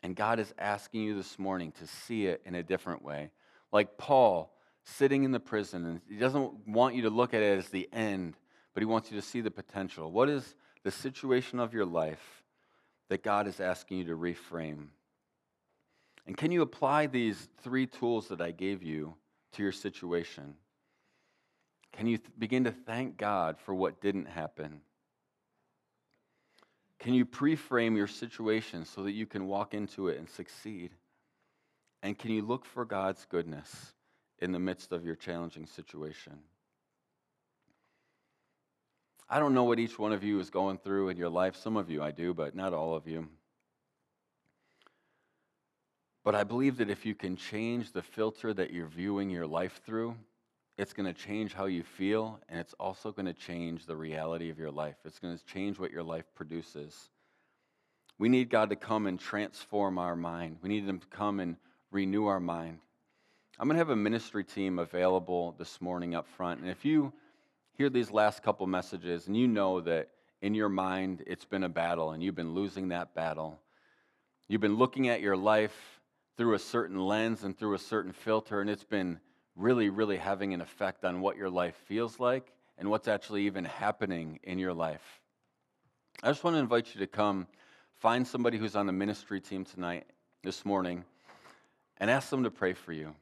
and 0.03 0.17
God 0.17 0.41
is 0.41 0.53
asking 0.59 1.03
you 1.03 1.15
this 1.15 1.39
morning 1.39 1.73
to 1.79 1.87
see 1.87 2.27
it 2.27 2.43
in 2.45 2.57
a 2.57 2.65
different 2.65 3.03
way. 3.03 3.31
Like 3.71 3.97
Paul 3.97 4.53
sitting 4.83 5.23
in 5.23 5.31
the 5.31 5.39
prison, 5.39 5.85
and 5.87 6.01
he 6.09 6.17
doesn't 6.17 6.67
want 6.67 6.97
you 6.97 7.03
to 7.03 7.11
look 7.11 7.33
at 7.33 7.43
it 7.43 7.59
as 7.59 7.69
the 7.69 7.89
end, 7.93 8.35
but 8.75 8.81
he 8.81 8.87
wants 8.87 9.13
you 9.13 9.21
to 9.21 9.27
see 9.27 9.41
the 9.41 9.51
potential. 9.53 10.11
What 10.11 10.29
is 10.29 10.57
the 10.83 10.91
situation 10.91 11.61
of 11.61 11.73
your 11.73 11.87
life 11.87 12.36
that 13.09 13.23
God 13.23 13.47
is 13.47 13.61
asking 13.61 13.99
you 13.99 14.05
to 14.07 14.17
reframe? 14.17 14.89
And 16.27 16.37
can 16.37 16.51
you 16.51 16.63
apply 16.63 17.07
these 17.07 17.49
three 17.63 17.87
tools 17.87 18.29
that 18.29 18.41
I 18.41 18.51
gave 18.51 18.83
you 18.83 19.15
to 19.53 19.63
your 19.63 19.73
situation? 19.73 20.55
Can 21.93 22.07
you 22.07 22.19
th- 22.19 22.31
begin 22.39 22.65
to 22.65 22.73
thank 22.73 23.17
God 23.17 23.59
for 23.59 23.75
what 23.75 24.01
didn't 24.01 24.27
happen? 24.27 24.81
Can 26.99 27.15
you 27.15 27.25
pre-frame 27.25 27.97
your 27.97 28.07
situation 28.07 28.85
so 28.85 29.03
that 29.05 29.13
you 29.13 29.27
can 29.27 29.47
walk 29.47 29.75
into 29.75 30.09
it 30.09 30.19
and 30.19 30.29
succeed? 30.29 30.91
And 32.03 32.19
can 32.19 32.31
you 32.31 32.43
look 32.43 32.65
for 32.65 32.85
God's 32.85 33.25
goodness 33.29 33.95
in 34.39 34.53
the 34.53 34.59
midst 34.59 34.93
of 34.93 35.05
your 35.05 35.15
challenging 35.15 35.67
situation? 35.67 36.39
I 39.29 39.41
don't 39.41 39.55
know 39.55 39.65
what 39.65 39.81
each 39.81 39.99
one 39.99 40.13
of 40.13 40.23
you 40.23 40.39
is 40.39 40.51
going 40.51 40.79
through 40.79 41.09
in 41.09 41.17
your 41.17 41.29
life. 41.29 41.57
Some 41.57 41.77
of 41.77 41.91
you 41.91 42.03
I 42.03 42.13
do, 42.13 42.33
but 42.33 42.55
not 42.55 42.73
all 42.73 42.95
of 42.95 43.09
you. 43.09 43.29
But 46.23 46.35
I 46.35 46.45
believe 46.45 46.77
that 46.79 46.91
if 46.91 47.05
you 47.05 47.15
can 47.15 47.37
change 47.37 47.93
the 47.93 48.03
filter 48.03 48.55
that 48.55 48.73
you're 48.73 48.87
viewing 48.87 49.31
your 49.31 49.47
life 49.47 49.81
through, 49.85 50.17
it's 50.79 50.93
going 50.93 51.13
to 51.13 51.19
change 51.19 51.55
how 51.55 51.67
you 51.67 51.83
feel, 51.83 52.39
and 52.49 52.61
it's 52.61 52.75
also 52.79 53.11
going 53.11 53.27
to 53.27 53.33
change 53.33 53.87
the 53.87 53.97
reality 53.97 54.51
of 54.51 54.59
your 54.59 54.71
life. 54.71 54.97
It's 55.05 55.19
going 55.19 55.37
to 55.37 55.45
change 55.45 55.79
what 55.79 55.91
your 55.91 56.03
life 56.03 56.27
produces. 56.35 57.11
We 58.19 58.29
need 58.29 58.51
God 58.51 58.71
to 58.71 58.77
come 58.77 59.07
and 59.07 59.19
transform 59.19 59.99
our 59.99 60.17
mind. 60.17 60.59
We 60.63 60.69
need 60.69 60.85
Him 60.85 60.99
to 60.99 61.07
come 61.07 61.41
and 61.41 61.57
renew 61.91 62.27
our 62.27 62.41
mind. 62.41 62.79
I'm 63.59 63.69
going 63.69 63.77
to 63.77 63.81
have 63.81 63.91
a 63.91 63.97
ministry 63.97 64.45
team 64.45 64.79
available 64.79 65.55
this 65.59 65.81
morning 65.81 66.15
up 66.15 66.27
front. 66.37 66.61
And 66.61 66.69
if 66.69 66.85
you 66.85 67.13
hear 67.77 67.91
these 67.91 68.11
last 68.11 68.43
couple 68.43 68.67
messages 68.67 69.27
and 69.27 69.37
you 69.37 69.47
know 69.47 69.81
that 69.83 70.09
in 70.41 70.55
your 70.55 70.69
mind 70.69 71.23
it's 71.27 71.45
been 71.45 71.65
a 71.65 71.69
battle 71.69 72.13
and 72.13 72.23
you've 72.23 72.35
been 72.35 72.55
losing 72.55 72.89
that 72.89 73.15
battle, 73.15 73.59
you've 74.49 74.61
been 74.61 74.77
looking 74.77 75.09
at 75.09 75.21
your 75.21 75.37
life 75.37 76.01
through 76.37 76.55
a 76.55 76.59
certain 76.59 76.99
lens 76.99 77.45
and 77.45 77.59
through 77.59 77.75
a 77.75 77.79
certain 77.79 78.13
filter, 78.13 78.61
and 78.61 78.69
it's 78.69 78.85
been 78.85 79.19
really, 79.55 79.89
really 79.89 80.19
having 80.19 80.53
an 80.53 80.61
effect 80.61 81.05
on 81.05 81.21
what 81.21 81.37
your 81.37 81.49
life 81.49 81.75
feels 81.87 82.21
like 82.21 82.53
and 82.79 82.91
what's 82.91 83.09
actually 83.09 83.47
even 83.47 83.65
happening 83.65 84.39
in 84.43 84.59
your 84.59 84.75
life. 84.75 85.21
I 86.23 86.29
just 86.29 86.45
want 86.45 86.55
to 86.57 86.61
invite 86.61 86.95
you 86.95 87.01
to 87.01 87.07
come 87.07 87.47
find 87.99 88.27
somebody 88.27 88.59
who's 88.59 88.77
on 88.77 88.87
the 88.87 88.93
ministry 88.93 89.41
team 89.41 89.65
tonight, 89.65 90.07
this 90.43 90.65
morning, 90.65 91.05
and 91.99 92.11
ask 92.11 92.29
them 92.29 92.45
to 92.45 92.51
pray 92.51 92.75
for 92.75 92.93
you. 92.93 93.15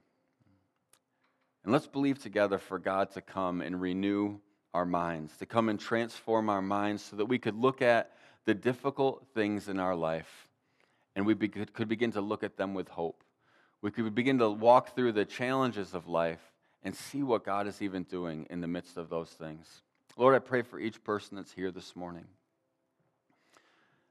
And 1.65 1.73
let's 1.73 1.87
believe 1.87 2.23
together 2.23 2.59
for 2.59 2.79
God 2.79 3.11
to 3.13 3.21
come 3.21 3.61
and 3.61 3.81
renew 3.81 4.39
our 4.73 4.85
minds, 4.85 5.37
to 5.39 5.47
come 5.47 5.69
and 5.69 5.81
transform 5.81 6.49
our 6.51 6.63
minds 6.63 7.03
so 7.03 7.17
that 7.17 7.27
we 7.27 7.39
could 7.39 7.57
look 7.57 7.81
at 7.81 8.13
the 8.45 8.55
difficult 8.55 9.27
things 9.35 9.69
in 9.69 9.81
our 9.81 9.95
life 9.95 10.49
and 11.17 11.25
we 11.25 11.35
could 11.35 11.89
begin 11.89 12.13
to 12.13 12.21
look 12.21 12.45
at 12.45 12.57
them 12.57 12.75
with 12.75 12.89
hope 12.89 13.25
we 13.85 13.91
could 13.91 14.15
begin 14.15 14.39
to 14.39 14.49
walk 14.49 14.97
through 14.97 15.13
the 15.13 15.27
challenges 15.27 15.93
of 15.93 16.09
life 16.09 16.41
and 16.83 16.97
see 16.97 17.23
what 17.23 17.45
God 17.45 17.67
is 17.67 17.83
even 17.83 18.05
doing 18.05 18.47
in 18.49 18.63
the 18.63 18.67
midst 18.67 18.97
of 18.97 19.11
those 19.11 19.29
things. 19.29 19.83
Lord, 20.17 20.35
I 20.35 20.39
pray 20.39 20.63
for 20.63 20.81
each 20.81 21.05
person 21.05 21.37
that's 21.37 21.53
here 21.53 21.71
this 21.71 21.95
morning. 21.95 22.25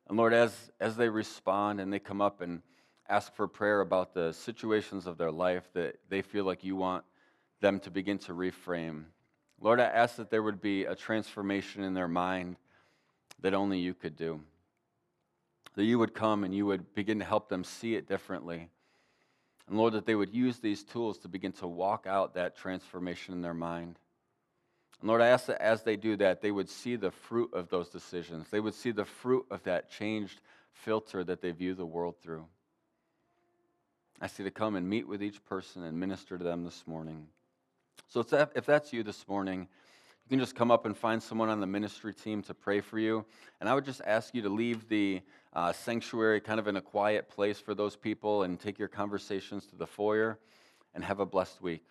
And 0.07 0.15
Lord, 0.15 0.31
as, 0.31 0.55
as 0.79 0.95
they 0.95 1.09
respond 1.09 1.81
and 1.81 1.91
they 1.91 1.97
come 1.97 2.21
up 2.21 2.39
and 2.39 2.61
ask 3.09 3.33
for 3.33 3.47
prayer 3.47 3.81
about 3.81 4.13
the 4.13 4.31
situations 4.33 5.07
of 5.07 5.17
their 5.17 5.31
life 5.31 5.67
that 5.73 5.95
they 6.07 6.21
feel 6.21 6.45
like 6.45 6.63
you 6.63 6.75
want 6.75 7.03
them 7.63 7.79
to 7.79 7.89
begin 7.89 8.19
to 8.19 8.33
reframe, 8.33 9.05
Lord, 9.59 9.79
I 9.79 9.85
ask 9.85 10.17
that 10.17 10.29
there 10.29 10.43
would 10.43 10.61
be 10.61 10.85
a 10.85 10.95
transformation 10.95 11.83
in 11.83 11.95
their 11.95 12.07
mind 12.07 12.57
that 13.41 13.55
only 13.55 13.79
you 13.79 13.95
could 13.95 14.15
do. 14.15 14.41
That 15.73 15.85
you 15.85 15.97
would 15.97 16.13
come 16.13 16.43
and 16.43 16.53
you 16.53 16.67
would 16.67 16.93
begin 16.93 17.17
to 17.17 17.25
help 17.25 17.49
them 17.49 17.63
see 17.63 17.95
it 17.95 18.07
differently 18.07 18.69
and 19.67 19.77
Lord, 19.77 19.93
that 19.93 20.05
they 20.05 20.15
would 20.15 20.33
use 20.33 20.59
these 20.59 20.83
tools 20.83 21.17
to 21.19 21.27
begin 21.27 21.53
to 21.53 21.67
walk 21.67 22.05
out 22.07 22.33
that 22.33 22.57
transformation 22.57 23.33
in 23.33 23.41
their 23.41 23.53
mind. 23.53 23.97
And 24.99 25.07
Lord, 25.07 25.21
I 25.21 25.27
ask 25.27 25.45
that 25.47 25.61
as 25.61 25.83
they 25.83 25.95
do 25.95 26.15
that, 26.17 26.41
they 26.41 26.51
would 26.51 26.69
see 26.69 26.95
the 26.95 27.11
fruit 27.11 27.53
of 27.53 27.69
those 27.69 27.89
decisions. 27.89 28.47
They 28.49 28.59
would 28.59 28.73
see 28.73 28.91
the 28.91 29.05
fruit 29.05 29.45
of 29.49 29.63
that 29.63 29.89
changed 29.89 30.41
filter 30.71 31.23
that 31.23 31.41
they 31.41 31.51
view 31.51 31.75
the 31.75 31.85
world 31.85 32.15
through. 32.21 32.45
I 34.21 34.27
see 34.27 34.43
to 34.43 34.51
come 34.51 34.75
and 34.75 34.89
meet 34.89 35.07
with 35.07 35.23
each 35.23 35.43
person 35.45 35.83
and 35.83 35.99
minister 35.99 36.37
to 36.37 36.43
them 36.43 36.63
this 36.63 36.83
morning. 36.85 37.27
So 38.13 38.23
if 38.29 38.67
that's 38.67 38.93
you 38.93 39.01
this 39.01 39.27
morning, 39.27 39.61
you 39.61 40.29
can 40.29 40.37
just 40.37 40.53
come 40.53 40.69
up 40.69 40.85
and 40.85 40.95
find 40.95 41.21
someone 41.23 41.49
on 41.49 41.59
the 41.59 41.65
ministry 41.65 42.13
team 42.13 42.43
to 42.43 42.53
pray 42.53 42.79
for 42.79 42.99
you. 42.99 43.25
And 43.59 43.67
I 43.67 43.73
would 43.73 43.85
just 43.85 44.01
ask 44.05 44.35
you 44.35 44.43
to 44.43 44.49
leave 44.49 44.87
the 44.87 45.23
uh, 45.51 45.73
sanctuary 45.73 46.39
kind 46.39 46.59
of 46.59 46.67
in 46.67 46.75
a 46.75 46.81
quiet 46.81 47.27
place 47.27 47.59
for 47.59 47.73
those 47.73 47.95
people 47.95 48.43
and 48.43 48.59
take 48.59 48.77
your 48.77 48.87
conversations 48.87 49.65
to 49.65 49.75
the 49.75 49.87
foyer 49.87 50.37
and 50.93 51.03
have 51.03 51.19
a 51.19 51.25
blessed 51.25 51.59
week. 51.59 51.87